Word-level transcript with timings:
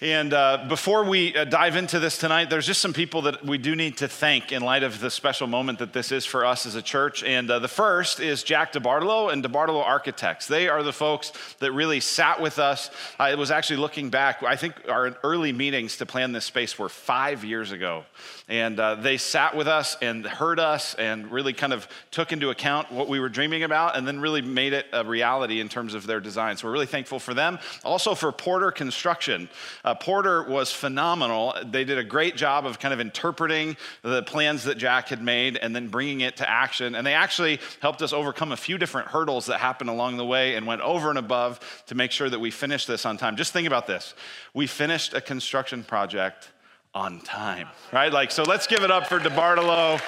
And 0.00 0.32
uh, 0.32 0.66
before 0.68 1.02
we 1.02 1.34
uh, 1.34 1.42
dive 1.42 1.74
into 1.74 1.98
this 1.98 2.18
tonight, 2.18 2.50
there's 2.50 2.68
just 2.68 2.80
some 2.80 2.92
people 2.92 3.22
that 3.22 3.44
we 3.44 3.58
do 3.58 3.74
need 3.74 3.96
to 3.96 4.06
thank 4.06 4.52
in 4.52 4.62
light 4.62 4.84
of 4.84 5.00
the 5.00 5.10
special 5.10 5.48
moment 5.48 5.80
that 5.80 5.92
this 5.92 6.12
is 6.12 6.24
for 6.24 6.44
us 6.44 6.66
as 6.66 6.76
a 6.76 6.82
church. 6.82 7.24
And 7.24 7.50
uh, 7.50 7.58
the 7.58 7.66
first 7.66 8.20
is 8.20 8.44
Jack 8.44 8.72
DeBartolo 8.72 9.32
and 9.32 9.42
DeBartolo 9.42 9.82
Architects. 9.82 10.46
They 10.46 10.68
are 10.68 10.84
the 10.84 10.92
folks 10.92 11.32
that 11.58 11.72
really 11.72 11.98
sat 11.98 12.40
with 12.40 12.60
us. 12.60 12.92
I 13.18 13.34
was 13.34 13.50
actually 13.50 13.78
looking 13.78 14.08
back, 14.08 14.44
I 14.44 14.54
think 14.54 14.88
our 14.88 15.16
early 15.24 15.50
meetings 15.50 15.96
to 15.96 16.06
plan 16.06 16.30
this 16.30 16.44
space 16.44 16.78
were 16.78 16.88
five 16.88 17.44
years 17.44 17.72
ago. 17.72 18.04
And 18.48 18.78
uh, 18.78 18.94
they 18.94 19.16
sat 19.16 19.56
with 19.56 19.66
us 19.66 19.96
and 20.00 20.24
heard 20.24 20.60
us 20.60 20.94
and 20.94 21.28
really 21.28 21.52
kind 21.52 21.72
of 21.72 21.88
took 22.12 22.30
into 22.30 22.50
account 22.50 22.92
what 22.92 23.08
we 23.08 23.18
were 23.18 23.28
dreaming 23.28 23.64
about 23.64 23.96
and 23.96 24.06
then 24.06 24.20
really 24.20 24.42
made 24.42 24.74
it 24.74 24.86
a 24.92 25.04
reality 25.04 25.58
in 25.58 25.68
terms 25.68 25.94
of 25.94 26.06
their 26.06 26.20
design. 26.20 26.56
So 26.56 26.68
we're 26.68 26.72
really 26.72 26.86
thankful 26.86 27.18
for 27.18 27.34
them. 27.34 27.58
Also 27.82 28.14
for 28.14 28.30
Porter 28.30 28.70
Construction. 28.70 29.48
Uh, 29.88 29.94
Porter 29.94 30.42
was 30.42 30.70
phenomenal. 30.70 31.54
They 31.64 31.82
did 31.82 31.96
a 31.96 32.04
great 32.04 32.36
job 32.36 32.66
of 32.66 32.78
kind 32.78 32.92
of 32.92 33.00
interpreting 33.00 33.74
the 34.02 34.22
plans 34.22 34.64
that 34.64 34.76
Jack 34.76 35.08
had 35.08 35.22
made 35.22 35.56
and 35.56 35.74
then 35.74 35.88
bringing 35.88 36.20
it 36.20 36.36
to 36.36 36.50
action. 36.50 36.94
And 36.94 37.06
they 37.06 37.14
actually 37.14 37.58
helped 37.80 38.02
us 38.02 38.12
overcome 38.12 38.52
a 38.52 38.56
few 38.58 38.76
different 38.76 39.08
hurdles 39.08 39.46
that 39.46 39.60
happened 39.60 39.88
along 39.88 40.18
the 40.18 40.26
way 40.26 40.56
and 40.56 40.66
went 40.66 40.82
over 40.82 41.08
and 41.08 41.18
above 41.18 41.58
to 41.86 41.94
make 41.94 42.10
sure 42.10 42.28
that 42.28 42.38
we 42.38 42.50
finished 42.50 42.86
this 42.86 43.06
on 43.06 43.16
time. 43.16 43.34
Just 43.36 43.54
think 43.54 43.66
about 43.66 43.86
this 43.86 44.12
we 44.52 44.66
finished 44.66 45.14
a 45.14 45.22
construction 45.22 45.82
project 45.82 46.50
on 46.92 47.20
time, 47.20 47.68
right? 47.90 48.12
Like, 48.12 48.30
so 48.30 48.42
let's 48.42 48.66
give 48.66 48.82
it 48.82 48.90
up 48.90 49.06
for 49.06 49.18
DeBartolo 49.18 50.02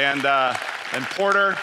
and, 0.00 0.26
uh, 0.26 0.52
and 0.94 1.04
Porter. 1.04 1.56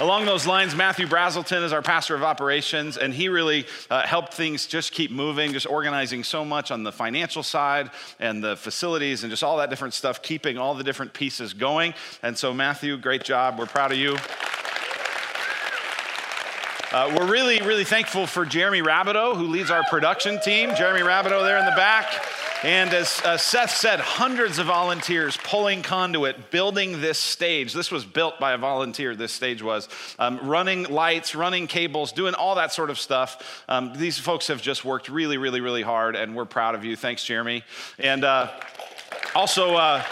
Along 0.00 0.24
those 0.24 0.46
lines, 0.46 0.74
Matthew 0.74 1.06
Brazelton 1.06 1.62
is 1.62 1.74
our 1.74 1.82
pastor 1.82 2.14
of 2.14 2.22
operations, 2.22 2.96
and 2.96 3.12
he 3.12 3.28
really 3.28 3.66
uh, 3.90 4.06
helped 4.06 4.32
things 4.32 4.66
just 4.66 4.92
keep 4.92 5.10
moving, 5.10 5.52
just 5.52 5.66
organizing 5.66 6.24
so 6.24 6.42
much 6.42 6.70
on 6.70 6.84
the 6.84 6.90
financial 6.90 7.42
side 7.42 7.90
and 8.18 8.42
the 8.42 8.56
facilities 8.56 9.24
and 9.24 9.30
just 9.30 9.42
all 9.42 9.58
that 9.58 9.68
different 9.68 9.92
stuff, 9.92 10.22
keeping 10.22 10.56
all 10.56 10.74
the 10.74 10.82
different 10.82 11.12
pieces 11.12 11.52
going. 11.52 11.92
And 12.22 12.38
so, 12.38 12.54
Matthew, 12.54 12.96
great 12.96 13.24
job. 13.24 13.58
We're 13.58 13.66
proud 13.66 13.92
of 13.92 13.98
you. 13.98 14.16
Uh, 16.92 17.14
we're 17.16 17.30
really, 17.30 17.60
really 17.60 17.84
thankful 17.84 18.26
for 18.26 18.44
Jeremy 18.44 18.82
Rabideau, 18.82 19.36
who 19.36 19.46
leads 19.46 19.70
our 19.70 19.84
production 19.84 20.40
team. 20.40 20.74
Jeremy 20.74 21.02
Rabideau 21.02 21.44
there 21.44 21.56
in 21.56 21.64
the 21.64 21.76
back. 21.76 22.26
And 22.64 22.92
as 22.92 23.22
uh, 23.24 23.36
Seth 23.36 23.70
said, 23.70 24.00
hundreds 24.00 24.58
of 24.58 24.66
volunteers 24.66 25.36
pulling 25.36 25.82
conduit, 25.82 26.50
building 26.50 27.00
this 27.00 27.16
stage. 27.16 27.72
This 27.72 27.92
was 27.92 28.04
built 28.04 28.40
by 28.40 28.54
a 28.54 28.58
volunteer, 28.58 29.14
this 29.14 29.32
stage 29.32 29.62
was. 29.62 29.88
Um, 30.18 30.40
running 30.42 30.82
lights, 30.82 31.36
running 31.36 31.68
cables, 31.68 32.10
doing 32.10 32.34
all 32.34 32.56
that 32.56 32.72
sort 32.72 32.90
of 32.90 32.98
stuff. 32.98 33.64
Um, 33.68 33.92
these 33.94 34.18
folks 34.18 34.48
have 34.48 34.60
just 34.60 34.84
worked 34.84 35.08
really, 35.08 35.38
really, 35.38 35.60
really 35.60 35.82
hard, 35.82 36.16
and 36.16 36.34
we're 36.34 36.44
proud 36.44 36.74
of 36.74 36.84
you. 36.84 36.96
Thanks, 36.96 37.24
Jeremy. 37.24 37.62
And 38.00 38.24
uh, 38.24 38.50
also, 39.36 39.76
uh, 39.76 40.02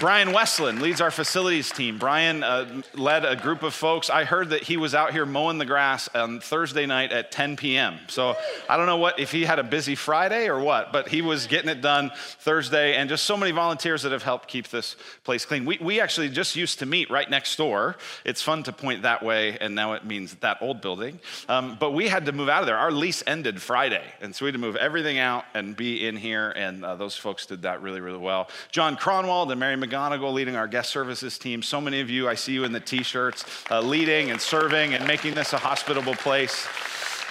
Brian 0.00 0.32
Westland 0.32 0.80
leads 0.80 1.00
our 1.00 1.10
facilities 1.10 1.72
team. 1.72 1.98
Brian 1.98 2.44
uh, 2.44 2.82
led 2.94 3.24
a 3.24 3.34
group 3.34 3.64
of 3.64 3.74
folks. 3.74 4.10
I 4.10 4.24
heard 4.24 4.50
that 4.50 4.62
he 4.62 4.76
was 4.76 4.94
out 4.94 5.12
here 5.12 5.26
mowing 5.26 5.58
the 5.58 5.64
grass 5.64 6.08
on 6.14 6.38
Thursday 6.40 6.86
night 6.86 7.10
at 7.10 7.32
10 7.32 7.56
p.m. 7.56 7.98
So 8.06 8.36
I 8.68 8.76
don't 8.76 8.86
know 8.86 8.98
what 8.98 9.18
if 9.18 9.32
he 9.32 9.44
had 9.44 9.58
a 9.58 9.64
busy 9.64 9.96
Friday 9.96 10.48
or 10.48 10.60
what, 10.60 10.92
but 10.92 11.08
he 11.08 11.20
was 11.20 11.48
getting 11.48 11.68
it 11.68 11.80
done 11.80 12.12
Thursday, 12.38 12.94
and 12.94 13.08
just 13.08 13.24
so 13.24 13.36
many 13.36 13.50
volunteers 13.50 14.02
that 14.02 14.12
have 14.12 14.22
helped 14.22 14.46
keep 14.46 14.68
this 14.68 14.94
place 15.24 15.44
clean. 15.44 15.64
We, 15.64 15.78
we 15.80 16.00
actually 16.00 16.28
just 16.28 16.54
used 16.54 16.78
to 16.78 16.86
meet 16.86 17.10
right 17.10 17.28
next 17.28 17.56
door. 17.56 17.96
It's 18.24 18.42
fun 18.42 18.62
to 18.64 18.72
point 18.72 19.02
that 19.02 19.24
way, 19.24 19.58
and 19.58 19.74
now 19.74 19.94
it 19.94 20.04
means 20.04 20.34
that 20.36 20.58
old 20.60 20.80
building. 20.80 21.18
Um, 21.48 21.76
but 21.80 21.90
we 21.90 22.08
had 22.08 22.26
to 22.26 22.32
move 22.32 22.48
out 22.48 22.60
of 22.60 22.66
there. 22.66 22.78
Our 22.78 22.92
lease 22.92 23.24
ended 23.26 23.60
Friday, 23.60 24.04
and 24.20 24.34
so 24.34 24.44
we 24.44 24.48
had 24.48 24.54
to 24.54 24.60
move 24.60 24.76
everything 24.76 25.18
out 25.18 25.44
and 25.54 25.76
be 25.76 26.06
in 26.06 26.16
here, 26.16 26.50
and 26.50 26.84
uh, 26.84 26.94
those 26.94 27.16
folks 27.16 27.46
did 27.46 27.62
that 27.62 27.82
really, 27.82 28.00
really 28.00 28.18
well. 28.18 28.48
John 28.70 28.96
Cronwald 28.96 29.50
and 29.50 29.58
Mary 29.58 29.76
McGonigal 29.88 30.32
leading 30.32 30.56
our 30.56 30.68
guest 30.68 30.90
services 30.90 31.38
team. 31.38 31.62
So 31.62 31.80
many 31.80 32.00
of 32.00 32.10
you, 32.10 32.28
I 32.28 32.34
see 32.34 32.52
you 32.52 32.64
in 32.64 32.72
the 32.72 32.80
t 32.80 33.02
shirts, 33.02 33.44
uh, 33.70 33.80
leading 33.80 34.30
and 34.30 34.40
serving 34.40 34.94
and 34.94 35.06
making 35.06 35.34
this 35.34 35.52
a 35.52 35.58
hospitable 35.58 36.14
place. 36.14 36.66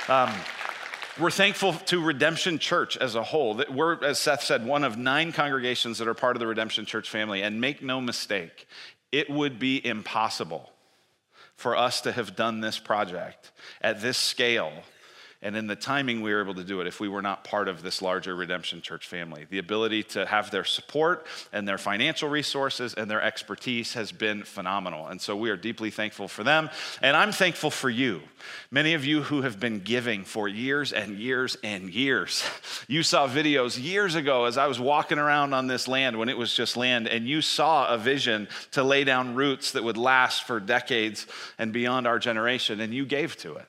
Um, 0.07 0.33
we're 1.19 1.31
thankful 1.31 1.73
to 1.73 2.03
Redemption 2.03 2.59
Church 2.59 2.95
as 2.97 3.15
a 3.15 3.23
whole. 3.23 3.63
We're, 3.69 4.03
as 4.03 4.19
Seth 4.19 4.43
said, 4.43 4.65
one 4.65 4.83
of 4.83 4.97
nine 4.97 5.31
congregations 5.31 5.97
that 5.97 6.07
are 6.07 6.13
part 6.13 6.35
of 6.35 6.39
the 6.39 6.47
Redemption 6.47 6.85
Church 6.85 7.09
family. 7.09 7.41
And 7.41 7.59
make 7.59 7.81
no 7.81 7.99
mistake, 7.99 8.67
it 9.11 9.29
would 9.29 9.59
be 9.59 9.83
impossible 9.85 10.71
for 11.55 11.75
us 11.75 12.01
to 12.01 12.11
have 12.11 12.35
done 12.35 12.61
this 12.61 12.77
project 12.77 13.51
at 13.81 14.01
this 14.01 14.17
scale 14.17 14.71
and 15.41 15.55
in 15.55 15.67
the 15.67 15.75
timing 15.75 16.21
we 16.21 16.33
were 16.33 16.41
able 16.41 16.55
to 16.55 16.63
do 16.63 16.81
it 16.81 16.87
if 16.87 16.99
we 16.99 17.07
were 17.07 17.21
not 17.21 17.43
part 17.43 17.67
of 17.67 17.83
this 17.83 18.01
larger 18.01 18.35
redemption 18.35 18.81
church 18.81 19.07
family. 19.07 19.45
The 19.49 19.59
ability 19.59 20.03
to 20.03 20.25
have 20.25 20.49
their 20.49 20.63
support 20.63 21.25
and 21.53 21.67
their 21.67 21.77
financial 21.77 22.29
resources 22.29 22.93
and 22.95 23.09
their 23.09 23.21
expertise 23.21 23.93
has 23.93 24.11
been 24.11 24.43
phenomenal. 24.43 25.07
And 25.07 25.21
so 25.21 25.35
we 25.35 25.49
are 25.49 25.55
deeply 25.55 25.91
thankful 25.91 26.27
for 26.27 26.43
them. 26.43 26.69
And 27.01 27.15
i'm 27.15 27.31
thankful 27.31 27.69
for 27.69 27.89
you. 27.89 28.21
Many 28.71 28.93
of 28.93 29.05
you 29.05 29.21
who 29.21 29.43
have 29.43 29.59
been 29.59 29.79
giving 29.79 30.23
for 30.23 30.47
years 30.47 30.91
and 30.91 31.17
years 31.17 31.57
and 31.63 31.89
years. 31.89 32.43
You 32.89 33.03
saw 33.03 33.27
videos 33.27 33.81
years 33.81 34.15
ago 34.15 34.45
as 34.45 34.57
i 34.57 34.67
was 34.67 34.79
walking 34.79 35.17
around 35.17 35.53
on 35.53 35.67
this 35.67 35.87
land 35.87 36.17
when 36.17 36.29
it 36.29 36.37
was 36.37 36.53
just 36.53 36.77
land 36.77 37.07
and 37.07 37.27
you 37.27 37.41
saw 37.41 37.87
a 37.93 37.97
vision 37.97 38.47
to 38.71 38.83
lay 38.83 39.03
down 39.03 39.35
roots 39.35 39.71
that 39.71 39.83
would 39.83 39.97
last 39.97 40.43
for 40.43 40.59
decades 40.59 41.27
and 41.57 41.73
beyond 41.73 42.07
our 42.07 42.19
generation 42.19 42.79
and 42.79 42.93
you 42.93 43.05
gave 43.05 43.35
to 43.37 43.55
it 43.55 43.67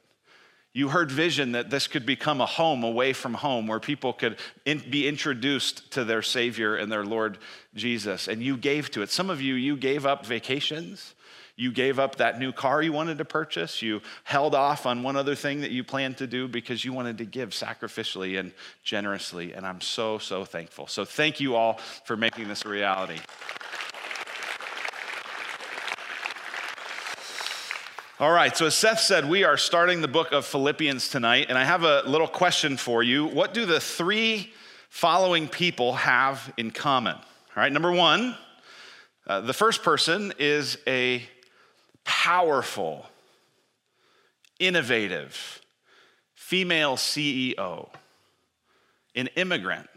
you 0.79 0.91
heard 0.91 1.11
vision 1.11 1.51
that 1.53 1.71
this 1.71 1.89
could 1.89 2.07
become 2.07 2.41
a 2.41 2.47
home 2.47 2.85
away 2.85 3.13
from 3.13 3.35
home 3.35 3.67
where 3.67 3.81
people 3.81 4.13
could 4.13 4.39
in, 4.65 4.79
be 4.79 5.09
introduced 5.09 5.91
to 5.91 6.05
their 6.05 6.23
Savior 6.23 6.77
and 6.77 6.91
their 6.91 7.05
Lord 7.05 7.37
Jesus. 7.75 8.29
And 8.29 8.41
you 8.41 8.57
gave 8.57 8.89
to 8.93 9.03
it. 9.03 9.11
Some 9.11 9.29
of 9.29 9.43
you, 9.43 9.55
you 9.55 9.77
gave 9.77 10.07
up 10.07 10.25
vacations. 10.25 11.17
You 11.57 11.73
gave 11.73 11.99
up 11.99 12.17
that 12.17 12.39
new 12.39 12.53
car 12.53 12.81
you 12.81 12.93
wanted 12.93 13.19
to 13.19 13.25
purchase. 13.25 13.83
You 13.83 14.03
held 14.23 14.55
off 14.55 14.87
on 14.87 15.03
one 15.03 15.17
other 15.17 15.35
thing 15.35 15.63
that 15.63 15.73
you 15.73 15.83
planned 15.83 16.19
to 16.19 16.29
do 16.29 16.47
because 16.47 16.85
you 16.85 16.93
wanted 16.93 17.19
to 17.19 17.25
give 17.25 17.51
sacrificially 17.51 18.39
and 18.39 18.53
generously. 18.85 19.55
And 19.55 19.67
I'm 19.67 19.81
so, 19.81 20.19
so 20.19 20.45
thankful. 20.45 20.87
So 20.87 21.05
thank 21.05 21.41
you 21.41 21.57
all 21.57 21.81
for 22.05 22.17
making 22.17 22.47
this 22.47 22.65
a 22.65 22.69
reality. 22.69 23.19
All 28.21 28.33
right, 28.33 28.57
so 28.57 28.67
as 28.67 28.75
Seth 28.75 28.99
said, 28.99 29.29
we 29.29 29.45
are 29.45 29.57
starting 29.57 30.01
the 30.01 30.09
book 30.09 30.33
of 30.33 30.45
Philippians 30.45 31.09
tonight, 31.09 31.47
and 31.49 31.57
I 31.57 31.63
have 31.63 31.85
a 31.85 32.03
little 32.05 32.27
question 32.27 32.77
for 32.77 33.01
you. 33.01 33.25
What 33.27 33.55
do 33.55 33.65
the 33.65 33.79
three 33.79 34.53
following 34.89 35.47
people 35.47 35.93
have 35.93 36.53
in 36.57 36.73
common? 36.73 37.15
All 37.15 37.23
right, 37.55 37.71
number 37.71 37.93
one, 37.93 38.37
uh, 39.29 39.43
the 39.43 39.53
first 39.53 39.85
person 39.85 40.33
is 40.37 40.79
a 40.85 41.23
powerful, 42.03 43.07
innovative 44.59 45.63
female 46.35 46.97
CEO, 46.97 47.89
an 49.15 49.29
immigrant 49.37 49.89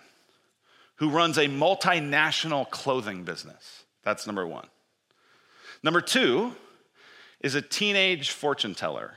who 0.98 1.10
runs 1.10 1.40
a 1.40 1.48
multinational 1.48 2.70
clothing 2.70 3.24
business. 3.24 3.84
That's 4.04 4.28
number 4.28 4.46
one. 4.46 4.68
Number 5.82 6.02
two, 6.02 6.56
is 7.42 7.56
a 7.56 7.62
teenage 7.62 8.32
fortune 8.32 8.76
teller 8.76 9.16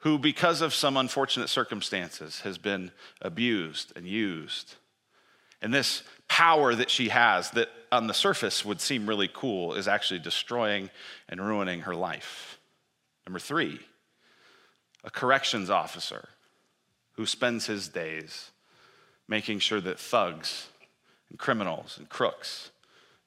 who, 0.00 0.18
because 0.18 0.60
of 0.60 0.74
some 0.74 0.96
unfortunate 0.96 1.48
circumstances, 1.48 2.40
has 2.40 2.58
been 2.58 2.90
abused 3.22 3.92
and 3.96 4.06
used. 4.06 4.74
And 5.62 5.72
this 5.72 6.02
power 6.28 6.74
that 6.74 6.90
she 6.90 7.08
has, 7.08 7.50
that 7.52 7.68
on 7.90 8.06
the 8.06 8.14
surface 8.14 8.64
would 8.64 8.80
seem 8.80 9.06
really 9.06 9.28
cool, 9.32 9.74
is 9.74 9.88
actually 9.88 10.20
destroying 10.20 10.90
and 11.28 11.40
ruining 11.40 11.80
her 11.80 11.94
life. 11.94 12.58
Number 13.26 13.38
three, 13.38 13.80
a 15.02 15.10
corrections 15.10 15.70
officer 15.70 16.28
who 17.12 17.26
spends 17.26 17.66
his 17.66 17.88
days 17.88 18.50
making 19.28 19.58
sure 19.58 19.80
that 19.80 19.98
thugs 19.98 20.68
and 21.30 21.38
criminals 21.38 21.96
and 21.98 22.08
crooks 22.08 22.70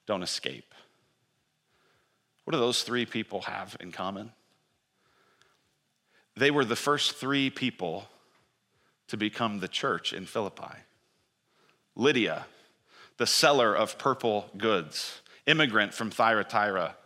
don't 0.06 0.22
escape. 0.22 0.69
What 2.44 2.52
do 2.52 2.58
those 2.58 2.82
three 2.82 3.06
people 3.06 3.42
have 3.42 3.76
in 3.80 3.92
common? 3.92 4.32
They 6.36 6.50
were 6.50 6.64
the 6.64 6.76
first 6.76 7.16
three 7.16 7.50
people 7.50 8.08
to 9.08 9.16
become 9.16 9.60
the 9.60 9.68
church 9.68 10.12
in 10.12 10.26
Philippi. 10.26 10.74
Lydia, 11.96 12.46
the 13.18 13.26
seller 13.26 13.74
of 13.74 13.98
purple 13.98 14.48
goods, 14.56 15.20
immigrant 15.46 15.92
from 15.92 16.10
Thyatira 16.10 16.96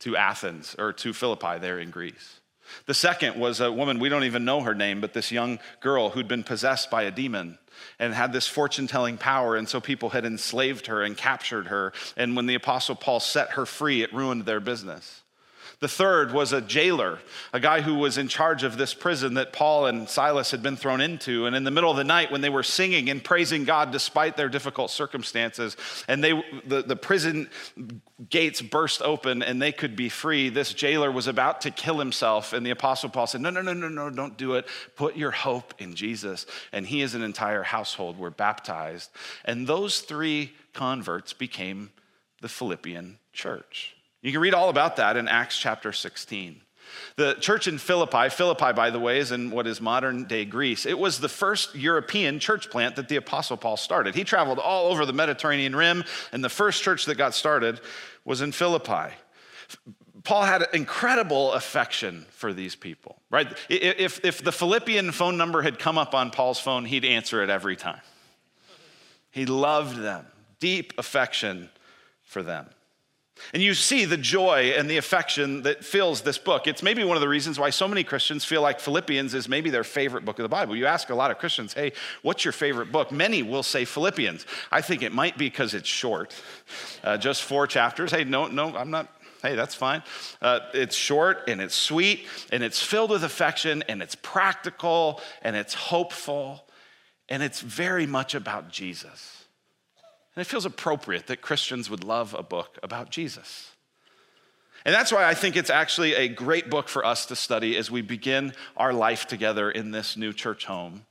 to 0.00 0.16
Athens 0.16 0.74
or 0.78 0.92
to 0.94 1.12
Philippi 1.12 1.58
there 1.58 1.78
in 1.78 1.90
Greece. 1.90 2.40
The 2.86 2.94
second 2.94 3.38
was 3.38 3.60
a 3.60 3.70
woman, 3.70 3.98
we 3.98 4.08
don't 4.08 4.24
even 4.24 4.44
know 4.44 4.62
her 4.62 4.74
name, 4.74 5.00
but 5.00 5.12
this 5.12 5.30
young 5.30 5.58
girl 5.80 6.10
who'd 6.10 6.28
been 6.28 6.44
possessed 6.44 6.90
by 6.90 7.02
a 7.02 7.10
demon 7.10 7.58
and 7.98 8.14
had 8.14 8.32
this 8.32 8.46
fortune 8.46 8.86
telling 8.86 9.16
power. 9.16 9.56
And 9.56 9.68
so 9.68 9.80
people 9.80 10.10
had 10.10 10.24
enslaved 10.24 10.86
her 10.86 11.02
and 11.02 11.16
captured 11.16 11.68
her. 11.68 11.92
And 12.16 12.36
when 12.36 12.46
the 12.46 12.54
Apostle 12.54 12.94
Paul 12.94 13.20
set 13.20 13.50
her 13.50 13.66
free, 13.66 14.02
it 14.02 14.12
ruined 14.12 14.44
their 14.44 14.60
business. 14.60 15.21
The 15.82 15.88
third 15.88 16.32
was 16.32 16.52
a 16.52 16.60
jailer, 16.60 17.18
a 17.52 17.58
guy 17.58 17.80
who 17.80 17.96
was 17.96 18.16
in 18.16 18.28
charge 18.28 18.62
of 18.62 18.76
this 18.76 18.94
prison 18.94 19.34
that 19.34 19.52
Paul 19.52 19.86
and 19.86 20.08
Silas 20.08 20.52
had 20.52 20.62
been 20.62 20.76
thrown 20.76 21.00
into. 21.00 21.44
And 21.44 21.56
in 21.56 21.64
the 21.64 21.72
middle 21.72 21.90
of 21.90 21.96
the 21.96 22.04
night, 22.04 22.30
when 22.30 22.40
they 22.40 22.50
were 22.50 22.62
singing 22.62 23.10
and 23.10 23.22
praising 23.22 23.64
God 23.64 23.90
despite 23.90 24.36
their 24.36 24.48
difficult 24.48 24.92
circumstances, 24.92 25.76
and 26.06 26.22
they, 26.22 26.40
the, 26.64 26.82
the 26.82 26.94
prison 26.94 27.50
gates 28.30 28.62
burst 28.62 29.02
open 29.02 29.42
and 29.42 29.60
they 29.60 29.72
could 29.72 29.96
be 29.96 30.08
free, 30.08 30.50
this 30.50 30.72
jailer 30.72 31.10
was 31.10 31.26
about 31.26 31.62
to 31.62 31.72
kill 31.72 31.98
himself. 31.98 32.52
And 32.52 32.64
the 32.64 32.70
Apostle 32.70 33.08
Paul 33.08 33.26
said, 33.26 33.40
No, 33.40 33.50
no, 33.50 33.60
no, 33.60 33.72
no, 33.72 33.88
no, 33.88 34.08
don't 34.08 34.38
do 34.38 34.54
it. 34.54 34.68
Put 34.94 35.16
your 35.16 35.32
hope 35.32 35.74
in 35.80 35.96
Jesus. 35.96 36.46
And 36.70 36.86
he 36.86 37.02
and 37.02 37.12
an 37.12 37.22
entire 37.22 37.64
household 37.64 38.20
were 38.20 38.30
baptized. 38.30 39.10
And 39.44 39.66
those 39.66 39.98
three 39.98 40.52
converts 40.74 41.32
became 41.32 41.90
the 42.40 42.48
Philippian 42.48 43.18
church. 43.32 43.96
You 44.22 44.30
can 44.30 44.40
read 44.40 44.54
all 44.54 44.68
about 44.68 44.96
that 44.96 45.16
in 45.16 45.28
Acts 45.28 45.58
chapter 45.58 45.92
16. 45.92 46.60
The 47.16 47.34
church 47.34 47.66
in 47.66 47.78
Philippi, 47.78 48.28
Philippi, 48.28 48.72
by 48.72 48.90
the 48.90 49.00
way, 49.00 49.18
is 49.18 49.32
in 49.32 49.50
what 49.50 49.66
is 49.66 49.80
modern 49.80 50.24
day 50.24 50.44
Greece. 50.44 50.86
It 50.86 50.98
was 50.98 51.18
the 51.18 51.28
first 51.28 51.74
European 51.74 52.38
church 52.38 52.70
plant 52.70 52.96
that 52.96 53.08
the 53.08 53.16
Apostle 53.16 53.56
Paul 53.56 53.76
started. 53.76 54.14
He 54.14 54.24
traveled 54.24 54.58
all 54.58 54.90
over 54.90 55.04
the 55.04 55.12
Mediterranean 55.12 55.74
rim, 55.74 56.04
and 56.32 56.42
the 56.44 56.48
first 56.48 56.82
church 56.82 57.06
that 57.06 57.16
got 57.16 57.34
started 57.34 57.80
was 58.24 58.40
in 58.40 58.52
Philippi. 58.52 59.14
Paul 60.24 60.44
had 60.44 60.64
incredible 60.72 61.52
affection 61.52 62.26
for 62.30 62.52
these 62.52 62.76
people, 62.76 63.20
right? 63.30 63.48
If, 63.68 64.24
if 64.24 64.44
the 64.44 64.52
Philippian 64.52 65.10
phone 65.10 65.36
number 65.36 65.62
had 65.62 65.78
come 65.78 65.98
up 65.98 66.14
on 66.14 66.30
Paul's 66.30 66.60
phone, 66.60 66.84
he'd 66.84 67.04
answer 67.04 67.42
it 67.42 67.50
every 67.50 67.74
time. 67.74 68.00
He 69.30 69.46
loved 69.46 69.96
them, 69.96 70.26
deep 70.60 70.92
affection 70.98 71.70
for 72.22 72.42
them. 72.42 72.66
And 73.52 73.62
you 73.62 73.74
see 73.74 74.04
the 74.04 74.16
joy 74.16 74.74
and 74.76 74.88
the 74.88 74.96
affection 74.96 75.62
that 75.62 75.84
fills 75.84 76.22
this 76.22 76.38
book. 76.38 76.66
It's 76.66 76.82
maybe 76.82 77.04
one 77.04 77.16
of 77.16 77.20
the 77.20 77.28
reasons 77.28 77.58
why 77.58 77.70
so 77.70 77.86
many 77.86 78.04
Christians 78.04 78.44
feel 78.44 78.62
like 78.62 78.80
Philippians 78.80 79.34
is 79.34 79.48
maybe 79.48 79.70
their 79.70 79.84
favorite 79.84 80.24
book 80.24 80.38
of 80.38 80.42
the 80.42 80.48
Bible. 80.48 80.74
You 80.74 80.86
ask 80.86 81.10
a 81.10 81.14
lot 81.14 81.30
of 81.30 81.38
Christians, 81.38 81.72
hey, 81.74 81.92
what's 82.22 82.44
your 82.44 82.52
favorite 82.52 82.90
book? 82.90 83.12
Many 83.12 83.42
will 83.42 83.62
say 83.62 83.84
Philippians. 83.84 84.46
I 84.70 84.80
think 84.80 85.02
it 85.02 85.12
might 85.12 85.36
be 85.36 85.46
because 85.46 85.74
it's 85.74 85.88
short, 85.88 86.34
uh, 87.04 87.18
just 87.18 87.42
four 87.42 87.66
chapters. 87.66 88.10
Hey, 88.10 88.24
no, 88.24 88.46
no, 88.46 88.74
I'm 88.76 88.90
not. 88.90 89.08
Hey, 89.42 89.56
that's 89.56 89.74
fine. 89.74 90.04
Uh, 90.40 90.60
it's 90.72 90.94
short 90.94 91.48
and 91.48 91.60
it's 91.60 91.74
sweet 91.74 92.26
and 92.52 92.62
it's 92.62 92.80
filled 92.80 93.10
with 93.10 93.24
affection 93.24 93.82
and 93.88 94.00
it's 94.00 94.14
practical 94.14 95.20
and 95.42 95.56
it's 95.56 95.74
hopeful 95.74 96.64
and 97.28 97.42
it's 97.42 97.60
very 97.60 98.06
much 98.06 98.34
about 98.34 98.68
Jesus. 98.68 99.41
And 100.34 100.40
it 100.40 100.48
feels 100.48 100.64
appropriate 100.64 101.26
that 101.26 101.42
Christians 101.42 101.90
would 101.90 102.04
love 102.04 102.34
a 102.34 102.42
book 102.42 102.78
about 102.82 103.10
Jesus. 103.10 103.72
And 104.84 104.94
that's 104.94 105.12
why 105.12 105.24
I 105.24 105.34
think 105.34 105.56
it's 105.56 105.70
actually 105.70 106.14
a 106.14 106.28
great 106.28 106.68
book 106.68 106.88
for 106.88 107.04
us 107.04 107.26
to 107.26 107.36
study 107.36 107.76
as 107.76 107.90
we 107.90 108.02
begin 108.02 108.52
our 108.76 108.92
life 108.92 109.26
together 109.26 109.70
in 109.70 109.90
this 109.90 110.16
new 110.16 110.32
church 110.32 110.64
home. 110.64 111.06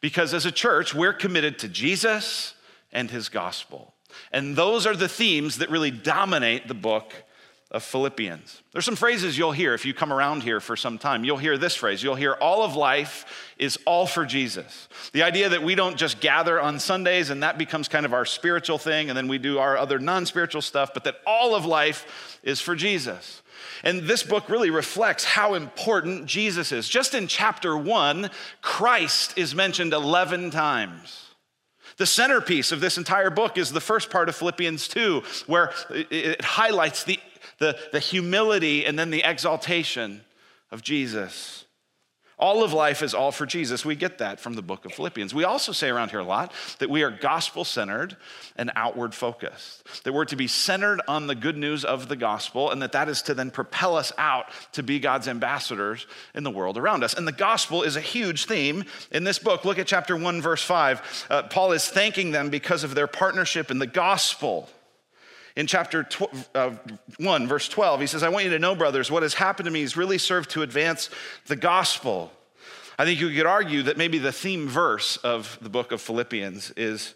Because 0.00 0.34
as 0.34 0.44
a 0.44 0.52
church, 0.52 0.94
we're 0.94 1.12
committed 1.12 1.58
to 1.60 1.68
Jesus 1.68 2.54
and 2.92 3.10
his 3.10 3.28
gospel. 3.28 3.94
And 4.32 4.56
those 4.56 4.86
are 4.86 4.94
the 4.94 5.08
themes 5.08 5.58
that 5.58 5.70
really 5.70 5.90
dominate 5.90 6.68
the 6.68 6.74
book 6.74 7.14
of 7.74 7.82
Philippians. 7.82 8.62
There's 8.72 8.84
some 8.84 8.94
phrases 8.94 9.36
you'll 9.36 9.50
hear 9.50 9.74
if 9.74 9.84
you 9.84 9.92
come 9.92 10.12
around 10.12 10.44
here 10.44 10.60
for 10.60 10.76
some 10.76 10.96
time. 10.96 11.24
You'll 11.24 11.38
hear 11.38 11.58
this 11.58 11.74
phrase. 11.74 12.04
You'll 12.04 12.14
hear 12.14 12.34
all 12.34 12.62
of 12.62 12.76
life 12.76 13.52
is 13.58 13.76
all 13.84 14.06
for 14.06 14.24
Jesus. 14.24 14.88
The 15.12 15.24
idea 15.24 15.48
that 15.48 15.64
we 15.64 15.74
don't 15.74 15.96
just 15.96 16.20
gather 16.20 16.60
on 16.60 16.78
Sundays 16.78 17.30
and 17.30 17.42
that 17.42 17.58
becomes 17.58 17.88
kind 17.88 18.06
of 18.06 18.14
our 18.14 18.24
spiritual 18.24 18.78
thing 18.78 19.10
and 19.10 19.16
then 19.16 19.26
we 19.26 19.38
do 19.38 19.58
our 19.58 19.76
other 19.76 19.98
non 19.98 20.24
spiritual 20.24 20.62
stuff, 20.62 20.94
but 20.94 21.02
that 21.02 21.16
all 21.26 21.56
of 21.56 21.66
life 21.66 22.38
is 22.44 22.60
for 22.60 22.76
Jesus. 22.76 23.42
And 23.82 24.02
this 24.02 24.22
book 24.22 24.48
really 24.48 24.70
reflects 24.70 25.24
how 25.24 25.54
important 25.54 26.26
Jesus 26.26 26.70
is. 26.70 26.88
Just 26.88 27.12
in 27.12 27.26
chapter 27.26 27.76
one, 27.76 28.30
Christ 28.62 29.36
is 29.36 29.52
mentioned 29.52 29.92
11 29.92 30.52
times. 30.52 31.24
The 31.96 32.06
centerpiece 32.06 32.72
of 32.72 32.80
this 32.80 32.98
entire 32.98 33.30
book 33.30 33.56
is 33.56 33.70
the 33.70 33.80
first 33.80 34.10
part 34.10 34.28
of 34.28 34.34
Philippians 34.34 34.88
2, 34.88 35.22
where 35.46 35.72
it 35.90 36.44
highlights 36.44 37.04
the 37.04 37.20
the, 37.58 37.78
the 37.92 38.00
humility 38.00 38.84
and 38.84 38.98
then 38.98 39.10
the 39.10 39.22
exaltation 39.22 40.22
of 40.70 40.82
Jesus. 40.82 41.64
All 42.36 42.64
of 42.64 42.72
life 42.72 43.02
is 43.02 43.14
all 43.14 43.30
for 43.30 43.46
Jesus. 43.46 43.84
We 43.84 43.94
get 43.94 44.18
that 44.18 44.40
from 44.40 44.54
the 44.54 44.62
book 44.62 44.84
of 44.84 44.92
Philippians. 44.92 45.32
We 45.32 45.44
also 45.44 45.70
say 45.70 45.88
around 45.88 46.10
here 46.10 46.18
a 46.18 46.24
lot 46.24 46.52
that 46.80 46.90
we 46.90 47.04
are 47.04 47.10
gospel 47.10 47.64
centered 47.64 48.16
and 48.56 48.72
outward 48.74 49.14
focused, 49.14 50.02
that 50.02 50.12
we're 50.12 50.24
to 50.24 50.36
be 50.36 50.48
centered 50.48 51.00
on 51.06 51.28
the 51.28 51.36
good 51.36 51.56
news 51.56 51.84
of 51.84 52.08
the 52.08 52.16
gospel, 52.16 52.72
and 52.72 52.82
that 52.82 52.92
that 52.92 53.08
is 53.08 53.22
to 53.22 53.34
then 53.34 53.52
propel 53.52 53.96
us 53.96 54.12
out 54.18 54.46
to 54.72 54.82
be 54.82 54.98
God's 54.98 55.28
ambassadors 55.28 56.08
in 56.34 56.42
the 56.42 56.50
world 56.50 56.76
around 56.76 57.04
us. 57.04 57.14
And 57.14 57.26
the 57.26 57.32
gospel 57.32 57.84
is 57.84 57.94
a 57.94 58.00
huge 58.00 58.46
theme 58.46 58.84
in 59.12 59.22
this 59.22 59.38
book. 59.38 59.64
Look 59.64 59.78
at 59.78 59.86
chapter 59.86 60.16
1, 60.16 60.42
verse 60.42 60.62
5. 60.62 61.26
Uh, 61.30 61.42
Paul 61.44 61.70
is 61.70 61.88
thanking 61.88 62.32
them 62.32 62.50
because 62.50 62.82
of 62.82 62.96
their 62.96 63.06
partnership 63.06 63.70
in 63.70 63.78
the 63.78 63.86
gospel. 63.86 64.68
In 65.56 65.66
chapter 65.66 66.02
tw- 66.02 66.32
uh, 66.54 66.72
1, 67.18 67.46
verse 67.46 67.68
12, 67.68 68.00
he 68.00 68.06
says, 68.06 68.22
I 68.22 68.28
want 68.28 68.44
you 68.44 68.50
to 68.50 68.58
know, 68.58 68.74
brothers, 68.74 69.10
what 69.10 69.22
has 69.22 69.34
happened 69.34 69.66
to 69.66 69.70
me 69.70 69.82
has 69.82 69.96
really 69.96 70.18
served 70.18 70.50
to 70.50 70.62
advance 70.62 71.10
the 71.46 71.56
gospel. 71.56 72.32
I 72.98 73.04
think 73.04 73.20
you 73.20 73.30
could 73.30 73.46
argue 73.46 73.82
that 73.82 73.96
maybe 73.96 74.18
the 74.18 74.32
theme 74.32 74.68
verse 74.68 75.16
of 75.18 75.58
the 75.60 75.68
book 75.68 75.92
of 75.92 76.00
Philippians 76.00 76.72
is 76.76 77.14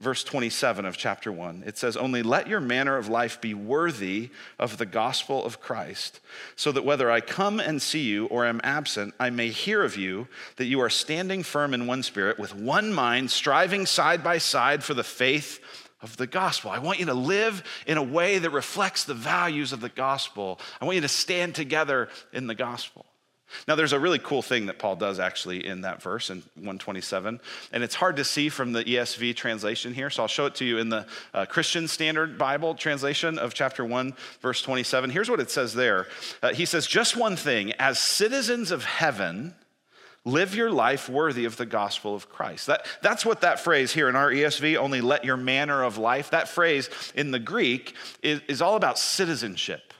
verse 0.00 0.24
27 0.24 0.84
of 0.84 0.96
chapter 0.96 1.30
1. 1.30 1.62
It 1.66 1.78
says, 1.78 1.96
Only 1.96 2.22
let 2.22 2.48
your 2.48 2.60
manner 2.60 2.96
of 2.96 3.08
life 3.08 3.40
be 3.40 3.54
worthy 3.54 4.30
of 4.58 4.76
the 4.76 4.86
gospel 4.86 5.44
of 5.44 5.60
Christ, 5.60 6.20
so 6.56 6.72
that 6.72 6.84
whether 6.84 7.10
I 7.10 7.20
come 7.20 7.60
and 7.60 7.80
see 7.80 8.02
you 8.02 8.26
or 8.26 8.44
am 8.44 8.60
absent, 8.64 9.14
I 9.18 9.30
may 9.30 9.48
hear 9.48 9.82
of 9.82 9.96
you 9.96 10.28
that 10.56 10.66
you 10.66 10.80
are 10.80 10.90
standing 10.90 11.42
firm 11.42 11.72
in 11.72 11.86
one 11.86 12.02
spirit, 12.02 12.38
with 12.38 12.54
one 12.54 12.92
mind, 12.92 13.30
striving 13.30 13.86
side 13.86 14.22
by 14.22 14.38
side 14.38 14.84
for 14.84 14.94
the 14.94 15.04
faith 15.04 15.60
of 16.04 16.16
the 16.18 16.26
gospel. 16.26 16.70
I 16.70 16.78
want 16.78 17.00
you 17.00 17.06
to 17.06 17.14
live 17.14 17.64
in 17.86 17.96
a 17.96 18.02
way 18.02 18.38
that 18.38 18.50
reflects 18.50 19.04
the 19.04 19.14
values 19.14 19.72
of 19.72 19.80
the 19.80 19.88
gospel. 19.88 20.60
I 20.80 20.84
want 20.84 20.96
you 20.96 21.00
to 21.00 21.08
stand 21.08 21.54
together 21.54 22.10
in 22.32 22.46
the 22.46 22.54
gospel. 22.54 23.06
Now, 23.68 23.74
there's 23.74 23.92
a 23.92 24.00
really 24.00 24.18
cool 24.18 24.42
thing 24.42 24.66
that 24.66 24.78
Paul 24.78 24.96
does 24.96 25.18
actually 25.18 25.66
in 25.66 25.82
that 25.82 26.02
verse 26.02 26.28
in 26.28 26.38
127, 26.56 27.40
and 27.72 27.82
it's 27.82 27.94
hard 27.94 28.16
to 28.16 28.24
see 28.24 28.48
from 28.48 28.72
the 28.72 28.84
ESV 28.84 29.36
translation 29.36 29.94
here, 29.94 30.10
so 30.10 30.22
I'll 30.22 30.28
show 30.28 30.46
it 30.46 30.56
to 30.56 30.64
you 30.64 30.78
in 30.78 30.88
the 30.88 31.06
uh, 31.32 31.46
Christian 31.46 31.86
Standard 31.88 32.36
Bible 32.36 32.74
translation 32.74 33.38
of 33.38 33.54
chapter 33.54 33.84
1, 33.84 34.14
verse 34.40 34.60
27. 34.60 35.10
Here's 35.10 35.30
what 35.30 35.40
it 35.40 35.50
says 35.50 35.72
there 35.74 36.08
uh, 36.42 36.52
He 36.52 36.64
says, 36.64 36.86
Just 36.86 37.16
one 37.16 37.36
thing, 37.36 37.72
as 37.72 37.98
citizens 37.98 38.70
of 38.70 38.84
heaven, 38.84 39.54
Live 40.26 40.54
your 40.54 40.70
life 40.70 41.08
worthy 41.08 41.44
of 41.44 41.58
the 41.58 41.66
gospel 41.66 42.14
of 42.14 42.30
Christ. 42.30 42.66
That, 42.66 42.86
that's 43.02 43.26
what 43.26 43.42
that 43.42 43.60
phrase 43.60 43.92
here 43.92 44.08
in 44.08 44.16
our 44.16 44.30
ESV, 44.30 44.76
only 44.76 45.02
let 45.02 45.24
your 45.24 45.36
manner 45.36 45.82
of 45.82 45.98
life, 45.98 46.30
that 46.30 46.48
phrase 46.48 46.88
in 47.14 47.30
the 47.30 47.38
Greek 47.38 47.94
is, 48.22 48.40
is 48.48 48.62
all 48.62 48.76
about 48.76 48.98
citizenship. 48.98 49.92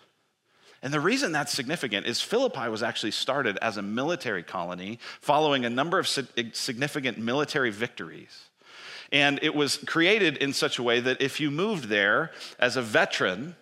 And 0.83 0.93
the 0.93 1.01
reason 1.01 1.33
that's 1.33 1.53
significant 1.53 2.07
is 2.07 2.21
Philippi 2.21 2.69
was 2.69 2.83
actually 2.83 3.13
started 3.13 3.59
as 3.63 3.77
a 3.77 3.83
military 3.83 4.43
colony 4.43 4.99
following 5.21 5.65
a 5.65 5.71
number 5.71 5.99
of 5.99 6.07
significant 6.07 7.19
military 7.19 7.71
victories. 7.71 8.51
And 9.11 9.39
it 9.43 9.55
was 9.55 9.79
created 9.79 10.39
in 10.39 10.53
such 10.53 10.79
a 10.79 10.83
way 10.83 11.01
that 11.01 11.23
if 11.23 11.41
you 11.41 11.51
moved 11.51 11.89
there 11.89 12.33
as 12.59 12.77
a 12.77 12.83
veteran, 12.83 13.57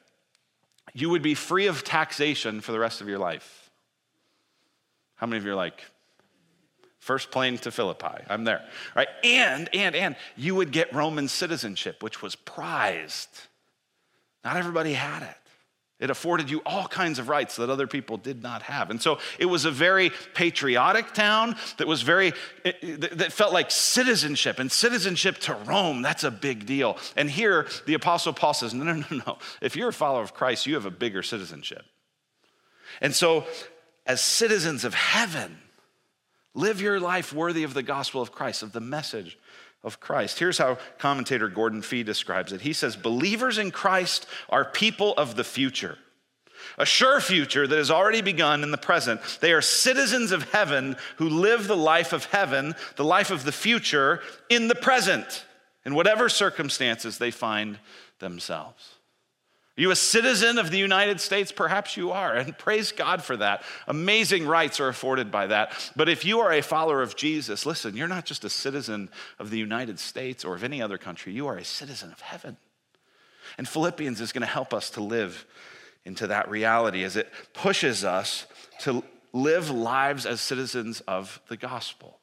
you 0.94 1.10
would 1.10 1.22
be 1.22 1.34
free 1.34 1.66
of 1.66 1.84
taxation 1.84 2.60
for 2.60 2.72
the 2.72 2.78
rest 2.78 3.00
of 3.00 3.08
your 3.08 3.18
life. 3.18 3.70
How 5.14 5.26
many 5.26 5.38
of 5.38 5.44
you 5.44 5.52
are 5.52 5.56
like, 5.56 5.84
First 7.02 7.32
plane 7.32 7.58
to 7.58 7.72
Philippi. 7.72 8.22
I'm 8.30 8.44
there. 8.44 8.62
Right? 8.94 9.08
And, 9.24 9.68
and, 9.74 9.96
and 9.96 10.14
you 10.36 10.54
would 10.54 10.70
get 10.70 10.94
Roman 10.94 11.26
citizenship, 11.26 12.00
which 12.00 12.22
was 12.22 12.36
prized. 12.36 13.28
Not 14.44 14.56
everybody 14.56 14.92
had 14.92 15.24
it. 15.24 15.34
It 15.98 16.10
afforded 16.10 16.48
you 16.48 16.62
all 16.64 16.86
kinds 16.86 17.18
of 17.18 17.28
rights 17.28 17.56
that 17.56 17.70
other 17.70 17.88
people 17.88 18.18
did 18.18 18.40
not 18.40 18.62
have. 18.62 18.90
And 18.90 19.02
so 19.02 19.18
it 19.40 19.46
was 19.46 19.64
a 19.64 19.70
very 19.72 20.12
patriotic 20.34 21.12
town 21.12 21.56
that 21.78 21.88
was 21.88 22.02
very, 22.02 22.34
that 22.62 23.32
felt 23.32 23.52
like 23.52 23.72
citizenship. 23.72 24.60
And 24.60 24.70
citizenship 24.70 25.38
to 25.38 25.54
Rome, 25.54 26.02
that's 26.02 26.22
a 26.22 26.30
big 26.30 26.66
deal. 26.66 26.98
And 27.16 27.28
here 27.28 27.66
the 27.84 27.94
Apostle 27.94 28.32
Paul 28.32 28.54
says, 28.54 28.74
no, 28.74 28.84
no, 28.84 28.94
no, 29.10 29.22
no. 29.26 29.38
If 29.60 29.74
you're 29.74 29.88
a 29.88 29.92
follower 29.92 30.22
of 30.22 30.34
Christ, 30.34 30.68
you 30.68 30.74
have 30.74 30.86
a 30.86 30.90
bigger 30.92 31.24
citizenship. 31.24 31.84
And 33.00 33.12
so, 33.12 33.44
as 34.06 34.20
citizens 34.20 34.84
of 34.84 34.94
heaven, 34.94 35.58
Live 36.54 36.80
your 36.80 37.00
life 37.00 37.32
worthy 37.32 37.62
of 37.62 37.74
the 37.74 37.82
gospel 37.82 38.20
of 38.20 38.32
Christ, 38.32 38.62
of 38.62 38.72
the 38.72 38.80
message 38.80 39.38
of 39.82 40.00
Christ. 40.00 40.38
Here's 40.38 40.58
how 40.58 40.78
commentator 40.98 41.48
Gordon 41.48 41.82
Fee 41.82 42.02
describes 42.02 42.52
it. 42.52 42.60
He 42.60 42.72
says, 42.72 42.94
Believers 42.94 43.58
in 43.58 43.70
Christ 43.70 44.26
are 44.48 44.64
people 44.64 45.14
of 45.16 45.34
the 45.34 45.44
future, 45.44 45.98
a 46.78 46.86
sure 46.86 47.20
future 47.20 47.66
that 47.66 47.76
has 47.76 47.90
already 47.90 48.20
begun 48.20 48.62
in 48.62 48.70
the 48.70 48.78
present. 48.78 49.20
They 49.40 49.52
are 49.52 49.62
citizens 49.62 50.30
of 50.30 50.50
heaven 50.52 50.96
who 51.16 51.28
live 51.28 51.66
the 51.66 51.76
life 51.76 52.12
of 52.12 52.26
heaven, 52.26 52.74
the 52.96 53.04
life 53.04 53.30
of 53.30 53.44
the 53.44 53.52
future, 53.52 54.20
in 54.48 54.68
the 54.68 54.74
present, 54.74 55.44
in 55.84 55.94
whatever 55.94 56.28
circumstances 56.28 57.18
they 57.18 57.30
find 57.30 57.78
themselves. 58.18 58.96
Are 59.78 59.80
you 59.80 59.90
a 59.90 59.96
citizen 59.96 60.58
of 60.58 60.70
the 60.70 60.78
United 60.78 61.18
States? 61.18 61.50
Perhaps 61.50 61.96
you 61.96 62.10
are, 62.10 62.34
and 62.34 62.56
praise 62.58 62.92
God 62.92 63.22
for 63.22 63.38
that. 63.38 63.62
Amazing 63.88 64.46
rights 64.46 64.80
are 64.80 64.88
afforded 64.88 65.30
by 65.30 65.46
that. 65.46 65.72
But 65.96 66.10
if 66.10 66.26
you 66.26 66.40
are 66.40 66.52
a 66.52 66.60
follower 66.60 67.00
of 67.00 67.16
Jesus, 67.16 67.64
listen, 67.64 67.96
you're 67.96 68.06
not 68.06 68.26
just 68.26 68.44
a 68.44 68.50
citizen 68.50 69.08
of 69.38 69.48
the 69.48 69.58
United 69.58 69.98
States 69.98 70.44
or 70.44 70.54
of 70.54 70.62
any 70.62 70.82
other 70.82 70.98
country, 70.98 71.32
you 71.32 71.46
are 71.46 71.56
a 71.56 71.64
citizen 71.64 72.12
of 72.12 72.20
heaven. 72.20 72.58
And 73.56 73.66
Philippians 73.66 74.20
is 74.20 74.30
going 74.32 74.42
to 74.42 74.46
help 74.46 74.74
us 74.74 74.90
to 74.90 75.00
live 75.02 75.46
into 76.04 76.26
that 76.26 76.50
reality 76.50 77.02
as 77.02 77.16
it 77.16 77.30
pushes 77.54 78.04
us 78.04 78.46
to 78.80 79.02
live 79.32 79.70
lives 79.70 80.26
as 80.26 80.40
citizens 80.40 81.00
of 81.02 81.40
the 81.48 81.56
gospel. 81.56 82.18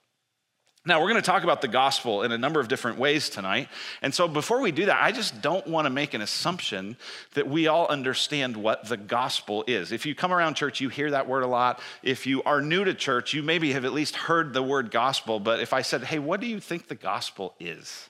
Now, 0.85 1.01
we're 1.01 1.09
going 1.09 1.21
to 1.21 1.25
talk 1.25 1.43
about 1.43 1.59
the 1.59 1.67
gospel 1.67 2.23
in 2.23 2.31
a 2.31 2.37
number 2.37 2.61
of 2.61 2.69
different 2.69 2.97
ways 2.97 3.29
tonight. 3.29 3.67
And 4.01 4.13
so, 4.13 4.29
before 4.29 4.61
we 4.61 4.71
do 4.71 4.85
that, 4.85 5.03
I 5.03 5.11
just 5.11 5.41
don't 5.41 5.67
want 5.67 5.85
to 5.85 5.89
make 5.89 6.13
an 6.13 6.21
assumption 6.21 6.95
that 7.33 7.49
we 7.49 7.67
all 7.67 7.85
understand 7.87 8.55
what 8.55 8.87
the 8.87 8.95
gospel 8.95 9.65
is. 9.67 9.91
If 9.91 10.05
you 10.05 10.15
come 10.15 10.31
around 10.31 10.55
church, 10.55 10.79
you 10.79 10.87
hear 10.87 11.11
that 11.11 11.27
word 11.27 11.43
a 11.43 11.47
lot. 11.47 11.81
If 12.01 12.25
you 12.25 12.41
are 12.43 12.61
new 12.61 12.85
to 12.85 12.93
church, 12.93 13.33
you 13.33 13.43
maybe 13.43 13.73
have 13.73 13.83
at 13.83 13.91
least 13.91 14.15
heard 14.15 14.53
the 14.53 14.63
word 14.63 14.89
gospel. 14.89 15.41
But 15.41 15.59
if 15.59 15.73
I 15.73 15.81
said, 15.81 16.05
hey, 16.05 16.17
what 16.17 16.39
do 16.39 16.47
you 16.47 16.61
think 16.61 16.87
the 16.87 16.95
gospel 16.95 17.55
is? 17.59 18.09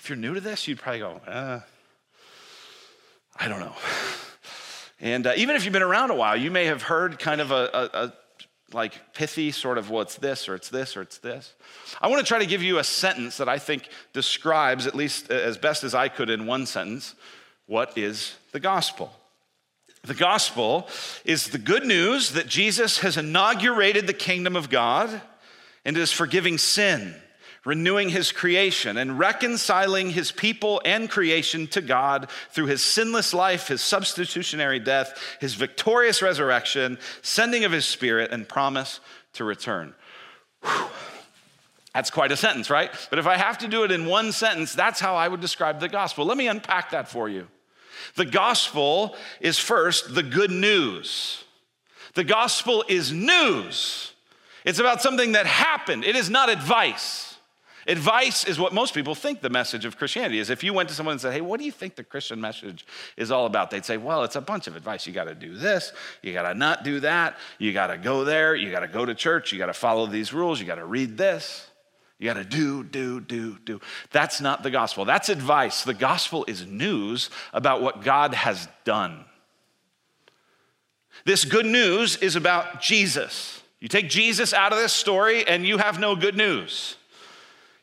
If 0.00 0.08
you're 0.08 0.18
new 0.18 0.34
to 0.34 0.40
this, 0.40 0.66
you'd 0.66 0.80
probably 0.80 0.98
go, 0.98 1.20
uh, 1.28 1.60
I 3.38 3.46
don't 3.46 3.60
know. 3.60 3.74
And 5.00 5.28
uh, 5.28 5.34
even 5.36 5.54
if 5.54 5.64
you've 5.64 5.72
been 5.72 5.82
around 5.82 6.10
a 6.10 6.16
while, 6.16 6.36
you 6.36 6.50
may 6.50 6.64
have 6.64 6.82
heard 6.82 7.20
kind 7.20 7.40
of 7.40 7.52
a, 7.52 7.70
a, 7.72 7.98
a 8.06 8.12
like 8.72 9.14
pithy 9.14 9.50
sort 9.50 9.78
of, 9.78 9.90
well, 9.90 10.02
it's 10.02 10.16
this 10.16 10.48
or 10.48 10.54
it's 10.54 10.68
this 10.68 10.96
or 10.96 11.02
it's 11.02 11.18
this. 11.18 11.54
I 12.00 12.08
want 12.08 12.20
to 12.20 12.26
try 12.26 12.38
to 12.38 12.46
give 12.46 12.62
you 12.62 12.78
a 12.78 12.84
sentence 12.84 13.38
that 13.38 13.48
I 13.48 13.58
think 13.58 13.88
describes, 14.12 14.86
at 14.86 14.94
least 14.94 15.30
as 15.30 15.56
best 15.56 15.84
as 15.84 15.94
I 15.94 16.08
could 16.08 16.30
in 16.30 16.46
one 16.46 16.66
sentence, 16.66 17.14
what 17.66 17.96
is 17.96 18.36
the 18.52 18.60
gospel. 18.60 19.12
The 20.02 20.14
gospel 20.14 20.88
is 21.24 21.48
the 21.48 21.58
good 21.58 21.84
news 21.84 22.32
that 22.32 22.46
Jesus 22.46 23.00
has 23.00 23.16
inaugurated 23.16 24.06
the 24.06 24.12
kingdom 24.12 24.54
of 24.54 24.70
God 24.70 25.20
and 25.84 25.96
is 25.96 26.12
forgiving 26.12 26.58
sin 26.58 27.14
renewing 27.68 28.08
his 28.08 28.32
creation 28.32 28.96
and 28.96 29.18
reconciling 29.18 30.08
his 30.08 30.32
people 30.32 30.80
and 30.86 31.10
creation 31.10 31.66
to 31.66 31.82
God 31.82 32.30
through 32.48 32.64
his 32.64 32.82
sinless 32.82 33.34
life, 33.34 33.68
his 33.68 33.82
substitutionary 33.82 34.78
death, 34.78 35.36
his 35.38 35.52
victorious 35.52 36.22
resurrection, 36.22 36.96
sending 37.20 37.64
of 37.64 37.72
his 37.72 37.84
spirit, 37.84 38.32
and 38.32 38.48
promise 38.48 39.00
to 39.34 39.44
return. 39.44 39.94
Whew. 40.62 40.86
That's 41.92 42.10
quite 42.10 42.32
a 42.32 42.38
sentence, 42.38 42.70
right? 42.70 42.90
But 43.10 43.18
if 43.18 43.26
I 43.26 43.36
have 43.36 43.58
to 43.58 43.68
do 43.68 43.84
it 43.84 43.92
in 43.92 44.06
one 44.06 44.32
sentence, 44.32 44.72
that's 44.72 44.98
how 44.98 45.16
I 45.16 45.28
would 45.28 45.42
describe 45.42 45.78
the 45.78 45.90
gospel. 45.90 46.24
Let 46.24 46.38
me 46.38 46.48
unpack 46.48 46.92
that 46.92 47.06
for 47.10 47.28
you. 47.28 47.48
The 48.14 48.24
gospel 48.24 49.14
is 49.42 49.58
first 49.58 50.14
the 50.14 50.22
good 50.22 50.50
news. 50.50 51.44
The 52.14 52.24
gospel 52.24 52.82
is 52.88 53.12
news. 53.12 54.14
It's 54.64 54.78
about 54.78 55.02
something 55.02 55.32
that 55.32 55.44
happened. 55.44 56.04
It 56.04 56.16
is 56.16 56.30
not 56.30 56.48
advice. 56.48 57.27
Advice 57.88 58.44
is 58.44 58.60
what 58.60 58.74
most 58.74 58.92
people 58.92 59.14
think 59.14 59.40
the 59.40 59.48
message 59.48 59.86
of 59.86 59.96
Christianity 59.96 60.38
is. 60.38 60.50
If 60.50 60.62
you 60.62 60.74
went 60.74 60.90
to 60.90 60.94
someone 60.94 61.12
and 61.12 61.20
said, 61.20 61.32
Hey, 61.32 61.40
what 61.40 61.58
do 61.58 61.64
you 61.64 61.72
think 61.72 61.96
the 61.96 62.04
Christian 62.04 62.38
message 62.38 62.86
is 63.16 63.30
all 63.30 63.46
about? 63.46 63.70
They'd 63.70 63.84
say, 63.84 63.96
Well, 63.96 64.24
it's 64.24 64.36
a 64.36 64.42
bunch 64.42 64.66
of 64.66 64.76
advice. 64.76 65.06
You 65.06 65.14
got 65.14 65.24
to 65.24 65.34
do 65.34 65.56
this, 65.56 65.92
you 66.22 66.34
got 66.34 66.42
to 66.42 66.54
not 66.54 66.84
do 66.84 67.00
that, 67.00 67.38
you 67.58 67.72
got 67.72 67.86
to 67.86 67.96
go 67.96 68.24
there, 68.24 68.54
you 68.54 68.70
got 68.70 68.80
to 68.80 68.88
go 68.88 69.06
to 69.06 69.14
church, 69.14 69.52
you 69.52 69.58
got 69.58 69.66
to 69.66 69.72
follow 69.72 70.06
these 70.06 70.34
rules, 70.34 70.60
you 70.60 70.66
got 70.66 70.74
to 70.74 70.84
read 70.84 71.16
this. 71.16 71.64
You 72.18 72.26
got 72.26 72.34
to 72.34 72.44
do, 72.44 72.82
do, 72.82 73.20
do, 73.20 73.56
do. 73.64 73.80
That's 74.10 74.40
not 74.40 74.64
the 74.64 74.72
gospel. 74.72 75.04
That's 75.04 75.28
advice. 75.28 75.84
The 75.84 75.94
gospel 75.94 76.44
is 76.48 76.66
news 76.66 77.30
about 77.52 77.80
what 77.80 78.02
God 78.02 78.34
has 78.34 78.66
done. 78.82 79.24
This 81.24 81.44
good 81.44 81.64
news 81.64 82.16
is 82.16 82.34
about 82.34 82.82
Jesus. 82.82 83.62
You 83.78 83.86
take 83.86 84.08
Jesus 84.08 84.52
out 84.52 84.72
of 84.72 84.78
this 84.78 84.92
story, 84.92 85.46
and 85.46 85.64
you 85.64 85.78
have 85.78 86.00
no 86.00 86.16
good 86.16 86.36
news. 86.36 86.96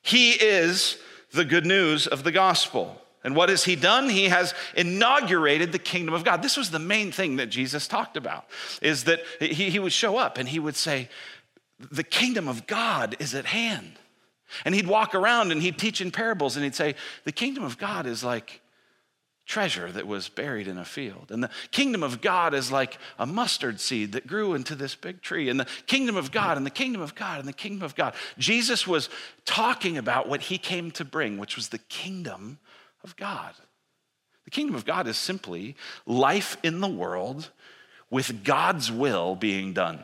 He 0.05 0.33
is 0.33 0.97
the 1.31 1.43
good 1.43 1.65
news 1.65 2.05
of 2.05 2.23
the 2.23 2.31
gospel. 2.31 3.01
And 3.23 3.35
what 3.35 3.49
has 3.49 3.63
he 3.63 3.75
done? 3.75 4.07
He 4.07 4.25
has 4.25 4.53
inaugurated 4.75 5.71
the 5.71 5.79
kingdom 5.79 6.13
of 6.13 6.23
God. 6.23 6.43
This 6.43 6.57
was 6.57 6.69
the 6.69 6.77
main 6.77 7.11
thing 7.11 7.37
that 7.37 7.47
Jesus 7.47 7.87
talked 7.87 8.15
about, 8.15 8.45
is 8.83 9.05
that 9.05 9.21
he, 9.39 9.71
he 9.71 9.79
would 9.79 9.91
show 9.91 10.17
up 10.17 10.37
and 10.37 10.47
he 10.47 10.59
would 10.59 10.75
say, 10.75 11.09
the 11.91 12.03
kingdom 12.03 12.47
of 12.47 12.67
God 12.67 13.15
is 13.19 13.33
at 13.33 13.45
hand. 13.45 13.93
And 14.63 14.75
he'd 14.75 14.85
walk 14.85 15.15
around 15.15 15.51
and 15.51 15.59
he'd 15.59 15.79
teach 15.79 16.01
in 16.01 16.11
parables 16.11 16.55
and 16.55 16.63
he'd 16.63 16.75
say, 16.75 16.93
the 17.23 17.31
kingdom 17.31 17.63
of 17.63 17.79
God 17.79 18.05
is 18.05 18.23
like 18.23 18.61
treasure 19.45 19.91
that 19.91 20.07
was 20.07 20.27
buried 20.27 20.67
in 20.67 20.77
a 20.77 20.85
field. 20.85 21.27
And 21.29 21.43
the 21.43 21.49
kingdom 21.71 22.01
of 22.03 22.21
God 22.21 22.53
is 22.53 22.71
like 22.71 22.97
a 23.19 23.25
mustard 23.25 23.79
seed 23.79 24.13
that 24.13 24.27
grew 24.27 24.53
into 24.53 24.75
this 24.75 24.95
big 24.95 25.21
tree. 25.21 25.49
And 25.49 25.59
the 25.59 25.67
kingdom 25.85 26.15
of 26.15 26.31
God, 26.31 26.57
and 26.57 26.65
the 26.65 26.71
kingdom 26.71 27.01
of 27.01 27.15
God, 27.15 27.39
and 27.39 27.47
the 27.47 27.53
kingdom 27.53 27.83
of 27.83 27.95
God. 27.95 28.15
Jesus 28.37 28.87
was 28.87 29.09
talking 29.45 29.97
about 29.97 30.27
what 30.27 30.41
he 30.41 30.57
came 30.57 30.89
to 30.91 31.05
bring, 31.05 31.37
which 31.37 31.55
was 31.55 31.69
the 31.69 31.77
kingdom 31.77 32.57
of 33.03 33.15
God. 33.15 33.53
The 34.45 34.51
kingdom 34.51 34.75
of 34.75 34.85
God 34.85 35.07
is 35.07 35.17
simply 35.17 35.75
life 36.05 36.57
in 36.63 36.79
the 36.79 36.87
world 36.87 37.49
with 38.09 38.43
God's 38.43 38.91
will 38.91 39.35
being 39.35 39.73
done. 39.73 39.99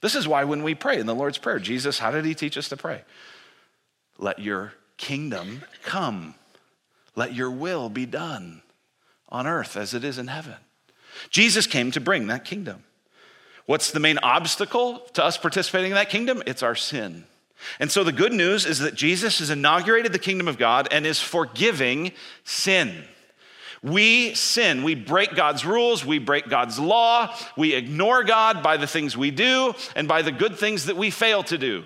This 0.00 0.14
is 0.14 0.28
why 0.28 0.44
when 0.44 0.62
we 0.62 0.74
pray 0.74 0.98
in 0.98 1.06
the 1.06 1.14
Lord's 1.14 1.38
Prayer, 1.38 1.58
Jesus, 1.58 1.98
how 1.98 2.10
did 2.10 2.24
he 2.24 2.34
teach 2.34 2.58
us 2.58 2.68
to 2.68 2.76
pray? 2.76 3.02
Let 4.18 4.38
your 4.38 4.74
kingdom 4.96 5.62
come. 5.82 6.34
Let 7.16 7.34
your 7.34 7.50
will 7.50 7.88
be 7.88 8.06
done 8.06 8.62
on 9.28 9.46
earth 9.46 9.76
as 9.76 9.94
it 9.94 10.04
is 10.04 10.18
in 10.18 10.28
heaven. 10.28 10.56
Jesus 11.30 11.66
came 11.66 11.90
to 11.92 12.00
bring 12.00 12.26
that 12.26 12.44
kingdom. 12.44 12.84
What's 13.66 13.92
the 13.92 14.00
main 14.00 14.18
obstacle 14.18 14.98
to 15.14 15.24
us 15.24 15.38
participating 15.38 15.92
in 15.92 15.96
that 15.96 16.10
kingdom? 16.10 16.42
It's 16.46 16.62
our 16.62 16.74
sin. 16.74 17.24
And 17.80 17.90
so 17.90 18.04
the 18.04 18.12
good 18.12 18.32
news 18.32 18.66
is 18.66 18.80
that 18.80 18.94
Jesus 18.94 19.38
has 19.38 19.50
inaugurated 19.50 20.12
the 20.12 20.18
kingdom 20.18 20.48
of 20.48 20.58
God 20.58 20.88
and 20.90 21.06
is 21.06 21.20
forgiving 21.20 22.12
sin. 22.44 23.04
We 23.82 24.34
sin. 24.34 24.82
We 24.82 24.94
break 24.94 25.34
God's 25.34 25.64
rules. 25.64 26.04
We 26.04 26.18
break 26.18 26.48
God's 26.48 26.78
law. 26.78 27.34
We 27.56 27.74
ignore 27.74 28.24
God 28.24 28.62
by 28.62 28.76
the 28.76 28.86
things 28.86 29.16
we 29.16 29.30
do 29.30 29.74
and 29.94 30.08
by 30.08 30.22
the 30.22 30.32
good 30.32 30.56
things 30.56 30.86
that 30.86 30.96
we 30.96 31.10
fail 31.10 31.42
to 31.44 31.58
do. 31.58 31.84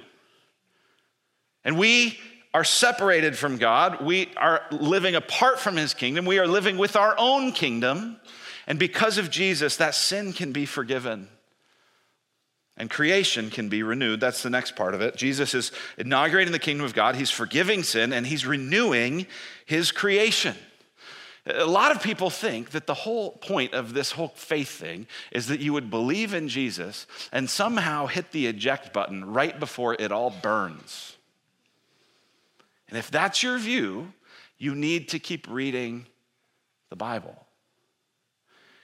And 1.64 1.78
we 1.78 2.18
are 2.54 2.64
separated 2.64 3.36
from 3.36 3.58
God. 3.58 4.00
We 4.04 4.30
are 4.36 4.62
living 4.70 5.14
apart 5.14 5.60
from 5.60 5.76
his 5.76 5.94
kingdom. 5.94 6.24
We 6.24 6.38
are 6.38 6.46
living 6.46 6.78
with 6.78 6.96
our 6.96 7.14
own 7.18 7.52
kingdom. 7.52 8.18
And 8.66 8.78
because 8.78 9.18
of 9.18 9.30
Jesus, 9.30 9.76
that 9.76 9.94
sin 9.94 10.32
can 10.32 10.52
be 10.52 10.66
forgiven 10.66 11.28
and 12.78 12.88
creation 12.88 13.50
can 13.50 13.68
be 13.68 13.82
renewed. 13.82 14.20
That's 14.20 14.42
the 14.42 14.50
next 14.50 14.76
part 14.76 14.94
of 14.94 15.02
it. 15.02 15.16
Jesus 15.16 15.52
is 15.52 15.72
inaugurating 15.98 16.52
the 16.52 16.58
kingdom 16.58 16.86
of 16.86 16.94
God, 16.94 17.16
he's 17.16 17.30
forgiving 17.30 17.82
sin, 17.82 18.12
and 18.12 18.26
he's 18.26 18.46
renewing 18.46 19.26
his 19.66 19.90
creation. 19.90 20.54
A 21.46 21.66
lot 21.66 21.92
of 21.92 22.02
people 22.02 22.30
think 22.30 22.70
that 22.70 22.86
the 22.86 22.94
whole 22.94 23.32
point 23.32 23.72
of 23.72 23.94
this 23.94 24.12
whole 24.12 24.28
faith 24.28 24.68
thing 24.68 25.06
is 25.32 25.48
that 25.48 25.60
you 25.60 25.72
would 25.72 25.90
believe 25.90 26.34
in 26.34 26.48
Jesus 26.48 27.06
and 27.32 27.48
somehow 27.48 28.06
hit 28.06 28.32
the 28.32 28.46
eject 28.46 28.92
button 28.92 29.24
right 29.24 29.58
before 29.58 29.96
it 29.98 30.12
all 30.12 30.30
burns. 30.30 31.16
And 32.88 32.98
if 32.98 33.10
that's 33.10 33.42
your 33.42 33.58
view, 33.58 34.12
you 34.58 34.74
need 34.74 35.08
to 35.10 35.18
keep 35.18 35.46
reading 35.48 36.06
the 36.90 36.96
Bible. 36.96 37.46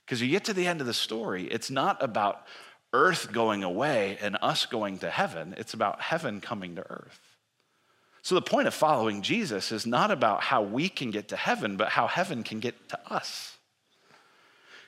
Because 0.04 0.20
you 0.20 0.28
get 0.28 0.44
to 0.44 0.52
the 0.52 0.66
end 0.66 0.80
of 0.80 0.87
the 0.87 0.94
story, 0.94 1.44
it's 1.44 1.70
not 1.70 2.02
about 2.02 2.46
earth 2.92 3.32
going 3.32 3.64
away 3.64 4.18
and 4.20 4.37
us 4.40 4.66
going 4.66 4.99
to 4.99 5.11
heaven, 5.11 5.54
it's 5.56 5.75
about 5.75 6.00
heaven 6.00 6.40
coming 6.40 6.76
to 6.76 6.82
earth. 6.90 7.20
So 8.23 8.34
the 8.34 8.42
point 8.42 8.68
of 8.68 8.75
following 8.75 9.20
Jesus 9.20 9.73
is 9.73 9.84
not 9.84 10.11
about 10.11 10.42
how 10.42 10.62
we 10.62 10.88
can 10.88 11.11
get 11.11 11.28
to 11.28 11.37
heaven, 11.37 11.76
but 11.76 11.88
how 11.90 12.06
heaven 12.06 12.42
can 12.42 12.61
get 12.61 12.88
to 12.90 13.12
us. 13.12 13.58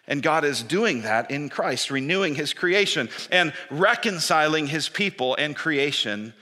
And 0.06 0.22
God 0.22 0.44
is 0.44 0.62
doing 0.62 1.02
that 1.02 1.30
in 1.30 1.48
Christ, 1.48 1.90
renewing 1.90 2.34
his 2.34 2.54
creation 2.54 3.08
and 3.30 3.52
reconciling 3.70 4.68
his 4.68 4.88
people 4.88 5.34
and 5.34 5.56
creation 5.56 6.32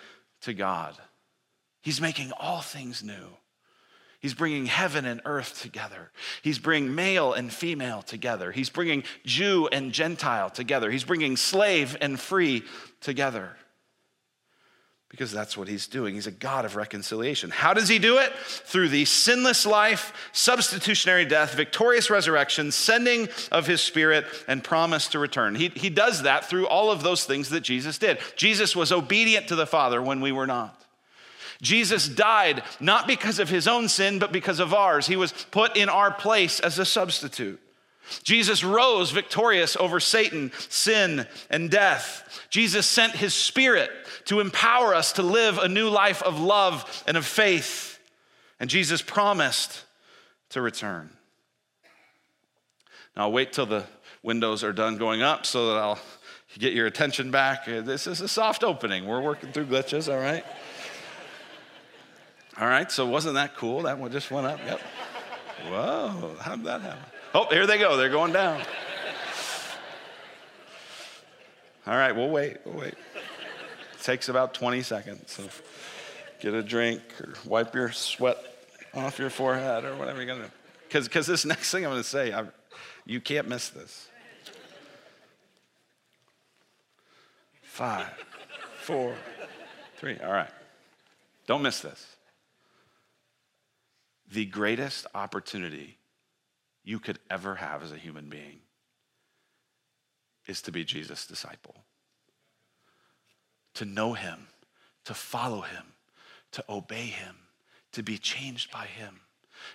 to 0.42 0.52
God. 0.52 0.96
He's 1.84 2.00
making 2.00 2.32
all 2.40 2.62
things 2.62 3.04
new. 3.04 3.36
He's 4.18 4.32
bringing 4.32 4.64
heaven 4.64 5.04
and 5.04 5.20
earth 5.26 5.60
together. 5.60 6.10
He's 6.40 6.58
bringing 6.58 6.94
male 6.94 7.34
and 7.34 7.52
female 7.52 8.00
together. 8.00 8.52
He's 8.52 8.70
bringing 8.70 9.04
Jew 9.26 9.68
and 9.70 9.92
Gentile 9.92 10.48
together. 10.48 10.90
He's 10.90 11.04
bringing 11.04 11.36
slave 11.36 11.94
and 12.00 12.18
free 12.18 12.62
together. 13.02 13.50
Because 15.10 15.30
that's 15.30 15.58
what 15.58 15.68
he's 15.68 15.86
doing. 15.86 16.14
He's 16.14 16.26
a 16.26 16.30
God 16.30 16.64
of 16.64 16.74
reconciliation. 16.74 17.50
How 17.50 17.74
does 17.74 17.86
he 17.86 17.98
do 17.98 18.16
it? 18.16 18.32
Through 18.32 18.88
the 18.88 19.04
sinless 19.04 19.66
life, 19.66 20.30
substitutionary 20.32 21.26
death, 21.26 21.54
victorious 21.54 22.08
resurrection, 22.08 22.72
sending 22.72 23.28
of 23.52 23.66
his 23.66 23.82
spirit, 23.82 24.24
and 24.48 24.64
promise 24.64 25.08
to 25.08 25.18
return. 25.18 25.54
He, 25.54 25.68
he 25.68 25.90
does 25.90 26.22
that 26.22 26.46
through 26.46 26.66
all 26.66 26.90
of 26.90 27.02
those 27.02 27.26
things 27.26 27.50
that 27.50 27.60
Jesus 27.60 27.98
did. 27.98 28.20
Jesus 28.36 28.74
was 28.74 28.90
obedient 28.90 29.48
to 29.48 29.54
the 29.54 29.66
Father 29.66 30.00
when 30.00 30.22
we 30.22 30.32
were 30.32 30.46
not. 30.46 30.83
Jesus 31.64 32.08
died 32.08 32.62
not 32.78 33.08
because 33.08 33.40
of 33.40 33.48
his 33.48 33.66
own 33.66 33.88
sin, 33.88 34.20
but 34.20 34.30
because 34.30 34.60
of 34.60 34.72
ours. 34.72 35.06
He 35.06 35.16
was 35.16 35.32
put 35.50 35.76
in 35.76 35.88
our 35.88 36.12
place 36.12 36.60
as 36.60 36.78
a 36.78 36.84
substitute. 36.84 37.60
Jesus 38.22 38.62
rose 38.62 39.10
victorious 39.10 39.76
over 39.76 39.98
Satan, 39.98 40.52
sin, 40.68 41.26
and 41.48 41.70
death. 41.70 42.46
Jesus 42.50 42.86
sent 42.86 43.14
his 43.14 43.32
spirit 43.32 43.90
to 44.26 44.40
empower 44.40 44.94
us 44.94 45.12
to 45.12 45.22
live 45.22 45.56
a 45.56 45.68
new 45.68 45.88
life 45.88 46.22
of 46.22 46.38
love 46.38 47.02
and 47.06 47.16
of 47.16 47.24
faith. 47.24 47.98
And 48.60 48.68
Jesus 48.68 49.00
promised 49.00 49.84
to 50.50 50.60
return. 50.60 51.08
Now, 53.16 53.22
I'll 53.22 53.32
wait 53.32 53.54
till 53.54 53.66
the 53.66 53.84
windows 54.22 54.62
are 54.62 54.72
done 54.72 54.98
going 54.98 55.22
up 55.22 55.46
so 55.46 55.68
that 55.68 55.78
I'll 55.78 55.98
get 56.58 56.74
your 56.74 56.86
attention 56.86 57.30
back. 57.30 57.64
This 57.64 58.06
is 58.06 58.20
a 58.20 58.28
soft 58.28 58.62
opening. 58.64 59.06
We're 59.06 59.22
working 59.22 59.50
through 59.50 59.66
glitches, 59.66 60.12
all 60.12 60.20
right? 60.20 60.44
All 62.60 62.68
right, 62.68 62.90
so 62.90 63.06
wasn't 63.06 63.34
that 63.34 63.56
cool? 63.56 63.82
That 63.82 63.98
one 63.98 64.12
just 64.12 64.30
went 64.30 64.46
up. 64.46 64.60
Yep. 64.64 64.80
Whoa, 65.68 66.36
how 66.40 66.54
did 66.54 66.64
that 66.66 66.82
happen? 66.82 67.04
Oh, 67.34 67.46
here 67.50 67.66
they 67.66 67.78
go. 67.78 67.96
They're 67.96 68.10
going 68.10 68.32
down. 68.32 68.62
All 71.86 71.96
right, 71.96 72.14
we'll 72.14 72.30
wait. 72.30 72.58
We'll 72.64 72.78
wait. 72.78 72.94
It 72.94 74.02
takes 74.02 74.28
about 74.28 74.54
20 74.54 74.82
seconds. 74.82 75.32
So 75.32 75.42
get 76.40 76.54
a 76.54 76.62
drink 76.62 77.02
or 77.20 77.34
wipe 77.44 77.74
your 77.74 77.90
sweat 77.90 78.38
off 78.94 79.18
your 79.18 79.30
forehead 79.30 79.84
or 79.84 79.96
whatever 79.96 80.18
you're 80.18 80.26
going 80.26 80.42
to 80.42 80.46
do. 80.46 80.52
Because 81.02 81.26
this 81.26 81.44
next 81.44 81.72
thing 81.72 81.84
I'm 81.84 81.90
going 81.90 82.02
to 82.02 82.08
say, 82.08 82.32
I, 82.32 82.44
you 83.04 83.20
can't 83.20 83.48
miss 83.48 83.68
this. 83.70 84.08
Five, 87.62 88.06
four, 88.82 89.14
three. 89.96 90.18
All 90.24 90.32
right. 90.32 90.50
Don't 91.48 91.62
miss 91.62 91.80
this. 91.80 92.13
The 94.30 94.46
greatest 94.46 95.06
opportunity 95.14 95.98
you 96.82 96.98
could 96.98 97.18
ever 97.30 97.56
have 97.56 97.82
as 97.82 97.92
a 97.92 97.96
human 97.96 98.28
being 98.28 98.60
is 100.46 100.62
to 100.62 100.72
be 100.72 100.84
Jesus' 100.84 101.26
disciple. 101.26 101.74
To 103.74 103.84
know 103.84 104.12
him, 104.12 104.48
to 105.04 105.14
follow 105.14 105.62
him, 105.62 105.84
to 106.52 106.64
obey 106.68 107.06
him, 107.06 107.36
to 107.92 108.02
be 108.02 108.18
changed 108.18 108.70
by 108.70 108.86
him, 108.86 109.20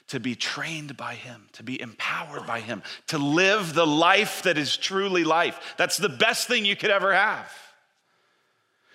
to 0.07 0.19
be 0.19 0.35
trained 0.35 0.95
by 0.95 1.15
him, 1.15 1.47
to 1.53 1.63
be 1.63 1.81
empowered 1.81 2.45
by 2.45 2.59
him, 2.59 2.83
to 3.07 3.17
live 3.17 3.73
the 3.73 3.87
life 3.87 4.43
that 4.43 4.57
is 4.57 4.77
truly 4.77 5.23
life. 5.23 5.75
That's 5.77 5.97
the 5.97 6.09
best 6.09 6.47
thing 6.47 6.65
you 6.65 6.75
could 6.75 6.91
ever 6.91 7.13
have. 7.13 7.51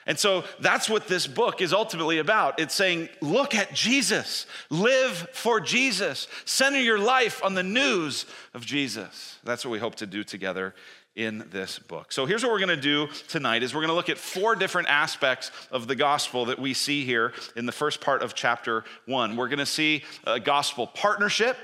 And 0.06 0.18
so 0.18 0.44
that's 0.60 0.88
what 0.88 1.08
this 1.08 1.26
book 1.26 1.62
is 1.62 1.72
ultimately 1.72 2.18
about. 2.18 2.60
It's 2.60 2.74
saying, 2.74 3.08
look 3.20 3.54
at 3.54 3.72
Jesus, 3.72 4.46
live 4.68 5.28
for 5.32 5.60
Jesus, 5.60 6.28
center 6.44 6.78
your 6.78 6.98
life 6.98 7.42
on 7.42 7.54
the 7.54 7.62
news 7.62 8.26
of 8.52 8.66
Jesus. 8.66 9.38
That's 9.44 9.64
what 9.64 9.72
we 9.72 9.78
hope 9.78 9.94
to 9.96 10.06
do 10.06 10.22
together 10.22 10.74
in 11.16 11.46
this 11.50 11.78
book. 11.78 12.12
So 12.12 12.26
here's 12.26 12.42
what 12.42 12.52
we're 12.52 12.58
going 12.58 12.68
to 12.68 12.76
do 12.76 13.08
tonight 13.28 13.62
is 13.62 13.72
we're 13.72 13.80
going 13.80 13.88
to 13.88 13.94
look 13.94 14.08
at 14.08 14.18
four 14.18 14.56
different 14.56 14.88
aspects 14.88 15.52
of 15.70 15.86
the 15.86 15.94
gospel 15.94 16.46
that 16.46 16.58
we 16.58 16.74
see 16.74 17.04
here 17.04 17.32
in 17.56 17.66
the 17.66 17.72
first 17.72 18.00
part 18.00 18.22
of 18.22 18.34
chapter 18.34 18.84
1. 19.06 19.36
We're 19.36 19.48
going 19.48 19.58
to 19.58 19.66
see 19.66 20.02
a 20.24 20.40
gospel 20.40 20.86
partnership. 20.86 21.56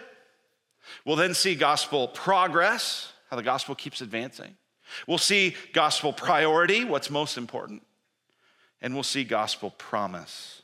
We'll 1.04 1.16
then 1.16 1.34
see 1.34 1.56
gospel 1.56 2.08
progress, 2.08 3.12
how 3.28 3.36
the 3.36 3.42
gospel 3.42 3.74
keeps 3.74 4.00
advancing. 4.00 4.56
We'll 5.06 5.18
see 5.18 5.56
gospel 5.72 6.12
priority, 6.12 6.84
what's 6.84 7.10
most 7.10 7.36
important 7.36 7.82
and 8.80 8.94
we'll 8.94 9.02
see 9.02 9.24
gospel 9.24 9.70
promise. 9.70 10.62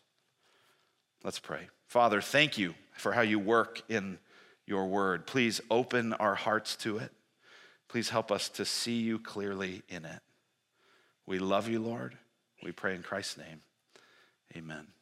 Let's 1.22 1.38
pray. 1.38 1.68
Father, 1.86 2.20
thank 2.20 2.58
you 2.58 2.74
for 2.94 3.12
how 3.12 3.22
you 3.22 3.38
work 3.38 3.82
in 3.88 4.18
your 4.66 4.86
word. 4.86 5.26
Please 5.26 5.60
open 5.70 6.12
our 6.14 6.34
hearts 6.34 6.76
to 6.76 6.98
it. 6.98 7.12
Please 7.88 8.08
help 8.08 8.32
us 8.32 8.48
to 8.50 8.64
see 8.64 9.00
you 9.00 9.18
clearly 9.18 9.82
in 9.88 10.04
it. 10.04 10.20
We 11.26 11.38
love 11.38 11.68
you, 11.68 11.80
Lord. 11.80 12.16
We 12.62 12.72
pray 12.72 12.94
in 12.94 13.02
Christ's 13.02 13.38
name. 13.38 13.62
Amen. 14.56 14.95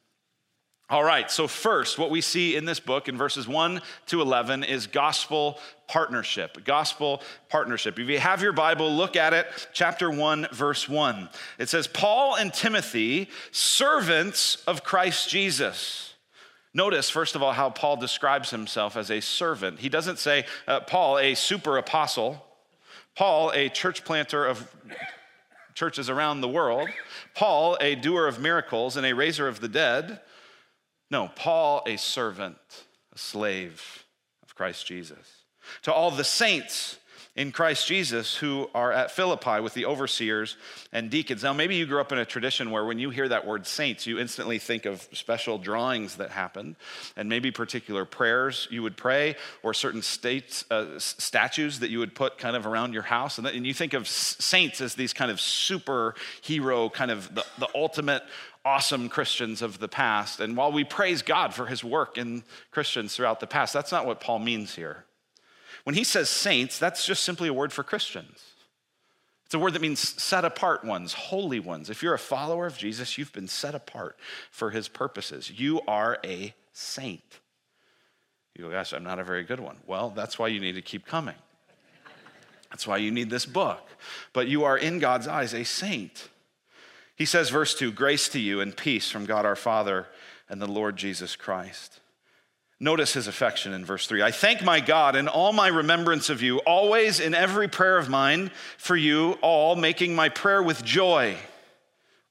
All 0.94 1.02
right, 1.02 1.28
so 1.28 1.48
first, 1.48 1.98
what 1.98 2.08
we 2.08 2.20
see 2.20 2.54
in 2.54 2.66
this 2.66 2.78
book 2.78 3.08
in 3.08 3.18
verses 3.18 3.48
1 3.48 3.82
to 4.06 4.20
11 4.20 4.62
is 4.62 4.87
gospel 4.87 5.59
partnership. 5.88 6.64
Gospel 6.64 7.20
partnership. 7.48 7.98
If 7.98 8.09
you 8.09 8.20
have 8.20 8.42
your 8.42 8.52
Bible, 8.52 8.94
look 8.94 9.16
at 9.16 9.33
it, 9.33 9.48
chapter 9.72 10.09
1, 10.09 10.46
verse 10.52 10.88
1. 10.88 11.30
It 11.59 11.68
says, 11.68 11.88
Paul 11.88 12.37
and 12.37 12.54
Timothy, 12.54 13.28
servants 13.50 14.62
of 14.68 14.85
Christ 14.85 15.28
Jesus. 15.28 16.14
Notice, 16.72 17.11
first 17.11 17.35
of 17.35 17.42
all, 17.42 17.54
how 17.54 17.70
Paul 17.70 17.96
describes 17.96 18.50
himself 18.50 18.96
as 18.96 19.11
a 19.11 19.18
servant. 19.18 19.80
He 19.80 19.88
doesn't 19.88 20.20
say, 20.20 20.44
uh, 20.68 20.78
Paul, 20.78 21.18
a 21.18 21.35
super 21.35 21.76
apostle, 21.76 22.46
Paul, 23.16 23.50
a 23.52 23.68
church 23.68 24.04
planter 24.04 24.46
of 24.46 24.72
churches 25.74 26.09
around 26.09 26.40
the 26.40 26.48
world, 26.48 26.88
Paul, 27.35 27.76
a 27.80 27.96
doer 27.96 28.28
of 28.28 28.38
miracles 28.38 28.96
and 28.96 29.04
a 29.04 29.12
raiser 29.12 29.48
of 29.48 29.59
the 29.59 29.66
dead. 29.66 30.20
No, 31.14 31.31
Paul, 31.37 31.85
a 31.87 31.96
servant, 31.96 32.57
a 33.14 33.18
slave 33.18 34.05
of 34.42 34.57
Christ 34.57 34.85
Jesus. 34.85 35.44
To 35.83 35.92
all 35.92 36.11
the 36.11 36.24
saints 36.24 36.98
in 37.37 37.51
Christ 37.51 37.88
Jesus 37.88 38.37
who 38.37 38.70
are 38.75 38.92
at 38.92 39.11
Philippi 39.11 39.61
with 39.61 39.75
the 39.75 39.87
overseers 39.87 40.57
and 40.92 41.11
deacons. 41.11 41.42
Now, 41.42 41.53
maybe 41.53 41.75
you 41.75 41.85
grew 41.85 42.01
up 42.01 42.12
in 42.12 42.18
a 42.18 42.25
tradition 42.25 42.70
where 42.70 42.85
when 42.85 42.99
you 42.99 43.11
hear 43.11 43.29
that 43.29 43.44
word 43.44 43.66
saints, 43.66 44.07
you 44.07 44.20
instantly 44.20 44.59
think 44.59 44.85
of 44.87 45.09
special 45.12 45.59
drawings 45.59 46.16
that 46.16 46.31
happened, 46.31 46.77
and 47.16 47.29
maybe 47.29 47.51
particular 47.51 48.05
prayers 48.05 48.68
you 48.70 48.83
would 48.83 48.97
pray, 48.97 49.35
or 49.64 49.75
certain 49.75 50.03
states, 50.03 50.64
uh, 50.70 50.99
statues 50.99 51.81
that 51.81 51.90
you 51.90 51.99
would 51.99 52.14
put 52.14 52.38
kind 52.38 52.55
of 52.55 52.66
around 52.66 52.92
your 52.92 53.03
house. 53.03 53.38
And, 53.38 53.47
that, 53.47 53.55
and 53.55 53.66
you 53.66 53.75
think 53.75 53.94
of 53.94 54.07
saints 54.07 54.81
as 54.81 54.94
these 54.94 55.12
kind 55.12 55.31
of 55.31 55.38
superhero, 55.38 56.92
kind 56.92 57.11
of 57.11 57.35
the, 57.35 57.44
the 57.59 57.68
ultimate 57.75 58.23
awesome 58.64 59.09
Christians 59.09 59.61
of 59.61 59.79
the 59.79 59.88
past. 59.88 60.40
And 60.40 60.57
while 60.57 60.73
we 60.73 60.85
praise 60.85 61.20
God 61.20 61.53
for 61.53 61.66
his 61.66 61.85
work 61.85 62.16
in 62.16 62.44
Christians 62.70 63.14
throughout 63.14 63.40
the 63.40 63.47
past, 63.47 63.75
that's 63.75 63.92
not 63.92 64.07
what 64.07 64.20
Paul 64.20 64.38
means 64.38 64.75
here. 64.75 65.05
When 65.85 65.94
he 65.94 66.05
says 66.05 66.29
saints, 66.29 66.79
that's 66.79 67.07
just 67.07 67.23
simply 67.23 67.49
a 67.49 67.53
word 67.53 67.73
for 67.73 67.83
Christians. 67.83 68.42
It's 69.44 69.55
a 69.55 69.59
word 69.59 69.75
that 69.75 69.83
means 69.83 70.01
set 70.01 70.44
apart 70.44 70.85
ones, 70.85 71.12
holy 71.12 71.61
ones. 71.61 71.90
If 71.90 72.03
you're 72.03 72.14
a 72.14 72.18
follower 72.18 72.66
of 72.66 72.79
Jesus, 72.79 73.18
you've 73.18 73.33
been 73.33 73.49
set 73.49 73.75
apart 73.75 74.16
for 74.51 74.70
his 74.70 74.88
purposes. 74.88 75.51
You 75.51 75.81
are 75.87 76.18
a 76.25 76.55
saint. 76.73 77.40
You 78.57 78.64
go, 78.64 78.70
gosh, 78.70 78.92
I'm 78.92 79.05
not 79.05 79.18
a 79.18 79.25
very 79.25 79.44
good 79.44 79.61
one. 79.61 79.77
Well, 79.87 80.11
that's 80.11 80.38
why 80.38 80.49
you 80.49 80.61
need 80.61 80.77
to 80.77 80.83
keep 80.83 81.07
coming. 81.07 81.35
That's 82.70 82.87
why 82.87 82.97
you 82.97 83.11
need 83.11 83.31
this 83.31 83.47
book. 83.47 83.87
But 84.33 84.49
you 84.49 84.64
are, 84.64 84.77
in 84.77 84.99
God's 84.99 85.29
eyes, 85.29 85.55
a 85.55 85.64
saint. 85.64 86.29
He 87.14 87.25
says, 87.25 87.51
verse 87.51 87.75
2 87.75 87.92
Grace 87.92 88.29
to 88.31 88.40
you 88.40 88.61
and 88.61 88.77
peace 88.77 89.11
from 89.11 89.27
God 89.27 89.44
our 89.44 89.57
Father 89.57 90.09
and 90.49 90.61
the 90.61 90.66
Lord 90.66 90.97
Jesus 90.97 91.37
Christ. 91.37 92.01
Notice 92.85 93.14
his 93.14 93.27
affection 93.27 93.73
in 93.73 93.85
verse 93.85 94.07
3. 94.07 94.23
I 94.23 94.31
thank 94.31 94.62
my 94.62 94.79
God 94.79 95.16
in 95.16 95.27
all 95.27 95.53
my 95.53 95.68
remembrance 95.68 96.29
of 96.29 96.42
you, 96.42 96.59
always 96.59 97.18
in 97.18 97.35
every 97.35 97.66
prayer 97.66 97.97
of 97.97 98.09
mine 98.09 98.51
for 98.77 98.94
you 98.94 99.38
all, 99.40 99.75
making 99.75 100.14
my 100.14 100.29
prayer 100.29 100.62
with 100.62 100.85
joy 100.85 101.37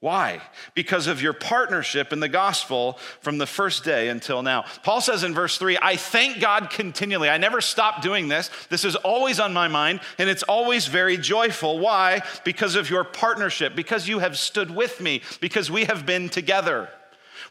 why? 0.03 0.41
Because 0.73 1.07
of 1.07 1.21
your 1.21 1.31
partnership 1.31 2.11
in 2.11 2.19
the 2.19 2.27
gospel 2.27 2.99
from 3.21 3.37
the 3.37 3.47
first 3.47 3.85
day 3.85 4.09
until 4.09 4.43
now. 4.43 4.65
Paul 4.83 4.99
says 4.99 5.23
in 5.23 5.33
verse 5.33 5.57
3 5.57 5.77
I 5.81 5.95
thank 5.95 6.41
God 6.41 6.69
continually. 6.69 7.29
I 7.29 7.37
never 7.37 7.61
stop 7.61 8.01
doing 8.01 8.27
this. 8.27 8.49
This 8.67 8.83
is 8.83 8.97
always 8.97 9.39
on 9.39 9.53
my 9.53 9.69
mind, 9.69 10.01
and 10.17 10.29
it's 10.29 10.43
always 10.43 10.87
very 10.87 11.15
joyful. 11.15 11.79
Why? 11.79 12.21
Because 12.43 12.75
of 12.75 12.89
your 12.89 13.05
partnership, 13.05 13.77
because 13.77 14.05
you 14.05 14.19
have 14.19 14.37
stood 14.37 14.75
with 14.75 14.99
me, 14.99 15.21
because 15.39 15.71
we 15.71 15.85
have 15.85 16.05
been 16.05 16.27
together. 16.27 16.89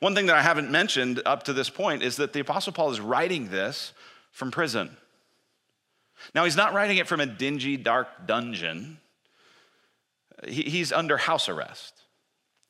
One 0.03 0.17
thing 0.17 0.27
that 0.27 0.35
I 0.35 0.43
haven't 0.43 0.69
mentioned 0.69 1.23
up 1.25 1.45
to 1.45 1.53
this 1.53 1.71
point 1.71 2.03
is 2.03 2.17
that 2.17 2.33
the 2.33 2.41
Apostle 2.41 2.73
Paul 2.73 2.91
is 2.91 3.01
writing 3.01 3.51
this 3.51 3.93
from 4.33 4.51
prison. 4.51 4.97
Now, 6.35 6.43
he's 6.43 6.57
not 6.57 6.75
writing 6.75 6.97
it 6.97 7.07
from 7.07 7.21
a 7.21 7.27
dingy, 7.27 7.77
dark 7.77 8.09
dungeon, 8.27 8.99
he's 10.45 10.91
under 10.91 11.19
house 11.19 11.49
arrest. 11.49 12.03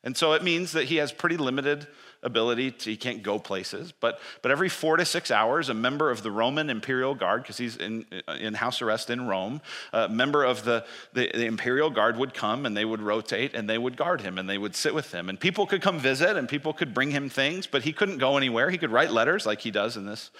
And 0.05 0.15
so 0.15 0.35
it 0.35 0.45
means 0.45 0.73
that 0.73 0.85
he 0.85 0.97
has 0.97 1.11
pretty 1.11 1.39
limited 1.39 1.87
ability 2.23 2.71
to, 2.71 2.91
he 2.91 2.97
can't 2.97 3.23
go 3.23 3.39
places. 3.39 3.93
But, 3.93 4.21
but 4.43 4.51
every 4.51 4.69
four 4.69 4.97
to 4.97 5.05
six 5.05 5.31
hours, 5.31 5.69
a 5.69 5.75
member 5.75 6.11
of 6.11 6.23
the 6.23 6.31
Roman 6.31 6.71
imperial 6.71 7.15
guard, 7.15 7.43
because 7.43 7.59
he's 7.59 7.77
in, 7.77 8.07
in 8.39 8.55
house 8.55 8.81
arrest 8.81 9.11
in 9.11 9.27
Rome, 9.27 9.61
a 9.93 10.09
member 10.09 10.45
of 10.45 10.65
the, 10.65 10.85
the, 11.13 11.31
the, 11.35 11.47
imperial 11.47 11.91
guard 11.91 12.17
would 12.17 12.35
come 12.35 12.65
and 12.65 12.77
they 12.77 12.85
would 12.85 13.03
rotate 13.03 13.55
and 13.55 13.69
they 13.69 13.79
would 13.79 13.97
guard 13.97 14.21
him 14.21 14.39
and 14.39 14.49
they 14.49 14.59
would 14.59 14.75
sit 14.77 14.95
with 14.95 15.13
him. 15.13 15.29
And 15.29 15.39
people 15.39 15.67
could 15.67 15.83
come 15.83 15.99
visit 15.99 16.37
and 16.37 16.49
people 16.49 16.73
could 16.73 16.95
bring 16.95 17.11
him 17.11 17.29
things, 17.29 17.67
but 17.67 17.83
he 17.83 17.93
couldn't 17.93 18.19
go 18.19 18.37
anywhere. 18.37 18.71
He 18.71 18.79
could 18.79 18.93
write 18.93 19.11
letters 19.11 19.45
like 19.45 19.61
he 19.61 19.71
does 19.71 19.97
in 19.97 20.07
this, 20.07 20.31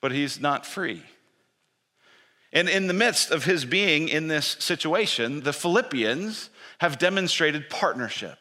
but 0.00 0.12
he's 0.12 0.40
not 0.40 0.64
free. 0.64 1.02
And 2.52 2.68
in 2.68 2.86
the 2.86 2.94
midst 2.94 3.30
of 3.30 3.44
his 3.44 3.64
being 3.64 4.08
in 4.08 4.28
this 4.28 4.56
situation, 4.58 5.42
the 5.42 5.52
Philippians 5.52 6.48
have 6.78 6.98
demonstrated 6.98 7.68
partnership. 7.68 8.38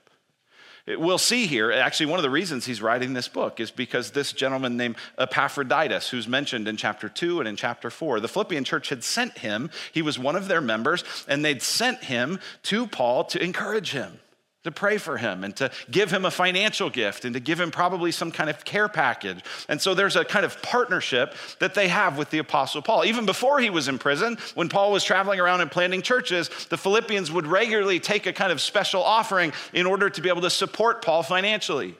We'll 0.87 1.17
see 1.17 1.47
here, 1.47 1.71
actually, 1.71 2.05
one 2.05 2.17
of 2.17 2.23
the 2.23 2.29
reasons 2.29 2.65
he's 2.65 2.81
writing 2.81 3.11
this 3.11 3.27
book 3.27 3.59
is 3.59 3.71
because 3.71 4.11
this 4.11 4.31
gentleman 4.31 4.77
named 4.77 4.95
Epaphroditus, 5.17 6.09
who's 6.09 6.29
mentioned 6.29 6.65
in 6.67 6.77
chapter 6.77 7.09
2 7.09 7.39
and 7.39 7.47
in 7.47 7.57
chapter 7.57 7.89
4, 7.89 8.21
the 8.21 8.29
Philippian 8.29 8.63
church 8.63 8.87
had 8.87 9.03
sent 9.03 9.39
him. 9.39 9.69
He 9.91 10.01
was 10.01 10.17
one 10.17 10.37
of 10.37 10.47
their 10.47 10.61
members, 10.61 11.03
and 11.27 11.43
they'd 11.43 11.61
sent 11.61 12.05
him 12.05 12.39
to 12.63 12.87
Paul 12.87 13.25
to 13.25 13.43
encourage 13.43 13.91
him 13.91 14.19
to 14.67 14.71
pray 14.71 14.97
for 14.97 15.17
him 15.17 15.43
and 15.43 15.55
to 15.55 15.71
give 15.89 16.11
him 16.11 16.25
a 16.25 16.31
financial 16.31 16.89
gift 16.89 17.25
and 17.25 17.33
to 17.33 17.39
give 17.39 17.59
him 17.59 17.71
probably 17.71 18.11
some 18.11 18.31
kind 18.31 18.49
of 18.49 18.63
care 18.63 18.87
package. 18.87 19.43
And 19.67 19.81
so 19.81 19.93
there's 19.93 20.15
a 20.15 20.23
kind 20.23 20.45
of 20.45 20.61
partnership 20.61 21.33
that 21.59 21.73
they 21.73 21.87
have 21.87 22.17
with 22.17 22.29
the 22.29 22.37
Apostle 22.37 22.81
Paul. 22.81 23.05
Even 23.05 23.25
before 23.25 23.59
he 23.59 23.69
was 23.69 23.87
in 23.87 23.97
prison, 23.97 24.37
when 24.53 24.69
Paul 24.69 24.91
was 24.91 25.03
traveling 25.03 25.39
around 25.39 25.61
and 25.61 25.71
planting 25.71 26.01
churches, 26.01 26.49
the 26.69 26.77
Philippians 26.77 27.31
would 27.31 27.47
regularly 27.47 27.99
take 27.99 28.25
a 28.27 28.33
kind 28.33 28.51
of 28.51 28.61
special 28.61 29.03
offering 29.03 29.53
in 29.73 29.85
order 29.85 30.09
to 30.09 30.21
be 30.21 30.29
able 30.29 30.41
to 30.41 30.49
support 30.49 31.01
Paul 31.01 31.23
financially. 31.23 31.95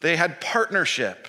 They 0.00 0.16
had 0.16 0.40
partnership. 0.40 1.28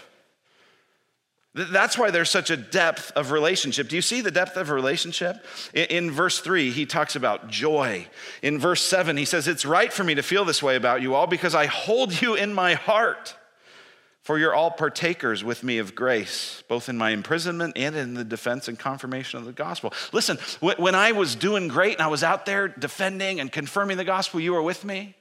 That's 1.53 1.97
why 1.97 2.11
there's 2.11 2.29
such 2.29 2.49
a 2.49 2.55
depth 2.55 3.11
of 3.11 3.31
relationship. 3.31 3.89
Do 3.89 3.97
you 3.97 4.01
see 4.01 4.21
the 4.21 4.31
depth 4.31 4.55
of 4.55 4.69
relationship? 4.69 5.45
In, 5.73 6.09
verse 6.09 6.39
three, 6.39 6.71
he 6.71 6.85
talks 6.85 7.17
about 7.17 7.49
joy. 7.49 8.07
In 8.41 8.57
verse 8.57 8.81
seven, 8.81 9.17
he 9.17 9.25
says, 9.25 9.49
It's 9.49 9.65
right 9.65 9.91
for 9.91 10.05
me 10.05 10.15
to 10.15 10.23
feel 10.23 10.45
this 10.45 10.63
way 10.63 10.77
about 10.77 11.01
you 11.01 11.13
all 11.13 11.27
because 11.27 11.53
I 11.53 11.65
hold 11.65 12.21
you 12.21 12.35
in 12.35 12.53
my 12.53 12.75
heart. 12.75 13.35
For 14.21 14.37
you're 14.37 14.53
all 14.53 14.69
partakers 14.69 15.43
with 15.43 15.63
me 15.63 15.79
of 15.79 15.95
grace, 15.95 16.63
both 16.67 16.89
in 16.89 16.97
my 16.97 17.09
imprisonment 17.09 17.73
and 17.75 17.95
in 17.95 18.13
the 18.13 18.23
defense 18.23 18.67
and 18.67 18.77
confirmation 18.77 19.39
of 19.39 19.45
the 19.45 19.51
gospel. 19.51 19.93
Listen, 20.13 20.37
when 20.59 20.93
I 20.93 21.11
was 21.11 21.33
doing 21.33 21.67
great 21.67 21.93
and 21.93 22.03
I 22.03 22.07
was 22.07 22.23
out 22.23 22.45
there 22.45 22.67
defending 22.67 23.39
and 23.39 23.51
confirming 23.51 23.97
the 23.97 24.03
gospel, 24.05 24.39
you 24.39 24.53
were 24.53 24.61
with 24.61 24.85
me. 24.85 25.15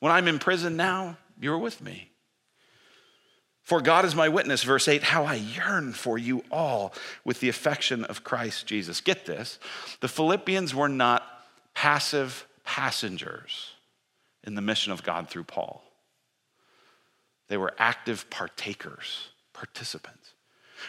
When 0.00 0.12
I'm 0.12 0.28
in 0.28 0.38
prison 0.38 0.76
now, 0.76 1.16
you 1.40 1.50
were 1.50 1.58
with 1.58 1.80
me. 1.80 2.07
For 3.68 3.82
God 3.82 4.06
is 4.06 4.14
my 4.14 4.30
witness, 4.30 4.62
verse 4.62 4.88
8, 4.88 5.02
how 5.02 5.26
I 5.26 5.34
yearn 5.34 5.92
for 5.92 6.16
you 6.16 6.42
all 6.50 6.94
with 7.22 7.40
the 7.40 7.50
affection 7.50 8.02
of 8.06 8.24
Christ 8.24 8.66
Jesus. 8.66 9.02
Get 9.02 9.26
this 9.26 9.58
the 10.00 10.08
Philippians 10.08 10.74
were 10.74 10.88
not 10.88 11.22
passive 11.74 12.46
passengers 12.64 13.72
in 14.42 14.54
the 14.54 14.62
mission 14.62 14.90
of 14.90 15.02
God 15.02 15.28
through 15.28 15.44
Paul, 15.44 15.82
they 17.48 17.58
were 17.58 17.74
active 17.78 18.30
partakers, 18.30 19.28
participants. 19.52 20.32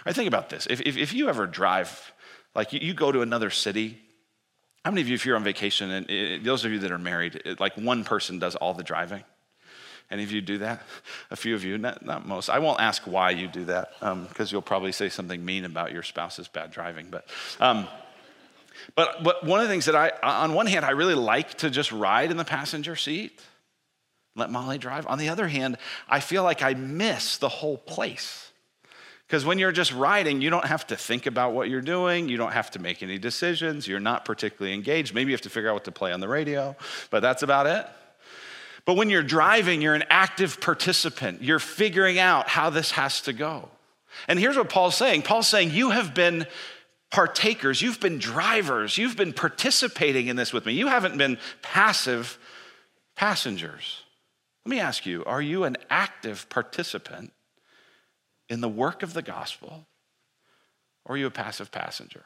I 0.06 0.14
think 0.14 0.30
about 0.30 0.50
this. 0.50 0.66
If, 0.70 0.80
if, 0.80 0.96
if, 0.96 1.12
you 1.12 1.28
ever 1.28 1.48
drive, 1.48 2.14
like 2.56 2.72
you, 2.72 2.80
you, 2.80 2.94
go 2.94 3.12
to 3.12 3.22
another 3.22 3.50
city, 3.50 4.00
how 4.86 4.92
many 4.92 5.02
of 5.02 5.10
you, 5.10 5.16
if 5.16 5.26
you're 5.26 5.36
on 5.36 5.44
vacation, 5.44 5.92
and 5.92 6.10
it, 6.10 6.46
those 6.46 6.64
of 6.64 6.72
you 6.72 6.80
that 6.80 6.92
are 6.92 6.98
married, 6.98 7.42
it, 7.44 7.60
like 7.60 7.76
one 7.76 8.06
person 8.06 8.40
does 8.40 8.56
all 8.56 8.74
the 8.74 8.84
driving? 8.84 9.26
Any 10.12 10.24
of 10.24 10.32
you 10.32 10.42
do 10.42 10.58
that? 10.60 10.82
A 11.30 11.36
few 11.36 11.54
of 11.54 11.64
you, 11.64 11.78
not, 11.78 12.04
not 12.04 12.28
most. 12.28 12.50
I 12.50 12.60
won't 12.60 12.80
ask 12.80 13.04
why 13.04 13.30
you 13.32 13.48
do 13.48 13.66
that 13.66 13.92
because 14.00 14.08
um, 14.12 14.48
you'll 14.50 14.62
probably 14.62 14.92
say 14.92 15.10
something 15.10 15.44
mean 15.44 15.66
about 15.66 15.92
your 15.92 16.02
spouse's 16.02 16.48
bad 16.48 16.72
driving. 16.72 17.08
But, 17.12 17.28
um, 17.60 17.88
but, 18.96 19.24
but 19.24 19.46
one 19.46 19.60
of 19.60 19.68
the 19.68 19.72
things 19.72 19.86
that 19.86 19.96
I, 19.96 20.12
on 20.24 20.54
one 20.54 20.66
hand, 20.66 20.84
I 20.84 20.92
really 20.92 21.16
like 21.16 21.56
to 21.60 21.70
just 21.70 21.92
ride 21.92 22.32
in 22.32 22.38
the 22.38 22.46
passenger 22.46 22.96
seat, 22.96 23.40
let 24.36 24.50
Molly 24.50 24.80
drive. 24.80 25.06
On 25.06 25.20
the 25.20 25.30
other 25.30 25.48
hand, 25.48 25.78
I 26.08 26.22
feel 26.22 26.44
like 26.44 26.64
I 26.64 26.74
miss 26.74 27.38
the 27.38 27.50
whole 27.50 27.78
place. 27.78 28.52
Because 29.28 29.46
when 29.46 29.60
you're 29.60 29.72
just 29.72 29.94
riding, 29.94 30.42
you 30.42 30.50
don't 30.50 30.66
have 30.66 30.88
to 30.88 30.96
think 30.96 31.28
about 31.28 31.54
what 31.54 31.70
you're 31.70 31.82
doing. 31.82 32.30
You 32.30 32.38
don't 32.38 32.54
have 32.54 32.72
to 32.72 32.80
make 32.80 33.04
any 33.04 33.20
decisions. 33.20 33.88
You're 33.88 34.00
not 34.00 34.26
particularly 34.26 34.74
engaged. 34.74 35.14
Maybe 35.14 35.30
you 35.30 35.36
have 35.36 35.42
to 35.42 35.52
figure 35.52 35.70
out 35.70 35.76
what 35.76 35.84
to 35.84 35.92
play 35.92 36.12
on 36.12 36.20
the 36.20 36.28
radio, 36.28 36.76
but 37.12 37.20
that's 37.20 37.44
about 37.44 37.68
it. 37.68 37.86
But 38.90 38.96
when 38.96 39.12
you're 39.12 39.22
driving, 39.22 39.84
you're 39.84 39.94
an 39.94 40.06
active 40.10 40.60
participant. 40.60 41.44
You're 41.44 41.60
figuring 41.60 42.18
out 42.18 42.50
how 42.50 42.72
this 42.72 42.90
has 42.90 43.22
to 43.22 43.34
go. 43.34 43.70
And 44.28 44.40
here's 44.40 44.58
what 44.58 44.70
Paul's 44.70 44.96
saying 44.96 45.22
Paul's 45.22 45.48
saying, 45.48 45.70
You 45.70 45.92
have 45.92 46.16
been 46.16 46.48
partakers, 47.12 47.84
you've 47.84 48.00
been 48.00 48.18
drivers, 48.18 48.98
you've 48.98 49.16
been 49.16 49.32
participating 49.32 50.26
in 50.26 50.38
this 50.38 50.52
with 50.52 50.66
me. 50.66 50.74
You 50.74 50.88
haven't 50.88 51.20
been 51.20 51.38
passive 51.62 52.40
passengers. 53.16 54.02
Let 54.66 54.72
me 54.72 54.80
ask 54.80 55.06
you 55.06 55.24
are 55.26 55.40
you 55.40 55.66
an 55.66 55.78
active 55.92 56.50
participant 56.50 57.32
in 58.50 58.60
the 58.60 58.68
work 58.68 59.04
of 59.04 59.14
the 59.14 59.22
gospel, 59.22 59.86
or 61.06 61.14
are 61.14 61.18
you 61.20 61.28
a 61.28 61.30
passive 61.30 61.72
passenger? 61.72 62.24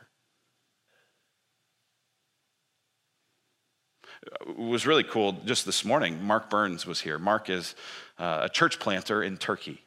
Was 4.58 4.86
really 4.86 5.04
cool 5.04 5.34
just 5.46 5.66
this 5.66 5.84
morning. 5.84 6.24
Mark 6.24 6.50
Burns 6.50 6.86
was 6.86 7.02
here. 7.02 7.20
Mark 7.20 7.50
is 7.50 7.76
uh, 8.18 8.42
a 8.44 8.50
church 8.50 8.80
planter 8.80 9.24
in 9.24 9.38
Turkey 9.38 9.82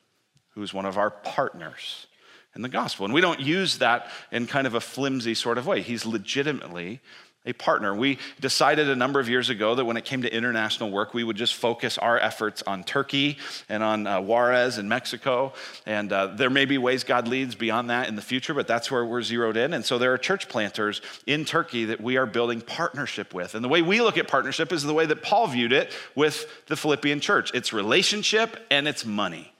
who's 0.50 0.72
one 0.72 0.86
of 0.86 0.98
our 0.98 1.10
partners 1.10 2.06
in 2.54 2.62
the 2.62 2.68
gospel. 2.68 3.04
And 3.04 3.14
we 3.14 3.20
don't 3.20 3.40
use 3.40 3.78
that 3.78 4.10
in 4.32 4.46
kind 4.46 4.66
of 4.66 4.74
a 4.74 4.80
flimsy 4.80 5.34
sort 5.34 5.58
of 5.58 5.66
way. 5.66 5.82
He's 5.82 6.06
legitimately 6.06 7.00
a 7.46 7.52
partner. 7.52 7.94
We 7.94 8.18
decided 8.40 8.88
a 8.88 8.96
number 8.96 9.20
of 9.20 9.28
years 9.28 9.48
ago 9.48 9.74
that 9.74 9.84
when 9.84 9.96
it 9.96 10.04
came 10.04 10.22
to 10.22 10.32
international 10.32 10.90
work, 10.90 11.14
we 11.14 11.24
would 11.24 11.36
just 11.36 11.54
focus 11.54 11.96
our 11.98 12.18
efforts 12.18 12.62
on 12.62 12.84
Turkey 12.84 13.38
and 13.68 13.82
on 13.82 14.06
uh, 14.06 14.20
Juarez 14.20 14.78
in 14.78 14.88
Mexico. 14.88 15.52
And 15.86 16.12
uh, 16.12 16.28
there 16.28 16.50
may 16.50 16.64
be 16.64 16.78
ways 16.78 17.04
God 17.04 17.28
leads 17.28 17.54
beyond 17.54 17.90
that 17.90 18.08
in 18.08 18.16
the 18.16 18.22
future, 18.22 18.54
but 18.54 18.66
that's 18.66 18.90
where 18.90 19.04
we're 19.04 19.22
zeroed 19.22 19.56
in. 19.56 19.72
And 19.72 19.84
so 19.84 19.98
there 19.98 20.12
are 20.12 20.18
church 20.18 20.48
planters 20.48 21.00
in 21.26 21.44
Turkey 21.44 21.86
that 21.86 22.00
we 22.00 22.16
are 22.16 22.26
building 22.26 22.60
partnership 22.60 23.32
with. 23.32 23.54
And 23.54 23.64
the 23.64 23.68
way 23.68 23.82
we 23.82 24.00
look 24.00 24.18
at 24.18 24.28
partnership 24.28 24.72
is 24.72 24.82
the 24.82 24.94
way 24.94 25.06
that 25.06 25.22
Paul 25.22 25.46
viewed 25.46 25.72
it 25.72 25.92
with 26.14 26.66
the 26.66 26.76
Philippian 26.76 27.20
church 27.20 27.50
it's 27.54 27.72
relationship 27.72 28.66
and 28.70 28.88
it's 28.88 29.04
money. 29.04 29.52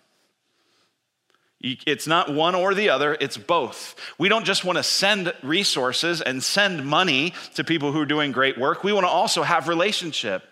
It's 1.61 2.07
not 2.07 2.33
one 2.33 2.55
or 2.55 2.75
the 2.75 2.91
other, 2.91 3.17
it's 3.19 3.39
both. 3.39 3.97
We 4.19 4.29
don't 4.29 4.45
just 4.45 4.65
want 4.65 4.77
to 4.77 4.83
send 4.83 5.33
resources 5.43 6.21
and 6.21 6.43
send 6.43 6.85
money 6.85 7.33
to 7.55 7.65
people 7.65 7.93
who 7.93 8.01
are 8.01 8.07
doing 8.07 8.31
great 8.31 8.59
work. 8.59 8.85
We 8.85 8.93
want 8.93 9.05
to 9.05 9.11
also 9.11 9.43
have 9.43 9.67
relationship. 9.67 10.43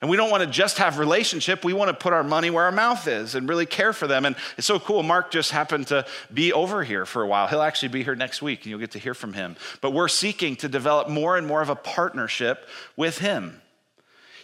And 0.00 0.10
we 0.10 0.18
don't 0.18 0.30
want 0.30 0.42
to 0.42 0.48
just 0.48 0.78
have 0.78 0.98
relationship. 0.98 1.64
We 1.64 1.72
want 1.72 1.88
to 1.88 1.94
put 1.94 2.12
our 2.12 2.24
money 2.24 2.50
where 2.50 2.64
our 2.64 2.72
mouth 2.72 3.08
is 3.08 3.34
and 3.34 3.48
really 3.48 3.64
care 3.64 3.94
for 3.94 4.06
them. 4.06 4.26
And 4.26 4.36
it's 4.58 4.66
so 4.66 4.78
cool. 4.78 5.02
Mark 5.02 5.30
just 5.30 5.52
happened 5.52 5.86
to 5.88 6.04
be 6.32 6.52
over 6.52 6.84
here 6.84 7.06
for 7.06 7.22
a 7.22 7.26
while. 7.26 7.46
He'll 7.46 7.62
actually 7.62 7.88
be 7.88 8.04
here 8.04 8.14
next 8.14 8.42
week 8.42 8.60
and 8.60 8.66
you'll 8.66 8.78
get 8.78 8.90
to 8.92 8.98
hear 8.98 9.14
from 9.14 9.32
him. 9.32 9.56
But 9.80 9.92
we're 9.92 10.08
seeking 10.08 10.56
to 10.56 10.68
develop 10.68 11.08
more 11.08 11.38
and 11.38 11.46
more 11.46 11.62
of 11.62 11.70
a 11.70 11.76
partnership 11.76 12.66
with 12.94 13.18
him. 13.18 13.62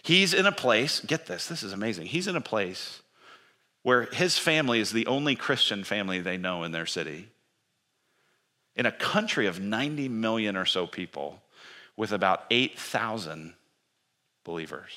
He's 0.01 0.33
in 0.33 0.47
a 0.47 0.51
place, 0.51 0.99
get 1.01 1.27
this, 1.27 1.47
this 1.47 1.61
is 1.61 1.71
amazing. 1.71 2.07
He's 2.07 2.27
in 2.27 2.35
a 2.35 2.41
place 2.41 3.02
where 3.83 4.03
his 4.13 4.37
family 4.37 4.79
is 4.79 4.91
the 4.91 5.05
only 5.07 5.35
Christian 5.35 5.83
family 5.83 6.21
they 6.21 6.37
know 6.37 6.63
in 6.63 6.71
their 6.71 6.85
city. 6.85 7.27
In 8.75 8.85
a 8.85 8.91
country 8.91 9.45
of 9.45 9.59
90 9.59 10.09
million 10.09 10.55
or 10.55 10.65
so 10.65 10.87
people, 10.87 11.41
with 11.95 12.11
about 12.11 12.45
8,000 12.49 13.53
believers. 14.43 14.91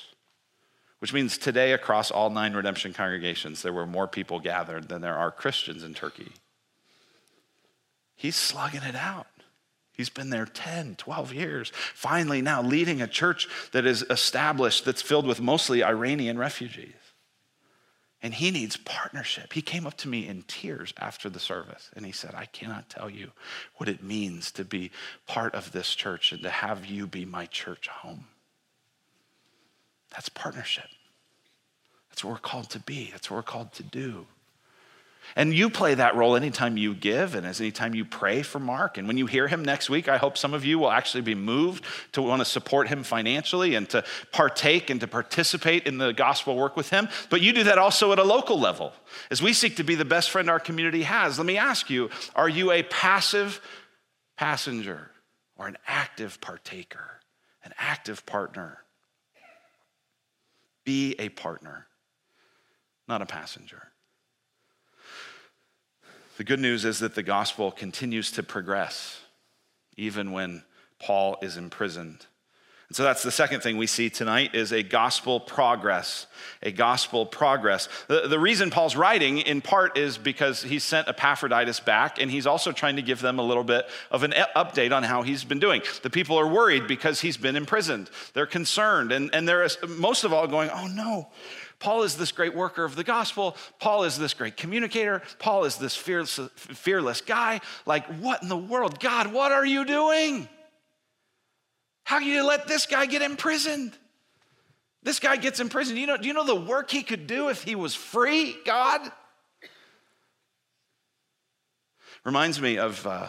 Which 0.99 1.13
means 1.13 1.37
today, 1.37 1.73
across 1.73 2.09
all 2.09 2.31
nine 2.31 2.53
redemption 2.53 2.91
congregations, 2.91 3.61
there 3.61 3.73
were 3.73 3.85
more 3.85 4.07
people 4.07 4.39
gathered 4.39 4.89
than 4.89 5.01
there 5.01 5.17
are 5.17 5.29
Christians 5.31 5.83
in 5.83 5.93
Turkey. 5.93 6.31
He's 8.15 8.35
slugging 8.35 8.81
it 8.81 8.95
out. 8.95 9.27
He's 9.91 10.09
been 10.09 10.31
there 10.31 10.45
10, 10.45 10.95
12 10.95 11.33
years. 11.33 11.71
Finally, 11.93 12.41
now 12.41 12.63
leading 12.63 13.01
a 13.01 13.07
church 13.07 13.47
that 13.73 13.85
is 13.85 14.03
established 14.09 14.85
that's 14.85 15.01
filled 15.03 15.27
with 15.27 15.39
mostly 15.39 15.83
Iranian 15.83 16.37
refugees 16.37 16.95
and 18.21 18.33
he 18.33 18.49
needs 18.51 18.77
partnership. 18.77 19.53
He 19.53 19.61
came 19.61 19.85
up 19.85 19.95
to 19.97 20.07
me 20.07 20.27
in 20.27 20.43
tears 20.47 20.93
after 20.97 21.29
the 21.29 21.39
service 21.39 21.91
and 21.95 22.05
he 22.05 22.11
said, 22.11 22.33
I 22.33 22.45
cannot 22.45 22.89
tell 22.89 23.09
you 23.09 23.31
what 23.75 23.89
it 23.89 24.03
means 24.03 24.51
to 24.53 24.65
be 24.65 24.91
part 25.27 25.53
of 25.53 25.71
this 25.71 25.93
church 25.93 26.31
and 26.31 26.41
to 26.41 26.49
have 26.49 26.85
you 26.85 27.05
be 27.05 27.25
my 27.25 27.45
church 27.45 27.87
home. 27.87 28.25
That's 30.11 30.29
partnership. 30.29 30.89
That's 32.09 32.23
what 32.23 32.31
we're 32.31 32.39
called 32.39 32.69
to 32.71 32.79
be, 32.79 33.09
that's 33.11 33.29
what 33.29 33.37
we're 33.37 33.43
called 33.43 33.73
to 33.73 33.83
do. 33.83 34.25
And 35.35 35.53
you 35.53 35.69
play 35.69 35.93
that 35.95 36.15
role 36.15 36.35
anytime 36.35 36.77
you 36.77 36.93
give 36.93 37.35
and 37.35 37.45
as 37.45 37.59
anytime 37.59 37.93
you 37.93 38.05
pray 38.05 38.41
for 38.41 38.59
Mark. 38.59 38.97
And 38.97 39.07
when 39.07 39.17
you 39.17 39.25
hear 39.25 39.47
him 39.47 39.63
next 39.63 39.89
week, 39.89 40.07
I 40.07 40.17
hope 40.17 40.37
some 40.37 40.53
of 40.53 40.65
you 40.65 40.79
will 40.79 40.89
actually 40.89 41.21
be 41.21 41.35
moved 41.35 41.83
to 42.13 42.21
want 42.21 42.41
to 42.41 42.45
support 42.45 42.87
him 42.87 43.03
financially 43.03 43.75
and 43.75 43.87
to 43.89 44.03
partake 44.31 44.89
and 44.89 44.99
to 45.01 45.07
participate 45.07 45.85
in 45.85 45.97
the 45.97 46.13
gospel 46.13 46.55
work 46.55 46.75
with 46.75 46.89
him. 46.89 47.09
But 47.29 47.41
you 47.41 47.53
do 47.53 47.63
that 47.65 47.77
also 47.77 48.11
at 48.11 48.19
a 48.19 48.23
local 48.23 48.59
level. 48.59 48.93
As 49.29 49.41
we 49.41 49.53
seek 49.53 49.75
to 49.77 49.83
be 49.83 49.95
the 49.95 50.05
best 50.05 50.29
friend 50.29 50.49
our 50.49 50.59
community 50.59 51.03
has, 51.03 51.37
let 51.37 51.45
me 51.45 51.57
ask 51.57 51.89
you 51.89 52.09
are 52.35 52.49
you 52.49 52.71
a 52.71 52.83
passive 52.83 53.61
passenger 54.37 55.11
or 55.57 55.67
an 55.67 55.77
active 55.87 56.39
partaker, 56.41 57.21
an 57.63 57.73
active 57.77 58.25
partner? 58.25 58.79
Be 60.85 61.15
a 61.19 61.29
partner, 61.29 61.87
not 63.07 63.21
a 63.21 63.25
passenger. 63.25 63.91
The 66.37 66.43
good 66.43 66.59
news 66.59 66.85
is 66.85 66.99
that 66.99 67.15
the 67.15 67.23
gospel 67.23 67.71
continues 67.71 68.31
to 68.31 68.43
progress 68.43 69.21
even 69.97 70.31
when 70.31 70.63
Paul 70.99 71.37
is 71.41 71.57
imprisoned. 71.57 72.27
And 72.89 72.95
so 72.95 73.03
that's 73.03 73.23
the 73.23 73.31
second 73.31 73.61
thing 73.61 73.75
we 73.75 73.87
see 73.87 74.09
tonight 74.09 74.55
is 74.55 74.71
a 74.71 74.81
gospel 74.81 75.39
progress. 75.41 76.27
A 76.61 76.71
gospel 76.71 77.25
progress. 77.25 77.89
The, 78.07 78.27
the 78.27 78.39
reason 78.39 78.69
Paul's 78.69 78.95
writing 78.95 79.39
in 79.39 79.59
part 79.61 79.97
is 79.97 80.17
because 80.17 80.61
he 80.61 80.79
sent 80.79 81.09
Epaphroditus 81.09 81.81
back 81.81 82.21
and 82.21 82.31
he's 82.31 82.47
also 82.47 82.71
trying 82.71 82.95
to 82.95 83.01
give 83.01 83.19
them 83.19 83.39
a 83.39 83.43
little 83.43 83.65
bit 83.65 83.89
of 84.09 84.23
an 84.23 84.31
update 84.55 84.95
on 84.95 85.03
how 85.03 85.23
he's 85.23 85.43
been 85.43 85.59
doing. 85.59 85.81
The 86.03 86.09
people 86.09 86.37
are 86.37 86.47
worried 86.47 86.87
because 86.87 87.19
he's 87.19 87.35
been 87.35 87.57
imprisoned. 87.57 88.09
They're 88.33 88.45
concerned 88.45 89.11
and, 89.11 89.33
and 89.33 89.49
they're 89.49 89.67
most 89.87 90.23
of 90.23 90.31
all 90.31 90.47
going, 90.47 90.69
oh 90.69 90.87
no, 90.87 91.27
Paul 91.79 92.03
is 92.03 92.17
this 92.17 92.31
great 92.31 92.55
worker 92.55 92.83
of 92.83 92.95
the 92.95 93.03
gospel. 93.03 93.55
Paul 93.79 94.03
is 94.03 94.17
this 94.17 94.33
great 94.33 94.57
communicator. 94.57 95.21
Paul 95.37 95.65
is 95.65 95.77
this 95.77 95.95
fearless, 95.95 96.39
fearless 96.55 97.21
guy. 97.21 97.61
Like, 97.85 98.05
what 98.15 98.41
in 98.41 98.49
the 98.49 98.57
world? 98.57 98.99
God, 98.99 99.31
what 99.31 99.51
are 99.51 99.65
you 99.65 99.85
doing? 99.85 100.49
How 102.03 102.19
can 102.19 102.27
you 102.27 102.45
let 102.45 102.67
this 102.67 102.85
guy 102.85 103.05
get 103.05 103.21
imprisoned? 103.21 103.93
This 105.03 105.19
guy 105.19 105.35
gets 105.35 105.59
imprisoned. 105.59 105.99
You 105.99 106.07
know, 106.07 106.17
do 106.17 106.27
you 106.27 106.33
know 106.33 106.45
the 106.45 106.55
work 106.55 106.89
he 106.89 107.03
could 107.03 107.27
do 107.27 107.49
if 107.49 107.63
he 107.63 107.75
was 107.75 107.93
free, 107.93 108.57
God? 108.65 109.01
Reminds 112.23 112.59
me 112.59 112.77
of 112.77 113.05
uh, 113.05 113.27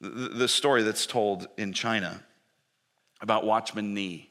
the, 0.00 0.46
story 0.46 0.82
that's 0.82 1.06
told 1.06 1.48
in 1.56 1.72
China 1.72 2.22
about 3.20 3.44
Watchman 3.44 3.94
Nee. 3.94 4.30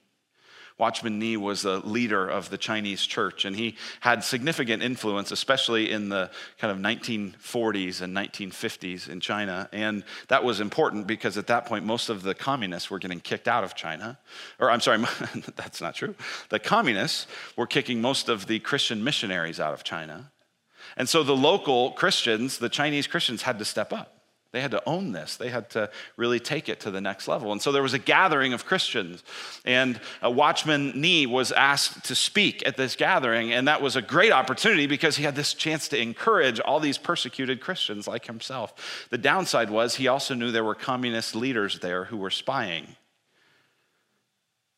Watchman 0.78 1.20
Nee 1.20 1.38
was 1.38 1.64
a 1.64 1.78
leader 1.80 2.28
of 2.28 2.50
the 2.50 2.58
Chinese 2.58 3.06
church, 3.06 3.46
and 3.46 3.56
he 3.56 3.76
had 4.02 4.26
significant 4.26 4.84
influence, 4.84 5.32
especially 5.32 5.90
in 5.90 6.10
the 6.10 6.30
kind 6.58 6.70
of 6.70 6.78
1940s 6.80 8.02
and 8.02 8.16
1950s 8.16 9.08
in 9.08 9.22
China. 9.22 9.70
And 9.72 10.04
that 10.28 10.44
was 10.44 10.60
important 10.60 11.08
because 11.08 11.38
at 11.38 11.48
that 11.48 11.66
point, 11.66 11.86
most 11.86 12.10
of 12.10 12.24
the 12.24 12.36
communists 12.36 12.90
were 12.90 13.00
getting 13.00 13.22
kicked 13.22 13.48
out 13.48 13.64
of 13.64 13.74
China. 13.74 14.20
Or, 14.60 14.70
I'm 14.70 14.82
sorry, 14.82 14.98
that's 15.56 15.80
not 15.80 15.96
true. 15.96 16.14
The 16.50 16.60
communists 16.60 17.28
were 17.56 17.68
kicking 17.68 18.02
most 18.02 18.28
of 18.28 18.48
the 18.48 18.60
Christian 18.60 19.02
missionaries 19.02 19.62
out 19.62 19.74
of 19.74 19.86
China. 19.86 20.32
And 20.98 21.08
so 21.08 21.24
the 21.24 21.36
local 21.36 21.92
Christians, 21.92 22.58
the 22.58 22.70
Chinese 22.70 23.08
Christians, 23.08 23.44
had 23.44 23.60
to 23.60 23.66
step 23.66 23.94
up. 23.94 24.15
They 24.56 24.62
had 24.62 24.72
to 24.72 24.82
own 24.88 25.12
this. 25.12 25.36
They 25.36 25.50
had 25.50 25.70
to 25.72 25.90
really 26.16 26.40
take 26.40 26.70
it 26.70 26.80
to 26.80 26.90
the 26.90 27.02
next 27.02 27.28
level. 27.28 27.52
And 27.52 27.62
so 27.62 27.74
there 27.74 27.84
was 27.84 27.94
a 27.94 28.00
gathering 28.00 28.54
of 28.54 28.66
Christians, 28.66 29.22
and 29.66 30.00
Watchman 30.24 30.94
Nee 30.96 31.26
was 31.26 31.52
asked 31.52 32.06
to 32.06 32.16
speak 32.16 32.66
at 32.66 32.78
this 32.78 32.96
gathering. 32.96 33.52
And 33.52 33.68
that 33.68 33.82
was 33.82 33.98
a 33.98 34.02
great 34.02 34.32
opportunity 34.32 34.88
because 34.88 35.18
he 35.18 35.26
had 35.26 35.36
this 35.36 35.54
chance 35.54 35.90
to 35.90 36.02
encourage 36.02 36.62
all 36.62 36.80
these 36.80 36.98
persecuted 36.98 37.60
Christians 37.60 38.08
like 38.08 38.28
himself. 38.28 39.08
The 39.10 39.18
downside 39.18 39.70
was 39.70 39.96
he 39.96 40.08
also 40.08 40.34
knew 40.34 40.54
there 40.54 40.64
were 40.64 40.74
communist 40.74 41.36
leaders 41.36 41.80
there 41.80 42.06
who 42.06 42.16
were 42.16 42.32
spying. 42.32 42.96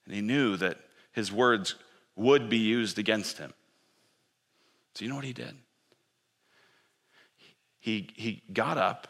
And 0.07 0.15
he 0.15 0.21
knew 0.21 0.57
that 0.57 0.79
his 1.11 1.31
words 1.31 1.75
would 2.15 2.49
be 2.49 2.57
used 2.57 2.97
against 2.97 3.37
him. 3.37 3.53
So, 4.95 5.05
you 5.05 5.09
know 5.09 5.17
what 5.17 5.23
he 5.23 5.33
did? 5.33 5.55
He, 7.79 8.09
he 8.15 8.41
got 8.51 8.79
up 8.79 9.07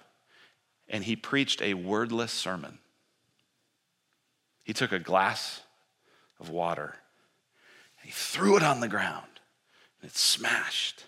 and 0.89 1.03
he 1.03 1.15
preached 1.15 1.61
a 1.61 1.73
wordless 1.73 2.31
sermon. 2.31 2.79
He 4.63 4.73
took 4.73 4.91
a 4.91 4.99
glass 4.99 5.61
of 6.39 6.49
water 6.49 6.95
and 7.99 8.05
he 8.05 8.11
threw 8.11 8.57
it 8.57 8.63
on 8.63 8.79
the 8.79 8.87
ground 8.87 9.39
and 10.01 10.09
it 10.09 10.15
smashed. 10.15 11.05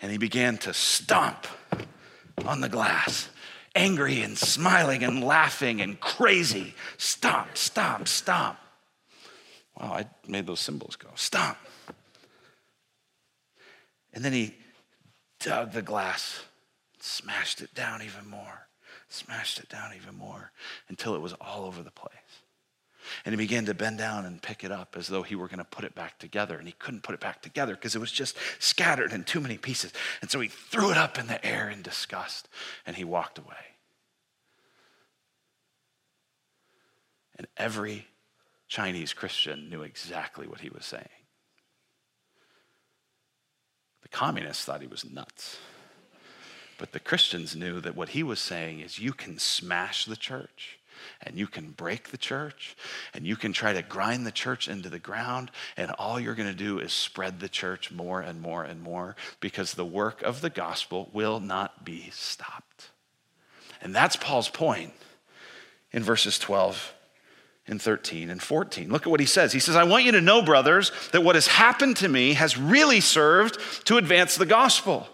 And 0.00 0.12
he 0.12 0.18
began 0.18 0.58
to 0.58 0.74
stomp 0.74 1.46
on 2.44 2.60
the 2.60 2.68
glass, 2.68 3.30
angry 3.74 4.20
and 4.22 4.36
smiling 4.36 5.02
and 5.02 5.24
laughing 5.24 5.80
and 5.80 5.98
crazy. 5.98 6.74
Stomp, 6.98 7.56
stomp, 7.56 8.06
stomp. 8.06 8.58
Wow, 9.80 9.92
I 9.92 10.06
made 10.26 10.46
those 10.46 10.60
cymbals 10.60 10.96
go. 10.96 11.08
Stomp. 11.14 11.56
And 14.12 14.24
then 14.24 14.32
he 14.32 14.54
dug 15.40 15.72
the 15.72 15.82
glass 15.82 16.40
smashed 17.06 17.60
it 17.60 17.74
down 17.74 18.02
even 18.02 18.28
more, 18.28 18.68
smashed 19.08 19.58
it 19.58 19.68
down 19.68 19.92
even 19.94 20.14
more 20.14 20.52
until 20.88 21.14
it 21.14 21.20
was 21.20 21.32
all 21.34 21.64
over 21.64 21.82
the 21.82 21.90
place. 21.90 22.12
And 23.24 23.32
he 23.32 23.36
began 23.36 23.66
to 23.66 23.74
bend 23.74 23.98
down 23.98 24.24
and 24.26 24.42
pick 24.42 24.64
it 24.64 24.72
up 24.72 24.96
as 24.96 25.06
though 25.06 25.22
he 25.22 25.36
were 25.36 25.46
going 25.46 25.58
to 25.58 25.64
put 25.64 25.84
it 25.84 25.94
back 25.94 26.18
together. 26.18 26.58
And 26.58 26.66
he 26.66 26.74
couldn't 26.76 27.04
put 27.04 27.14
it 27.14 27.20
back 27.20 27.40
together 27.40 27.74
because 27.74 27.94
it 27.94 28.00
was 28.00 28.10
just 28.10 28.36
scattered 28.58 29.12
in 29.12 29.22
too 29.22 29.40
many 29.40 29.58
pieces. 29.58 29.92
And 30.20 30.30
so 30.30 30.40
he 30.40 30.48
threw 30.48 30.90
it 30.90 30.96
up 30.96 31.18
in 31.18 31.28
the 31.28 31.44
air 31.44 31.70
in 31.70 31.82
disgust 31.82 32.48
and 32.84 32.96
he 32.96 33.04
walked 33.04 33.38
away. 33.38 33.54
And 37.36 37.46
every 37.56 38.06
Chinese 38.66 39.12
Christian 39.12 39.68
knew 39.70 39.82
exactly 39.82 40.48
what 40.48 40.60
he 40.60 40.70
was 40.70 40.84
saying. 40.84 41.04
The 44.02 44.08
communists 44.08 44.64
thought 44.64 44.80
he 44.80 44.86
was 44.86 45.04
nuts. 45.04 45.58
But 46.78 46.92
the 46.92 47.00
Christians 47.00 47.56
knew 47.56 47.80
that 47.80 47.96
what 47.96 48.10
he 48.10 48.22
was 48.22 48.40
saying 48.40 48.80
is 48.80 48.98
you 48.98 49.12
can 49.12 49.38
smash 49.38 50.04
the 50.04 50.16
church 50.16 50.78
and 51.22 51.38
you 51.38 51.46
can 51.46 51.70
break 51.70 52.10
the 52.10 52.18
church 52.18 52.76
and 53.14 53.26
you 53.26 53.36
can 53.36 53.52
try 53.52 53.72
to 53.72 53.82
grind 53.82 54.26
the 54.26 54.32
church 54.32 54.68
into 54.68 54.88
the 54.88 54.98
ground 54.98 55.50
and 55.76 55.90
all 55.92 56.20
you're 56.20 56.34
going 56.34 56.48
to 56.48 56.54
do 56.54 56.78
is 56.78 56.92
spread 56.92 57.40
the 57.40 57.48
church 57.48 57.90
more 57.90 58.20
and 58.20 58.40
more 58.40 58.64
and 58.64 58.82
more 58.82 59.16
because 59.40 59.74
the 59.74 59.84
work 59.84 60.22
of 60.22 60.40
the 60.40 60.50
gospel 60.50 61.08
will 61.12 61.40
not 61.40 61.84
be 61.84 62.10
stopped. 62.12 62.90
And 63.80 63.94
that's 63.94 64.16
Paul's 64.16 64.48
point 64.48 64.92
in 65.92 66.02
verses 66.02 66.38
12 66.38 66.94
and 67.68 67.80
13 67.80 68.30
and 68.30 68.42
14. 68.42 68.90
Look 68.90 69.02
at 69.06 69.10
what 69.10 69.20
he 69.20 69.26
says. 69.26 69.52
He 69.52 69.60
says, 69.60 69.76
I 69.76 69.84
want 69.84 70.04
you 70.04 70.12
to 70.12 70.20
know, 70.20 70.42
brothers, 70.42 70.92
that 71.12 71.24
what 71.24 71.34
has 71.34 71.46
happened 71.46 71.96
to 71.98 72.08
me 72.08 72.34
has 72.34 72.56
really 72.56 73.00
served 73.00 73.58
to 73.86 73.96
advance 73.96 74.36
the 74.36 74.46
gospel 74.46 75.08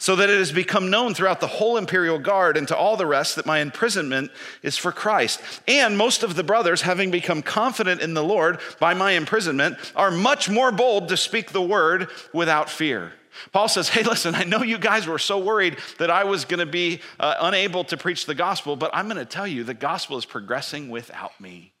so 0.00 0.16
that 0.16 0.30
it 0.30 0.38
has 0.38 0.50
become 0.50 0.90
known 0.90 1.12
throughout 1.14 1.40
the 1.40 1.46
whole 1.46 1.76
imperial 1.76 2.18
guard 2.18 2.56
and 2.56 2.66
to 2.66 2.76
all 2.76 2.96
the 2.96 3.06
rest 3.06 3.36
that 3.36 3.44
my 3.44 3.58
imprisonment 3.58 4.30
is 4.62 4.76
for 4.76 4.90
Christ. 4.90 5.40
And 5.68 5.96
most 5.96 6.22
of 6.22 6.34
the 6.34 6.42
brothers, 6.42 6.80
having 6.82 7.10
become 7.10 7.42
confident 7.42 8.00
in 8.00 8.14
the 8.14 8.24
Lord 8.24 8.60
by 8.80 8.94
my 8.94 9.12
imprisonment, 9.12 9.76
are 9.94 10.10
much 10.10 10.48
more 10.48 10.72
bold 10.72 11.10
to 11.10 11.18
speak 11.18 11.52
the 11.52 11.60
word 11.60 12.08
without 12.32 12.70
fear. 12.70 13.12
Paul 13.52 13.68
says, 13.68 13.90
Hey, 13.90 14.02
listen, 14.02 14.34
I 14.34 14.44
know 14.44 14.62
you 14.62 14.78
guys 14.78 15.06
were 15.06 15.18
so 15.18 15.38
worried 15.38 15.76
that 15.98 16.10
I 16.10 16.24
was 16.24 16.46
going 16.46 16.60
to 16.60 16.66
be 16.66 17.00
uh, 17.20 17.34
unable 17.40 17.84
to 17.84 17.96
preach 17.98 18.24
the 18.24 18.34
gospel, 18.34 18.76
but 18.76 18.90
I'm 18.94 19.06
going 19.06 19.18
to 19.18 19.26
tell 19.26 19.46
you 19.46 19.64
the 19.64 19.74
gospel 19.74 20.16
is 20.16 20.24
progressing 20.24 20.88
without 20.88 21.38
me. 21.40 21.74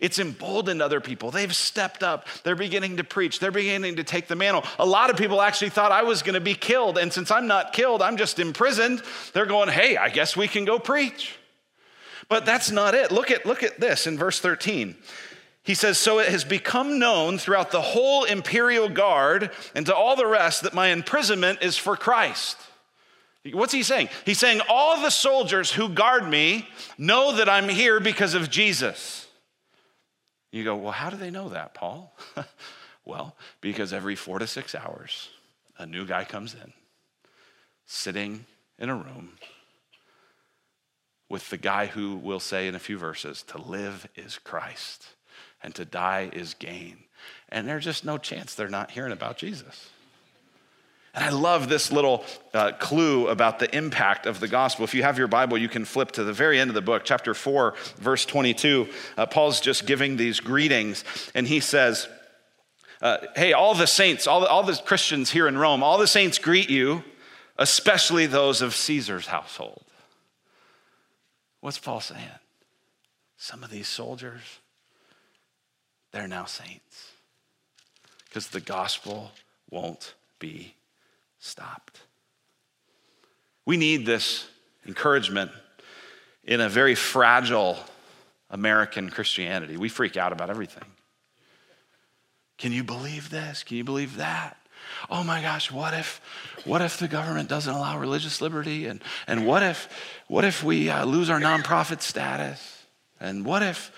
It's 0.00 0.18
emboldened 0.18 0.80
other 0.80 1.00
people. 1.00 1.30
They've 1.30 1.54
stepped 1.54 2.02
up. 2.02 2.26
They're 2.44 2.56
beginning 2.56 2.98
to 2.98 3.04
preach. 3.04 3.40
They're 3.40 3.50
beginning 3.50 3.96
to 3.96 4.04
take 4.04 4.28
the 4.28 4.36
mantle. 4.36 4.64
A 4.78 4.86
lot 4.86 5.10
of 5.10 5.16
people 5.16 5.40
actually 5.40 5.70
thought 5.70 5.92
I 5.92 6.02
was 6.02 6.22
going 6.22 6.34
to 6.34 6.40
be 6.40 6.54
killed. 6.54 6.98
And 6.98 7.12
since 7.12 7.30
I'm 7.30 7.46
not 7.46 7.72
killed, 7.72 8.02
I'm 8.02 8.16
just 8.16 8.38
imprisoned. 8.38 9.02
They're 9.32 9.46
going, 9.46 9.68
hey, 9.68 9.96
I 9.96 10.08
guess 10.08 10.36
we 10.36 10.48
can 10.48 10.64
go 10.64 10.78
preach. 10.78 11.36
But 12.28 12.44
that's 12.44 12.70
not 12.70 12.94
it. 12.94 13.10
Look 13.10 13.30
at, 13.30 13.46
look 13.46 13.62
at 13.62 13.80
this 13.80 14.06
in 14.06 14.18
verse 14.18 14.38
13. 14.38 14.94
He 15.62 15.74
says, 15.74 15.98
So 15.98 16.18
it 16.18 16.28
has 16.28 16.44
become 16.44 16.98
known 16.98 17.38
throughout 17.38 17.70
the 17.70 17.82
whole 17.82 18.24
imperial 18.24 18.88
guard 18.88 19.50
and 19.74 19.84
to 19.86 19.94
all 19.94 20.16
the 20.16 20.26
rest 20.26 20.62
that 20.62 20.74
my 20.74 20.88
imprisonment 20.88 21.60
is 21.62 21.76
for 21.76 21.96
Christ. 21.96 22.56
What's 23.52 23.72
he 23.72 23.82
saying? 23.82 24.08
He's 24.24 24.38
saying, 24.38 24.60
All 24.68 25.00
the 25.00 25.10
soldiers 25.10 25.72
who 25.72 25.90
guard 25.90 26.28
me 26.28 26.68
know 26.96 27.32
that 27.36 27.48
I'm 27.48 27.68
here 27.68 28.00
because 28.00 28.34
of 28.34 28.50
Jesus. 28.50 29.27
You 30.50 30.64
go, 30.64 30.76
well, 30.76 30.92
how 30.92 31.10
do 31.10 31.16
they 31.16 31.30
know 31.30 31.50
that, 31.50 31.74
Paul? 31.74 32.16
well, 33.04 33.36
because 33.60 33.92
every 33.92 34.16
four 34.16 34.38
to 34.38 34.46
six 34.46 34.74
hours, 34.74 35.28
a 35.76 35.86
new 35.86 36.06
guy 36.06 36.24
comes 36.24 36.54
in, 36.54 36.72
sitting 37.86 38.46
in 38.78 38.88
a 38.88 38.96
room 38.96 39.32
with 41.28 41.50
the 41.50 41.56
guy 41.56 41.86
who 41.86 42.16
will 42.16 42.40
say 42.40 42.66
in 42.66 42.74
a 42.74 42.78
few 42.78 42.96
verses, 42.96 43.42
to 43.42 43.60
live 43.60 44.08
is 44.16 44.38
Christ 44.38 45.08
and 45.62 45.74
to 45.74 45.84
die 45.84 46.30
is 46.32 46.54
gain. 46.54 46.98
And 47.48 47.68
there's 47.68 47.84
just 47.84 48.04
no 48.04 48.16
chance 48.16 48.54
they're 48.54 48.68
not 48.68 48.92
hearing 48.92 49.12
about 49.12 49.36
Jesus. 49.36 49.90
And 51.18 51.26
I 51.26 51.30
love 51.30 51.68
this 51.68 51.90
little 51.90 52.24
uh, 52.54 52.70
clue 52.78 53.26
about 53.26 53.58
the 53.58 53.76
impact 53.76 54.24
of 54.24 54.38
the 54.38 54.46
gospel. 54.46 54.84
If 54.84 54.94
you 54.94 55.02
have 55.02 55.18
your 55.18 55.26
Bible, 55.26 55.58
you 55.58 55.68
can 55.68 55.84
flip 55.84 56.12
to 56.12 56.22
the 56.22 56.32
very 56.32 56.60
end 56.60 56.70
of 56.70 56.74
the 56.74 56.80
book, 56.80 57.02
chapter 57.04 57.34
4, 57.34 57.74
verse 57.96 58.24
22. 58.24 58.86
Uh, 59.16 59.26
Paul's 59.26 59.60
just 59.60 59.84
giving 59.84 60.16
these 60.16 60.38
greetings, 60.38 61.02
and 61.34 61.44
he 61.44 61.58
says, 61.58 62.08
uh, 63.02 63.16
Hey, 63.34 63.52
all 63.52 63.74
the 63.74 63.88
saints, 63.88 64.28
all 64.28 64.42
the, 64.42 64.46
all 64.46 64.62
the 64.62 64.76
Christians 64.76 65.32
here 65.32 65.48
in 65.48 65.58
Rome, 65.58 65.82
all 65.82 65.98
the 65.98 66.06
saints 66.06 66.38
greet 66.38 66.70
you, 66.70 67.02
especially 67.56 68.26
those 68.26 68.62
of 68.62 68.76
Caesar's 68.76 69.26
household. 69.26 69.82
What's 71.60 71.80
Paul 71.80 72.00
saying? 72.00 72.30
Some 73.36 73.64
of 73.64 73.70
these 73.70 73.88
soldiers, 73.88 74.60
they're 76.12 76.28
now 76.28 76.44
saints 76.44 77.10
because 78.26 78.50
the 78.50 78.60
gospel 78.60 79.32
won't 79.68 80.14
be 80.38 80.76
stopped. 81.38 82.00
We 83.64 83.76
need 83.76 84.06
this 84.06 84.46
encouragement 84.86 85.50
in 86.44 86.60
a 86.60 86.68
very 86.68 86.94
fragile 86.94 87.78
American 88.50 89.10
Christianity. 89.10 89.76
We 89.76 89.88
freak 89.88 90.16
out 90.16 90.32
about 90.32 90.50
everything. 90.50 90.84
Can 92.56 92.72
you 92.72 92.82
believe 92.82 93.30
this? 93.30 93.62
Can 93.62 93.76
you 93.76 93.84
believe 93.84 94.16
that? 94.16 94.56
Oh 95.10 95.22
my 95.22 95.40
gosh, 95.42 95.70
what 95.70 95.94
if 95.94 96.20
what 96.64 96.82
if 96.82 96.98
the 96.98 97.08
government 97.08 97.48
doesn't 97.48 97.72
allow 97.72 97.98
religious 97.98 98.40
liberty 98.40 98.86
and 98.86 99.02
and 99.26 99.46
what 99.46 99.62
if 99.62 99.88
what 100.26 100.44
if 100.44 100.64
we 100.64 100.88
uh, 100.90 101.04
lose 101.04 101.30
our 101.30 101.40
nonprofit 101.40 102.00
status? 102.00 102.84
And 103.20 103.44
what 103.44 103.62
if 103.62 103.92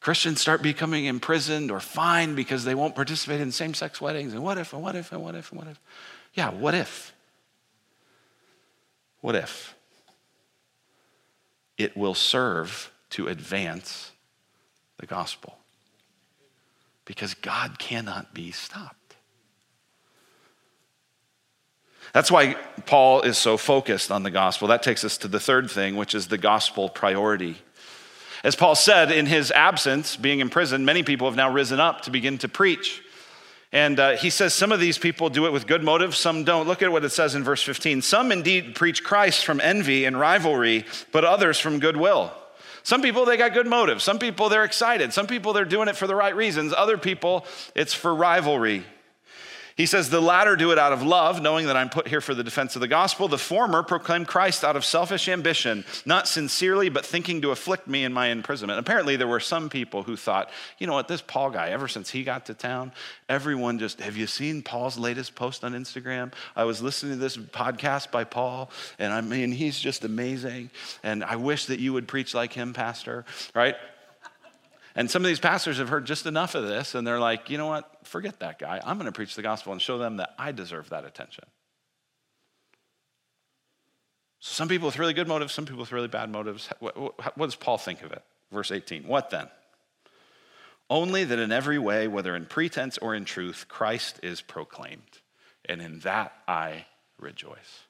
Christians 0.00 0.40
start 0.40 0.62
becoming 0.62 1.04
imprisoned 1.04 1.70
or 1.70 1.80
fined 1.80 2.34
because 2.34 2.64
they 2.64 2.74
won't 2.74 2.94
participate 2.94 3.40
in 3.40 3.52
same-sex 3.52 4.00
weddings? 4.00 4.32
And 4.32 4.42
what 4.42 4.58
if 4.58 4.72
and 4.72 4.82
what 4.82 4.96
if 4.96 5.12
and 5.12 5.22
what 5.22 5.34
if 5.34 5.50
and 5.52 5.60
what 5.60 5.68
if? 5.68 5.80
Yeah, 6.34 6.50
what 6.50 6.74
if? 6.74 7.12
What 9.20 9.34
if? 9.34 9.74
It 11.78 11.96
will 11.96 12.14
serve 12.14 12.90
to 13.10 13.28
advance 13.28 14.12
the 14.98 15.06
gospel 15.06 15.58
because 17.04 17.34
God 17.34 17.78
cannot 17.78 18.34
be 18.34 18.50
stopped. 18.50 19.16
That's 22.12 22.30
why 22.30 22.56
Paul 22.86 23.22
is 23.22 23.38
so 23.38 23.56
focused 23.56 24.10
on 24.10 24.22
the 24.22 24.30
gospel. 24.30 24.68
That 24.68 24.82
takes 24.82 25.04
us 25.04 25.16
to 25.18 25.28
the 25.28 25.40
third 25.40 25.70
thing, 25.70 25.96
which 25.96 26.14
is 26.14 26.28
the 26.28 26.38
gospel 26.38 26.88
priority. 26.88 27.56
As 28.44 28.56
Paul 28.56 28.74
said, 28.74 29.10
in 29.10 29.26
his 29.26 29.50
absence, 29.50 30.16
being 30.16 30.40
in 30.40 30.50
prison, 30.50 30.84
many 30.84 31.02
people 31.02 31.26
have 31.28 31.36
now 31.36 31.50
risen 31.50 31.80
up 31.80 32.02
to 32.02 32.10
begin 32.10 32.38
to 32.38 32.48
preach. 32.48 33.02
And 33.72 33.98
uh, 33.98 34.16
he 34.16 34.28
says 34.28 34.52
some 34.52 34.70
of 34.70 34.80
these 34.80 34.98
people 34.98 35.30
do 35.30 35.46
it 35.46 35.52
with 35.52 35.66
good 35.66 35.82
motives, 35.82 36.18
some 36.18 36.44
don't. 36.44 36.68
Look 36.68 36.82
at 36.82 36.92
what 36.92 37.04
it 37.04 37.10
says 37.10 37.34
in 37.34 37.42
verse 37.42 37.62
15. 37.62 38.02
Some 38.02 38.30
indeed 38.30 38.74
preach 38.74 39.02
Christ 39.02 39.46
from 39.46 39.60
envy 39.60 40.04
and 40.04 40.18
rivalry, 40.18 40.84
but 41.10 41.24
others 41.24 41.58
from 41.58 41.78
goodwill. 41.78 42.32
Some 42.82 43.00
people, 43.00 43.24
they 43.24 43.36
got 43.36 43.54
good 43.54 43.66
motives. 43.66 44.04
Some 44.04 44.18
people, 44.18 44.48
they're 44.48 44.64
excited. 44.64 45.12
Some 45.12 45.26
people, 45.26 45.52
they're 45.52 45.64
doing 45.64 45.88
it 45.88 45.96
for 45.96 46.06
the 46.06 46.16
right 46.16 46.34
reasons. 46.34 46.74
Other 46.76 46.98
people, 46.98 47.46
it's 47.74 47.94
for 47.94 48.14
rivalry. 48.14 48.84
He 49.76 49.86
says, 49.86 50.10
The 50.10 50.20
latter 50.20 50.56
do 50.56 50.70
it 50.72 50.78
out 50.78 50.92
of 50.92 51.02
love, 51.02 51.40
knowing 51.40 51.66
that 51.66 51.76
I'm 51.76 51.88
put 51.88 52.08
here 52.08 52.20
for 52.20 52.34
the 52.34 52.44
defense 52.44 52.76
of 52.76 52.80
the 52.80 52.88
gospel. 52.88 53.28
The 53.28 53.38
former 53.38 53.82
proclaim 53.82 54.24
Christ 54.24 54.64
out 54.64 54.76
of 54.76 54.84
selfish 54.84 55.28
ambition, 55.28 55.84
not 56.04 56.28
sincerely, 56.28 56.88
but 56.88 57.06
thinking 57.06 57.40
to 57.42 57.50
afflict 57.50 57.86
me 57.88 58.04
in 58.04 58.12
my 58.12 58.28
imprisonment. 58.28 58.78
Apparently, 58.78 59.16
there 59.16 59.28
were 59.28 59.40
some 59.40 59.68
people 59.68 60.02
who 60.02 60.16
thought, 60.16 60.50
you 60.78 60.86
know 60.86 60.92
what, 60.92 61.08
this 61.08 61.22
Paul 61.22 61.50
guy, 61.50 61.70
ever 61.70 61.88
since 61.88 62.10
he 62.10 62.24
got 62.24 62.46
to 62.46 62.54
town, 62.54 62.92
everyone 63.28 63.78
just, 63.78 64.00
have 64.00 64.16
you 64.16 64.26
seen 64.26 64.62
Paul's 64.62 64.98
latest 64.98 65.34
post 65.34 65.64
on 65.64 65.72
Instagram? 65.72 66.32
I 66.54 66.64
was 66.64 66.82
listening 66.82 67.14
to 67.14 67.18
this 67.18 67.36
podcast 67.36 68.10
by 68.10 68.24
Paul, 68.24 68.70
and 68.98 69.12
I 69.12 69.20
mean, 69.20 69.52
he's 69.52 69.78
just 69.78 70.04
amazing. 70.04 70.70
And 71.02 71.24
I 71.24 71.36
wish 71.36 71.66
that 71.66 71.80
you 71.80 71.92
would 71.92 72.08
preach 72.08 72.34
like 72.34 72.52
him, 72.52 72.72
Pastor, 72.72 73.24
right? 73.54 73.76
And 74.94 75.10
some 75.10 75.22
of 75.22 75.28
these 75.28 75.40
pastors 75.40 75.78
have 75.78 75.88
heard 75.88 76.04
just 76.04 76.26
enough 76.26 76.54
of 76.54 76.66
this, 76.66 76.94
and 76.94 77.06
they're 77.06 77.18
like, 77.18 77.48
you 77.48 77.56
know 77.56 77.66
what? 77.66 77.90
Forget 78.04 78.40
that 78.40 78.58
guy. 78.58 78.80
I'm 78.84 78.98
going 78.98 79.06
to 79.06 79.12
preach 79.12 79.34
the 79.34 79.42
gospel 79.42 79.72
and 79.72 79.80
show 79.80 79.98
them 79.98 80.18
that 80.18 80.34
I 80.38 80.52
deserve 80.52 80.90
that 80.90 81.04
attention. 81.04 81.44
So 84.40 84.52
some 84.52 84.68
people 84.68 84.86
with 84.86 84.98
really 84.98 85.14
good 85.14 85.28
motives, 85.28 85.54
some 85.54 85.64
people 85.64 85.80
with 85.80 85.92
really 85.92 86.08
bad 86.08 86.28
motives. 86.28 86.68
What, 86.80 86.96
what, 86.96 87.38
what 87.38 87.46
does 87.46 87.54
Paul 87.54 87.78
think 87.78 88.02
of 88.02 88.12
it? 88.12 88.22
Verse 88.50 88.70
18. 88.70 89.06
What 89.06 89.30
then? 89.30 89.48
Only 90.90 91.24
that 91.24 91.38
in 91.38 91.52
every 91.52 91.78
way, 91.78 92.06
whether 92.06 92.36
in 92.36 92.44
pretense 92.44 92.98
or 92.98 93.14
in 93.14 93.24
truth, 93.24 93.66
Christ 93.68 94.20
is 94.22 94.42
proclaimed, 94.42 95.20
and 95.64 95.80
in 95.80 96.00
that 96.00 96.34
I 96.46 96.84
rejoice. 97.18 97.86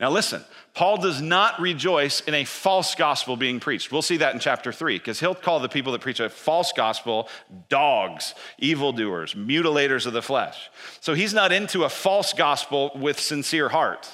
Now, 0.00 0.10
listen, 0.10 0.44
Paul 0.74 0.96
does 0.96 1.22
not 1.22 1.60
rejoice 1.60 2.20
in 2.22 2.34
a 2.34 2.44
false 2.44 2.96
gospel 2.96 3.36
being 3.36 3.60
preached. 3.60 3.92
We'll 3.92 4.02
see 4.02 4.16
that 4.16 4.34
in 4.34 4.40
chapter 4.40 4.72
three, 4.72 4.98
because 4.98 5.20
he'll 5.20 5.36
call 5.36 5.60
the 5.60 5.68
people 5.68 5.92
that 5.92 6.00
preach 6.00 6.18
a 6.18 6.28
false 6.28 6.72
gospel 6.72 7.28
dogs, 7.68 8.34
evildoers, 8.58 9.34
mutilators 9.34 10.04
of 10.04 10.12
the 10.12 10.22
flesh. 10.22 10.68
So 11.00 11.14
he's 11.14 11.32
not 11.32 11.52
into 11.52 11.84
a 11.84 11.88
false 11.88 12.32
gospel 12.32 12.90
with 12.96 13.20
sincere 13.20 13.68
heart. 13.68 14.08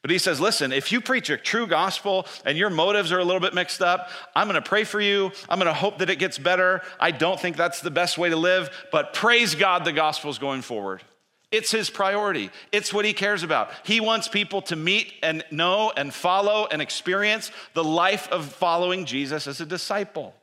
But 0.00 0.12
he 0.12 0.18
says, 0.18 0.40
listen, 0.40 0.70
if 0.70 0.92
you 0.92 1.00
preach 1.00 1.28
a 1.28 1.36
true 1.36 1.66
gospel 1.66 2.24
and 2.44 2.56
your 2.56 2.70
motives 2.70 3.10
are 3.10 3.18
a 3.18 3.24
little 3.24 3.40
bit 3.40 3.52
mixed 3.52 3.82
up, 3.82 4.10
I'm 4.36 4.46
gonna 4.46 4.62
pray 4.62 4.84
for 4.84 5.00
you. 5.00 5.32
I'm 5.48 5.58
gonna 5.58 5.74
hope 5.74 5.98
that 5.98 6.08
it 6.08 6.20
gets 6.20 6.38
better. 6.38 6.82
I 7.00 7.10
don't 7.10 7.38
think 7.40 7.56
that's 7.56 7.80
the 7.80 7.90
best 7.90 8.16
way 8.16 8.30
to 8.30 8.36
live, 8.36 8.70
but 8.92 9.12
praise 9.12 9.56
God 9.56 9.84
the 9.84 9.92
gospel's 9.92 10.38
going 10.38 10.62
forward. 10.62 11.02
It's 11.50 11.70
his 11.70 11.88
priority. 11.88 12.50
It's 12.72 12.92
what 12.92 13.06
he 13.06 13.14
cares 13.14 13.42
about. 13.42 13.70
He 13.84 14.00
wants 14.00 14.28
people 14.28 14.60
to 14.62 14.76
meet 14.76 15.14
and 15.22 15.44
know 15.50 15.90
and 15.96 16.12
follow 16.12 16.66
and 16.70 16.82
experience 16.82 17.50
the 17.72 17.84
life 17.84 18.28
of 18.30 18.52
following 18.52 19.06
Jesus 19.06 19.46
as 19.46 19.60
a 19.60 19.66
disciple. 19.66 20.34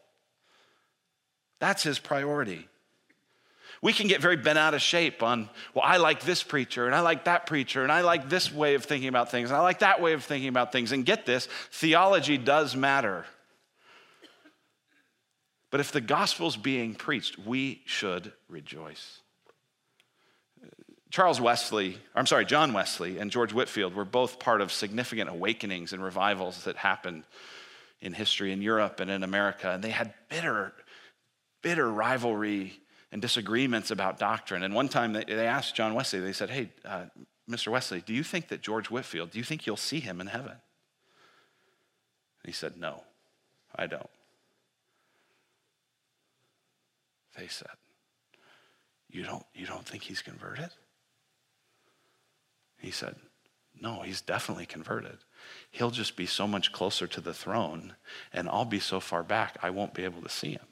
That's 1.59 1.83
his 1.83 1.99
priority. 1.99 2.67
We 3.83 3.93
can 3.93 4.07
get 4.07 4.19
very 4.19 4.35
bent 4.35 4.57
out 4.57 4.73
of 4.73 4.81
shape 4.81 5.21
on, 5.21 5.47
well, 5.75 5.83
I 5.85 5.97
like 5.97 6.21
this 6.21 6.41
preacher 6.41 6.87
and 6.87 6.95
I 6.95 7.01
like 7.01 7.25
that 7.25 7.45
preacher 7.45 7.83
and 7.83 7.91
I 7.91 8.01
like 8.01 8.29
this 8.29 8.51
way 8.51 8.73
of 8.73 8.83
thinking 8.83 9.09
about 9.09 9.29
things 9.29 9.51
and 9.51 9.57
I 9.57 9.61
like 9.61 9.79
that 9.79 10.01
way 10.01 10.13
of 10.13 10.23
thinking 10.23 10.49
about 10.49 10.71
things. 10.71 10.91
And 10.91 11.05
get 11.05 11.27
this 11.27 11.47
theology 11.71 12.39
does 12.39 12.75
matter. 12.75 13.25
But 15.69 15.81
if 15.81 15.91
the 15.91 16.01
gospel's 16.01 16.57
being 16.57 16.95
preached, 16.95 17.37
we 17.37 17.83
should 17.85 18.33
rejoice. 18.49 19.19
Charles 21.11 21.39
Wesley, 21.39 21.97
I'm 22.13 22.25
sorry, 22.25 22.45
John 22.45 22.73
Wesley 22.73 23.19
and 23.19 23.31
George 23.31 23.53
Whitefield 23.53 23.95
were 23.95 24.05
both 24.05 24.39
part 24.39 24.61
of 24.61 24.71
significant 24.71 25.29
awakenings 25.29 25.93
and 25.93 26.03
revivals 26.03 26.63
that 26.63 26.75
happened 26.75 27.23
in 28.01 28.13
history 28.13 28.51
in 28.51 28.61
Europe 28.61 28.99
and 28.99 29.09
in 29.09 29.23
America. 29.23 29.71
And 29.71 29.83
they 29.83 29.91
had 29.91 30.13
bitter, 30.29 30.73
bitter 31.61 31.89
rivalry 31.89 32.79
and 33.11 33.21
disagreements 33.21 33.91
about 33.91 34.19
doctrine. 34.19 34.63
And 34.63 34.73
one 34.73 34.89
time 34.89 35.13
they, 35.13 35.47
asked 35.47 35.75
John 35.75 35.93
Wesley, 35.93 36.19
they 36.19 36.33
said, 36.33 36.49
Hey, 36.49 36.69
uh, 36.83 37.05
Mr. 37.49 37.69
Wesley, 37.69 38.01
do 38.01 38.13
you 38.13 38.23
think 38.23 38.49
that 38.49 38.61
George 38.61 38.89
Whitefield, 38.89 39.31
do 39.31 39.37
you 39.37 39.43
think 39.43 39.65
you'll 39.65 39.77
see 39.77 39.99
him 39.99 40.19
in 40.19 40.27
heaven? 40.27 40.51
And 40.51 42.47
he 42.47 42.51
said, 42.51 42.77
No, 42.77 43.03
I 43.75 43.87
don't. 43.87 44.09
They 47.37 47.47
said, 47.47 47.67
You 49.09 49.23
don't, 49.23 49.45
you 49.53 49.65
don't 49.65 49.85
think 49.85 50.03
he's 50.03 50.21
converted? 50.21 50.71
He 52.85 52.91
said, 52.91 53.15
No, 53.81 54.01
he's 54.01 54.21
definitely 54.21 54.67
converted. 54.67 55.17
He'll 55.71 55.89
just 55.89 56.15
be 56.15 56.27
so 56.27 56.47
much 56.47 56.71
closer 56.71 57.07
to 57.07 57.19
the 57.19 57.33
throne, 57.33 57.95
and 58.31 58.47
I'll 58.47 58.63
be 58.63 58.79
so 58.79 58.99
far 58.99 59.23
back, 59.23 59.57
I 59.63 59.71
won't 59.71 59.95
be 59.95 60.03
able 60.03 60.21
to 60.21 60.29
see 60.29 60.51
him. 60.51 60.65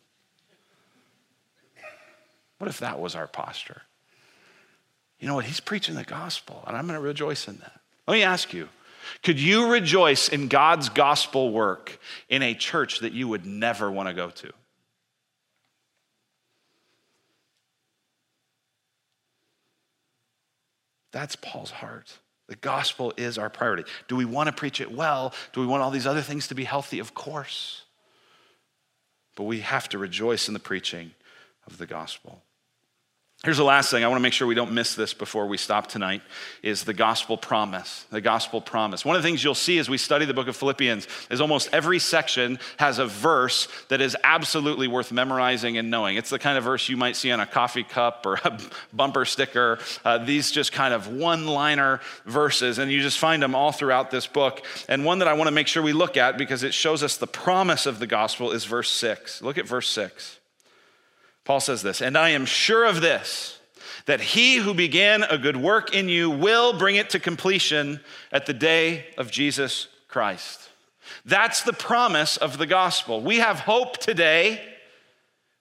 What 2.60 2.70
if 2.70 2.80
that 2.80 3.00
was 3.00 3.16
our 3.16 3.26
posture? 3.26 3.82
You 5.20 5.28
know 5.28 5.34
what? 5.34 5.46
He's 5.46 5.60
preaching 5.60 5.96
the 5.96 6.04
gospel, 6.04 6.64
and 6.68 6.78
I'm 6.78 6.86
going 6.86 7.00
to 7.00 7.04
rejoice 7.04 7.48
in 7.48 7.58
that. 7.58 7.80
Let 8.08 8.14
me 8.14 8.24
ask 8.24 8.54
you 8.54 8.70
could 9.24 9.40
you 9.40 9.72
rejoice 9.72 10.30
in 10.30 10.50
God's 10.50 10.90
gospel 10.90 11.52
work 11.52 12.00
in 12.30 12.44
a 12.44 12.54
church 12.54 13.00
that 13.00 13.12
you 13.12 13.28
would 13.28 13.46
never 13.46 13.92
want 13.92 14.08
to 14.08 14.14
go 14.14 14.30
to? 14.30 14.54
That's 21.14 21.38
Paul's 21.38 21.72
heart. 21.72 22.18
The 22.50 22.56
gospel 22.58 23.14
is 23.16 23.38
our 23.38 23.50
priority. 23.50 23.86
Do 24.10 24.18
we 24.18 24.26
want 24.26 24.48
to 24.48 24.54
preach 24.54 24.82
it 24.82 24.92
well? 24.92 25.34
Do 25.54 25.62
we 25.62 25.68
want 25.68 25.82
all 25.82 25.92
these 25.92 26.08
other 26.08 26.22
things 26.22 26.50
to 26.50 26.56
be 26.56 26.66
healthy? 26.66 27.00
Of 27.00 27.14
course. 27.14 27.84
But 29.36 29.44
we 29.44 29.62
have 29.62 29.88
to 29.90 29.98
rejoice 29.98 30.50
in 30.50 30.54
the 30.54 30.60
preaching 30.60 31.12
of 31.66 31.78
the 31.78 31.86
gospel. 31.86 32.44
Here's 33.44 33.58
the 33.58 33.66
last 33.66 33.92
thing 33.92 34.06
I 34.06 34.08
want 34.08 34.20
to 34.20 34.24
make 34.24 34.32
sure 34.32 34.48
we 34.48 34.56
don't 34.56 34.72
miss 34.72 34.96
this 34.96 35.14
before 35.14 35.48
we 35.48 35.58
stop 35.58 35.88
tonight 35.88 36.22
is 36.62 36.86
the 36.86 36.94
gospel 36.94 37.36
promise. 37.36 38.06
The 38.10 38.22
gospel 38.22 38.62
promise. 38.62 39.04
One 39.04 39.18
of 39.18 39.22
the 39.22 39.28
things 39.28 39.44
you'll 39.44 39.54
see 39.54 39.80
as 39.80 39.90
we 39.90 39.98
study 39.98 40.24
the 40.24 40.34
book 40.34 40.48
of 40.48 40.56
Philippians 40.56 41.10
is 41.30 41.42
almost 41.42 41.68
every 41.74 42.00
section 42.00 42.58
has 42.78 43.00
a 43.00 43.06
verse 43.06 43.68
that 43.90 44.00
is 44.00 44.16
absolutely 44.24 44.88
worth 44.88 45.12
memorizing 45.12 45.78
and 45.78 45.92
knowing. 45.92 46.16
It's 46.16 46.30
the 46.30 46.40
kind 46.40 46.58
of 46.58 46.64
verse 46.64 46.88
you 46.88 46.96
might 46.96 47.18
see 47.18 47.34
on 47.34 47.42
a 47.42 47.46
coffee 47.46 47.84
cup 47.84 48.26
or 48.26 48.36
a 48.46 48.58
bumper 48.94 49.26
sticker. 49.26 49.78
Uh, 50.06 50.20
these 50.20 50.50
just 50.50 50.72
kind 50.72 50.94
of 50.94 51.10
one 51.10 51.46
liner 51.46 52.00
verses, 52.26 52.78
and 52.78 52.90
you 52.90 53.02
just 53.02 53.20
find 53.20 53.44
them 53.44 53.56
all 53.56 53.74
throughout 53.74 54.10
this 54.10 54.26
book. 54.26 54.66
And 54.88 55.04
one 55.04 55.20
that 55.20 55.28
I 55.28 55.34
want 55.34 55.50
to 55.50 55.54
make 55.54 55.68
sure 55.68 55.84
we 55.84 55.92
look 55.92 56.16
at 56.16 56.38
because 56.38 56.64
it 56.64 56.74
shows 56.74 57.04
us 57.04 57.18
the 57.18 57.28
promise 57.28 57.88
of 57.88 58.00
the 58.00 58.08
gospel 58.08 58.54
is 58.54 58.64
verse 58.64 58.90
6. 58.90 59.42
Look 59.42 59.58
at 59.58 59.68
verse 59.68 59.90
6. 59.90 60.40
Paul 61.46 61.60
says 61.60 61.82
this, 61.82 62.02
and 62.02 62.18
I 62.18 62.30
am 62.30 62.46
sure 62.46 62.86
of 62.86 63.02
this, 63.02 63.60
that 64.06 64.22
he 64.22 64.58
who 64.58 64.74
began 64.74 65.24
a 65.24 65.38
good 65.38 65.58
work 65.58 65.94
in 65.94 66.10
you 66.10 66.30
will 66.30 66.78
bring 66.78 66.96
it 66.96 67.10
to 67.12 67.20
completion 67.20 68.00
at 68.32 68.46
the 68.46 68.54
day 68.54 69.06
of 69.18 69.32
Jesus 69.32 69.88
Christ. 70.08 70.70
That's 71.26 71.64
the 71.64 71.74
promise 71.74 72.38
of 72.38 72.58
the 72.58 72.66
gospel. 72.66 73.22
We 73.22 73.38
have 73.38 73.60
hope 73.60 73.98
today. 73.98 74.62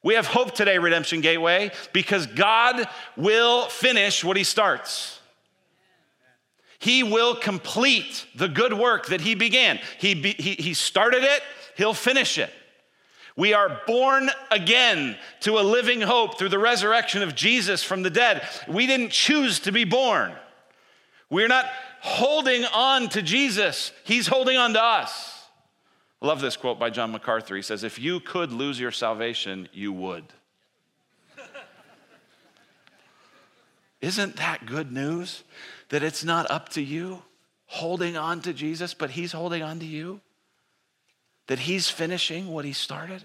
We 0.02 0.14
have 0.14 0.26
hope 0.26 0.54
today, 0.54 0.78
Redemption 0.78 1.20
Gateway, 1.20 1.70
because 1.92 2.26
God 2.26 2.88
will 3.16 3.66
finish 3.66 4.24
what 4.24 4.36
he 4.36 4.44
starts. 4.44 5.20
He 6.78 7.04
will 7.04 7.36
complete 7.36 8.26
the 8.34 8.48
good 8.48 8.72
work 8.72 9.06
that 9.06 9.20
he 9.20 9.36
began. 9.36 9.78
He, 9.98 10.14
be, 10.14 10.32
he, 10.32 10.54
he 10.54 10.74
started 10.74 11.22
it, 11.22 11.42
he'll 11.76 11.94
finish 11.94 12.38
it. 12.38 12.52
We 13.36 13.54
are 13.54 13.80
born 13.86 14.30
again 14.50 15.16
to 15.40 15.58
a 15.58 15.62
living 15.62 16.00
hope 16.00 16.38
through 16.38 16.50
the 16.50 16.58
resurrection 16.58 17.22
of 17.22 17.34
Jesus 17.34 17.82
from 17.82 18.02
the 18.02 18.10
dead. 18.10 18.46
We 18.68 18.86
didn't 18.86 19.10
choose 19.10 19.60
to 19.60 19.72
be 19.72 19.84
born. 19.84 20.32
We're 21.30 21.48
not 21.48 21.66
holding 22.00 22.64
on 22.64 23.08
to 23.10 23.22
Jesus, 23.22 23.92
He's 24.04 24.26
holding 24.26 24.56
on 24.56 24.74
to 24.74 24.82
us. 24.82 25.44
I 26.20 26.26
love 26.26 26.40
this 26.40 26.56
quote 26.56 26.78
by 26.78 26.90
John 26.90 27.10
MacArthur. 27.10 27.56
He 27.56 27.62
says, 27.62 27.84
If 27.84 27.98
you 27.98 28.20
could 28.20 28.52
lose 28.52 28.78
your 28.78 28.92
salvation, 28.92 29.68
you 29.72 29.92
would. 29.92 30.24
Isn't 34.00 34.36
that 34.36 34.66
good 34.66 34.92
news? 34.92 35.44
That 35.88 36.02
it's 36.02 36.24
not 36.24 36.50
up 36.50 36.70
to 36.70 36.82
you 36.82 37.22
holding 37.66 38.16
on 38.16 38.40
to 38.42 38.52
Jesus, 38.52 38.92
but 38.92 39.10
He's 39.10 39.32
holding 39.32 39.62
on 39.62 39.78
to 39.78 39.86
you? 39.86 40.20
That 41.52 41.58
He's 41.58 41.90
finishing 41.90 42.48
what 42.48 42.64
He 42.64 42.72
started? 42.72 43.22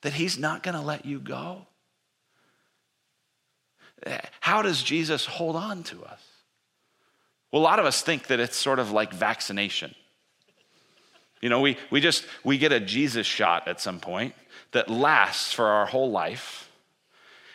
That 0.00 0.14
He's 0.14 0.38
not 0.38 0.62
going 0.62 0.74
to 0.74 0.80
let 0.80 1.04
you 1.04 1.20
go? 1.20 1.66
How 4.40 4.62
does 4.62 4.82
Jesus 4.82 5.26
hold 5.26 5.54
on 5.54 5.82
to 5.82 6.02
us? 6.02 6.22
Well, 7.52 7.60
a 7.60 7.62
lot 7.62 7.78
of 7.78 7.84
us 7.84 8.00
think 8.00 8.28
that 8.28 8.40
it's 8.40 8.56
sort 8.56 8.78
of 8.78 8.90
like 8.90 9.12
vaccination. 9.12 9.94
You 11.42 11.50
know, 11.50 11.60
we, 11.60 11.76
we 11.90 12.00
just, 12.00 12.24
we 12.42 12.56
get 12.56 12.72
a 12.72 12.80
Jesus 12.80 13.26
shot 13.26 13.68
at 13.68 13.82
some 13.82 14.00
point 14.00 14.34
that 14.72 14.88
lasts 14.88 15.52
for 15.52 15.66
our 15.66 15.84
whole 15.84 16.10
life. 16.10 16.70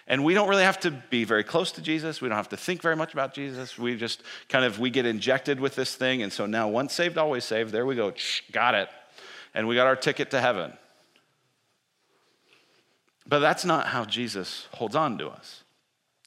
And 0.05 0.23
we 0.23 0.35
don't 0.35 0.47
really 0.47 0.61
have 0.61 0.79
to 0.81 0.91
be 0.91 1.23
very 1.23 1.43
close 1.43 1.71
to 1.71 1.81
Jesus. 1.81 2.21
We 2.21 2.29
don't 2.29 2.37
have 2.37 2.49
to 2.49 2.57
think 2.57 2.83
very 2.83 2.95
much 2.95 3.13
about 3.13 3.33
Jesus. 3.33 3.79
We 3.79 3.95
just 3.95 4.21
kind 4.47 4.63
of, 4.63 4.77
we 4.77 4.91
get 4.91 5.07
injected 5.07 5.59
with 5.59 5.73
this 5.73 5.95
thing. 5.95 6.21
And 6.21 6.31
so 6.31 6.45
now 6.45 6.67
once 6.67 6.93
saved, 6.93 7.17
always 7.17 7.45
saved. 7.45 7.71
There 7.71 7.87
we 7.87 7.95
go. 7.95 8.13
Got 8.51 8.75
it. 8.75 8.89
And 9.55 9.67
we 9.67 9.73
got 9.73 9.87
our 9.87 9.95
ticket 9.95 10.29
to 10.31 10.39
heaven. 10.39 10.73
But 13.25 13.39
that's 13.39 13.65
not 13.65 13.87
how 13.87 14.05
Jesus 14.05 14.67
holds 14.73 14.95
on 14.95 15.17
to 15.17 15.29
us. 15.29 15.63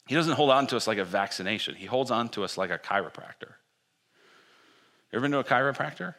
He 0.07 0.15
doesn't 0.15 0.33
hold 0.33 0.49
on 0.49 0.67
to 0.67 0.75
us 0.75 0.85
like 0.85 0.97
a 0.97 1.05
vaccination. 1.05 1.75
He 1.75 1.85
holds 1.85 2.11
on 2.11 2.27
to 2.29 2.43
us 2.43 2.57
like 2.57 2.71
a 2.71 2.77
chiropractor. 2.77 3.53
You 5.11 5.17
ever 5.17 5.21
been 5.21 5.31
to 5.31 5.39
a 5.39 5.43
chiropractor? 5.45 6.15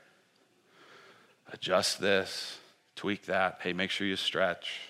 adjust 1.53 2.01
this, 2.01 2.59
tweak 2.97 3.27
that. 3.27 3.59
Hey, 3.63 3.73
make 3.73 3.91
sure 3.91 4.07
you 4.07 4.17
stretch, 4.17 4.81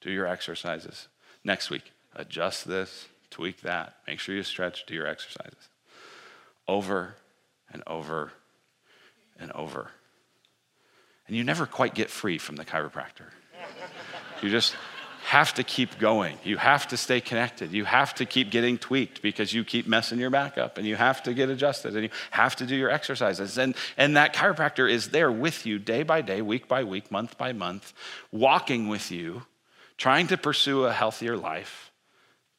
do 0.00 0.10
your 0.10 0.26
exercises. 0.26 1.08
Next 1.44 1.70
week, 1.70 1.92
adjust 2.14 2.66
this, 2.66 3.06
tweak 3.30 3.62
that, 3.62 3.96
make 4.06 4.20
sure 4.20 4.34
you 4.34 4.42
stretch, 4.42 4.86
do 4.86 4.94
your 4.94 5.06
exercises. 5.06 5.68
Over 6.68 7.16
and 7.72 7.82
over 7.86 8.32
and 9.38 9.50
over. 9.52 9.90
And 11.26 11.36
you 11.36 11.44
never 11.44 11.66
quite 11.66 11.94
get 11.94 12.10
free 12.10 12.38
from 12.38 12.56
the 12.56 12.64
chiropractor. 12.64 13.26
You 14.42 14.50
just 14.50 14.74
have 15.24 15.54
to 15.54 15.62
keep 15.62 15.98
going. 15.98 16.36
You 16.42 16.56
have 16.56 16.88
to 16.88 16.96
stay 16.96 17.20
connected. 17.20 17.72
You 17.72 17.84
have 17.84 18.14
to 18.16 18.26
keep 18.26 18.50
getting 18.50 18.76
tweaked 18.76 19.22
because 19.22 19.52
you 19.52 19.64
keep 19.64 19.86
messing 19.86 20.18
your 20.18 20.30
back 20.30 20.58
up 20.58 20.78
and 20.78 20.86
you 20.86 20.96
have 20.96 21.22
to 21.22 21.32
get 21.32 21.48
adjusted 21.48 21.94
and 21.94 22.02
you 22.02 22.10
have 22.32 22.56
to 22.56 22.66
do 22.66 22.74
your 22.74 22.90
exercises. 22.90 23.56
And, 23.56 23.76
and 23.96 24.16
that 24.16 24.34
chiropractor 24.34 24.90
is 24.90 25.10
there 25.10 25.30
with 25.30 25.64
you 25.64 25.78
day 25.78 26.02
by 26.02 26.22
day, 26.22 26.42
week 26.42 26.66
by 26.66 26.82
week, 26.82 27.10
month 27.10 27.38
by 27.38 27.52
month, 27.52 27.92
walking 28.32 28.88
with 28.88 29.12
you, 29.12 29.44
trying 29.96 30.26
to 30.26 30.36
pursue 30.36 30.84
a 30.84 30.92
healthier 30.92 31.36
life 31.36 31.92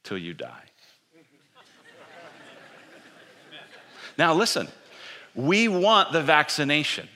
till 0.03 0.17
you 0.17 0.33
die. 0.33 0.63
now, 4.17 4.33
listen, 4.33 4.69
we 5.35 5.67
want 5.67 6.13
the 6.13 6.21
vaccination. 6.21 7.09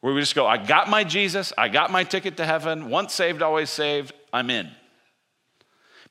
Where 0.00 0.14
we 0.14 0.20
just 0.20 0.34
go, 0.34 0.46
I 0.46 0.56
got 0.56 0.88
my 0.88 1.04
Jesus, 1.04 1.52
I 1.58 1.68
got 1.68 1.90
my 1.90 2.04
ticket 2.04 2.38
to 2.38 2.46
heaven, 2.46 2.88
once 2.88 3.12
saved, 3.12 3.42
always 3.42 3.68
saved, 3.68 4.14
I'm 4.32 4.48
in. 4.48 4.70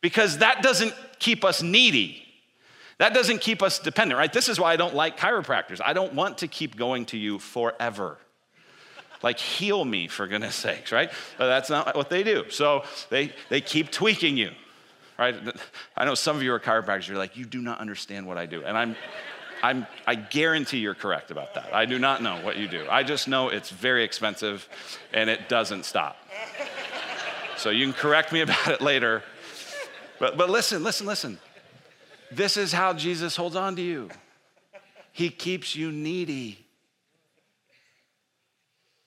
Because 0.01 0.37
that 0.39 0.61
doesn't 0.61 0.93
keep 1.17 1.43
us 1.43 1.61
needy. 1.61 2.23
That 2.99 3.13
doesn't 3.13 3.41
keep 3.41 3.63
us 3.63 3.79
dependent, 3.79 4.19
right? 4.19 4.31
This 4.31 4.49
is 4.49 4.59
why 4.59 4.73
I 4.73 4.75
don't 4.75 4.93
like 4.93 5.17
chiropractors. 5.17 5.81
I 5.83 5.93
don't 5.93 6.13
want 6.13 6.39
to 6.39 6.47
keep 6.47 6.75
going 6.75 7.05
to 7.07 7.17
you 7.17 7.39
forever. 7.39 8.17
Like, 9.23 9.39
heal 9.39 9.83
me, 9.83 10.07
for 10.07 10.27
goodness 10.27 10.55
sakes, 10.55 10.91
right? 10.91 11.11
But 11.37 11.47
that's 11.47 11.69
not 11.69 11.95
what 11.95 12.09
they 12.09 12.23
do. 12.23 12.49
So 12.49 12.83
they, 13.09 13.33
they 13.49 13.59
keep 13.59 13.91
tweaking 13.91 14.37
you, 14.37 14.51
right? 15.17 15.35
I 15.97 16.05
know 16.05 16.15
some 16.15 16.35
of 16.35 16.43
you 16.43 16.53
are 16.53 16.59
chiropractors, 16.59 17.07
you're 17.07 17.17
like, 17.17 17.35
you 17.35 17.45
do 17.45 17.61
not 17.61 17.79
understand 17.79 18.27
what 18.27 18.37
I 18.37 18.45
do. 18.45 18.63
And 18.63 18.77
I'm, 18.77 18.95
I'm, 19.61 19.85
I 20.07 20.15
guarantee 20.15 20.77
you're 20.77 20.95
correct 20.95 21.31
about 21.31 21.55
that. 21.55 21.73
I 21.73 21.85
do 21.85 21.99
not 21.99 22.21
know 22.21 22.37
what 22.43 22.57
you 22.57 22.67
do. 22.67 22.85
I 22.89 23.03
just 23.03 23.27
know 23.27 23.49
it's 23.49 23.69
very 23.69 24.03
expensive 24.03 24.67
and 25.13 25.29
it 25.29 25.49
doesn't 25.49 25.85
stop. 25.85 26.17
So 27.57 27.69
you 27.69 27.85
can 27.85 27.93
correct 27.93 28.31
me 28.31 28.41
about 28.41 28.67
it 28.67 28.81
later. 28.81 29.21
But, 30.19 30.37
but 30.37 30.49
listen, 30.49 30.83
listen, 30.83 31.05
listen. 31.05 31.39
This 32.31 32.57
is 32.57 32.71
how 32.71 32.93
Jesus 32.93 33.35
holds 33.35 33.55
on 33.55 33.75
to 33.75 33.81
you. 33.81 34.09
He 35.11 35.29
keeps 35.29 35.75
you 35.75 35.91
needy. 35.91 36.65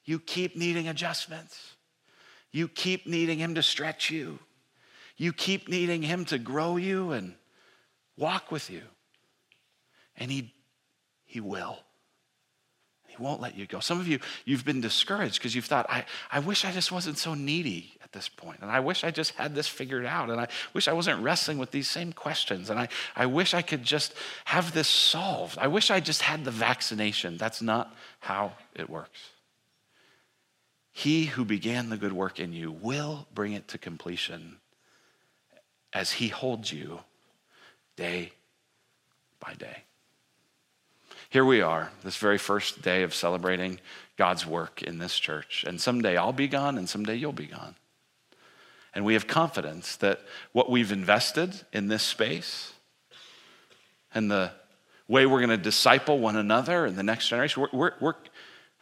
You 0.05 0.19
keep 0.19 0.57
needing 0.57 0.89
adjustments. 0.89 1.77
You 2.51 2.69
keep 2.69 3.07
needing 3.07 3.39
Him 3.39 3.55
to 3.55 3.63
stretch 3.63 4.11
you. 4.11 4.39
You 5.17 5.33
keep 5.33 5.69
needing 5.69 6.03
Him 6.03 6.25
to 6.27 6.39
grow 6.39 6.77
you 6.77 7.13
and 7.13 7.35
walk 8.17 8.51
with 8.51 8.69
you. 8.69 8.83
And 10.23 10.31
He, 10.31 10.55
he 11.25 11.41
will. 11.41 11.81
He 13.09 13.17
won't 13.23 13.41
let 13.41 13.57
you 13.57 13.67
go. 13.67 13.81
Some 13.81 13.99
of 13.99 14.07
you, 14.07 14.21
you've 14.45 14.65
been 14.65 14.81
discouraged 14.81 15.35
because 15.35 15.53
you've 15.55 15.65
thought, 15.67 15.85
I, 15.91 16.05
I 16.31 16.39
wish 16.39 16.65
I 16.65 16.71
just 16.71 16.93
wasn't 16.93 17.19
so 17.19 17.35
needy 17.35 17.93
at 18.03 18.13
this 18.13 18.29
point. 18.29 18.61
And 18.63 18.71
I 18.71 18.79
wish 18.81 19.03
I 19.03 19.11
just 19.11 19.33
had 19.33 19.55
this 19.55 19.67
figured 19.67 20.07
out. 20.07 20.31
And 20.31 20.41
I 20.41 20.47
wish 20.73 20.87
I 20.87 20.93
wasn't 20.93 21.23
wrestling 21.23 21.59
with 21.59 21.73
these 21.73 21.91
same 21.91 22.13
questions. 22.13 22.71
And 22.71 22.79
I, 22.79 22.89
I 23.17 23.27
wish 23.27 23.53
I 23.53 23.63
could 23.63 23.83
just 23.83 24.15
have 24.45 24.73
this 24.73 24.89
solved. 24.89 25.59
I 25.59 25.67
wish 25.67 25.91
I 25.91 25.99
just 25.99 26.23
had 26.23 26.45
the 26.45 26.53
vaccination. 26.53 27.37
That's 27.37 27.61
not 27.61 27.95
how 28.21 28.53
it 28.75 28.89
works. 28.89 29.21
He 30.93 31.25
who 31.25 31.45
began 31.45 31.91
the 31.91 31.97
good 31.97 32.13
work 32.13 32.39
in 32.39 32.53
you 32.53 32.71
will 32.71 33.27
bring 33.35 33.55
it 33.55 33.67
to 33.69 33.79
completion 33.79 34.59
as 35.93 36.13
he 36.13 36.29
holds 36.29 36.73
you 36.73 37.01
day 37.97 38.33
by 39.41 39.55
day. 39.55 39.83
Here 41.33 41.47
we 41.47 41.63
are, 41.63 41.91
this 42.05 42.19
very 42.19 42.37
first 42.37 42.83
day 42.83 43.05
of 43.05 43.15
celebrating 43.15 43.81
God's 44.19 44.45
work 44.45 44.83
in 44.83 44.99
this 44.99 45.19
church. 45.19 45.65
And 45.67 45.81
someday 45.81 46.19
I'll 46.19 46.35
be 46.35 46.47
gone, 46.47 46.77
and 46.77 46.87
someday 46.87 47.15
you'll 47.15 47.33
be 47.33 47.47
gone. 47.47 47.75
And 48.95 49.03
we 49.03 49.15
have 49.15 49.27
confidence 49.27 49.97
that 49.97 50.21
what 50.53 50.69
we've 50.69 50.93
invested 50.93 51.55
in 51.73 51.89
this 51.89 52.03
space 52.03 52.75
and 54.13 54.31
the 54.31 54.53
way 55.09 55.25
we're 55.25 55.39
going 55.39 55.49
to 55.49 55.57
disciple 55.57 56.19
one 56.19 56.37
another 56.37 56.85
and 56.85 56.97
the 56.97 57.03
next 57.03 57.29
generation, 57.29 57.63
we're, 57.63 57.93
we're, 57.99 58.15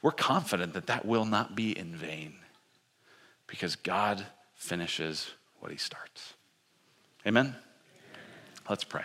we're, 0.02 0.10
confident 0.10 0.72
that 0.72 0.88
that 0.88 1.04
will 1.04 1.26
not 1.26 1.54
be 1.54 1.78
in 1.78 1.94
vain 1.94 2.34
because 3.46 3.76
God 3.76 4.26
finishes 4.56 5.30
what 5.60 5.70
he 5.70 5.78
starts. 5.78 6.34
Amen? 7.24 7.54
Let's 8.68 8.82
pray. 8.82 9.04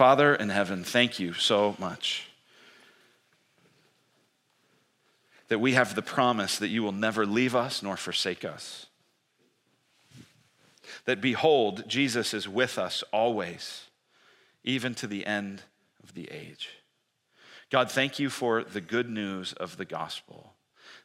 Father 0.00 0.34
in 0.34 0.48
heaven, 0.48 0.82
thank 0.82 1.18
you 1.20 1.34
so 1.34 1.76
much 1.78 2.30
that 5.48 5.58
we 5.58 5.74
have 5.74 5.94
the 5.94 6.00
promise 6.00 6.58
that 6.58 6.68
you 6.68 6.82
will 6.82 6.90
never 6.90 7.26
leave 7.26 7.54
us 7.54 7.82
nor 7.82 7.98
forsake 7.98 8.42
us. 8.42 8.86
That 11.04 11.20
behold, 11.20 11.86
Jesus 11.86 12.32
is 12.32 12.48
with 12.48 12.78
us 12.78 13.04
always, 13.12 13.88
even 14.64 14.94
to 14.94 15.06
the 15.06 15.26
end 15.26 15.64
of 16.02 16.14
the 16.14 16.30
age. 16.30 16.70
God, 17.68 17.90
thank 17.90 18.18
you 18.18 18.30
for 18.30 18.64
the 18.64 18.80
good 18.80 19.10
news 19.10 19.52
of 19.52 19.76
the 19.76 19.84
gospel 19.84 20.54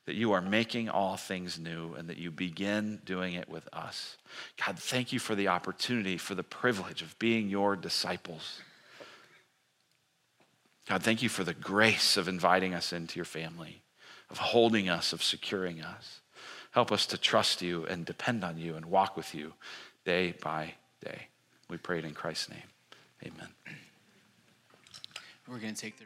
that 0.06 0.16
you 0.16 0.32
are 0.32 0.42
making 0.42 0.88
all 0.88 1.18
things 1.18 1.60
new 1.60 1.96
and 1.96 2.08
that 2.08 2.16
you 2.16 2.32
begin 2.32 3.02
doing 3.04 3.34
it 3.34 3.50
with 3.50 3.68
us. 3.74 4.16
God, 4.66 4.80
thank 4.80 5.12
you 5.12 5.20
for 5.20 5.36
the 5.36 5.50
opportunity, 5.50 6.16
for 6.16 6.34
the 6.34 6.44
privilege 6.44 7.02
of 7.02 7.20
being 7.20 7.50
your 7.50 7.76
disciples. 7.76 8.62
God, 10.88 11.02
thank 11.02 11.24
you 11.24 11.30
for 11.30 11.44
the 11.44 11.54
grace 11.54 12.16
of 12.18 12.28
inviting 12.28 12.74
us 12.74 12.94
into 12.94 13.18
your 13.18 13.26
family, 13.26 13.82
of 14.30 14.38
holding 14.38 14.88
us, 14.88 15.14
of 15.14 15.24
securing 15.24 15.82
us. 15.82 16.22
Help 16.72 16.92
us 16.92 17.06
to 17.08 17.18
trust 17.18 17.62
you 17.62 17.86
and 17.86 18.06
depend 18.06 18.44
on 18.44 18.58
you 18.58 18.76
and 18.76 18.86
walk 18.86 19.16
with 19.16 19.34
you 19.34 19.54
day 20.04 20.36
by 20.44 20.74
day. 21.04 21.28
We 21.70 21.78
pray 21.78 22.00
it 22.00 22.06
in 22.06 22.14
Christ's 22.14 22.50
name. 22.50 22.70
Amen. 23.24 23.48
We're 25.48 25.60
going 25.60 25.74
to 25.74 25.82
take 25.82 25.98
their 25.98 26.04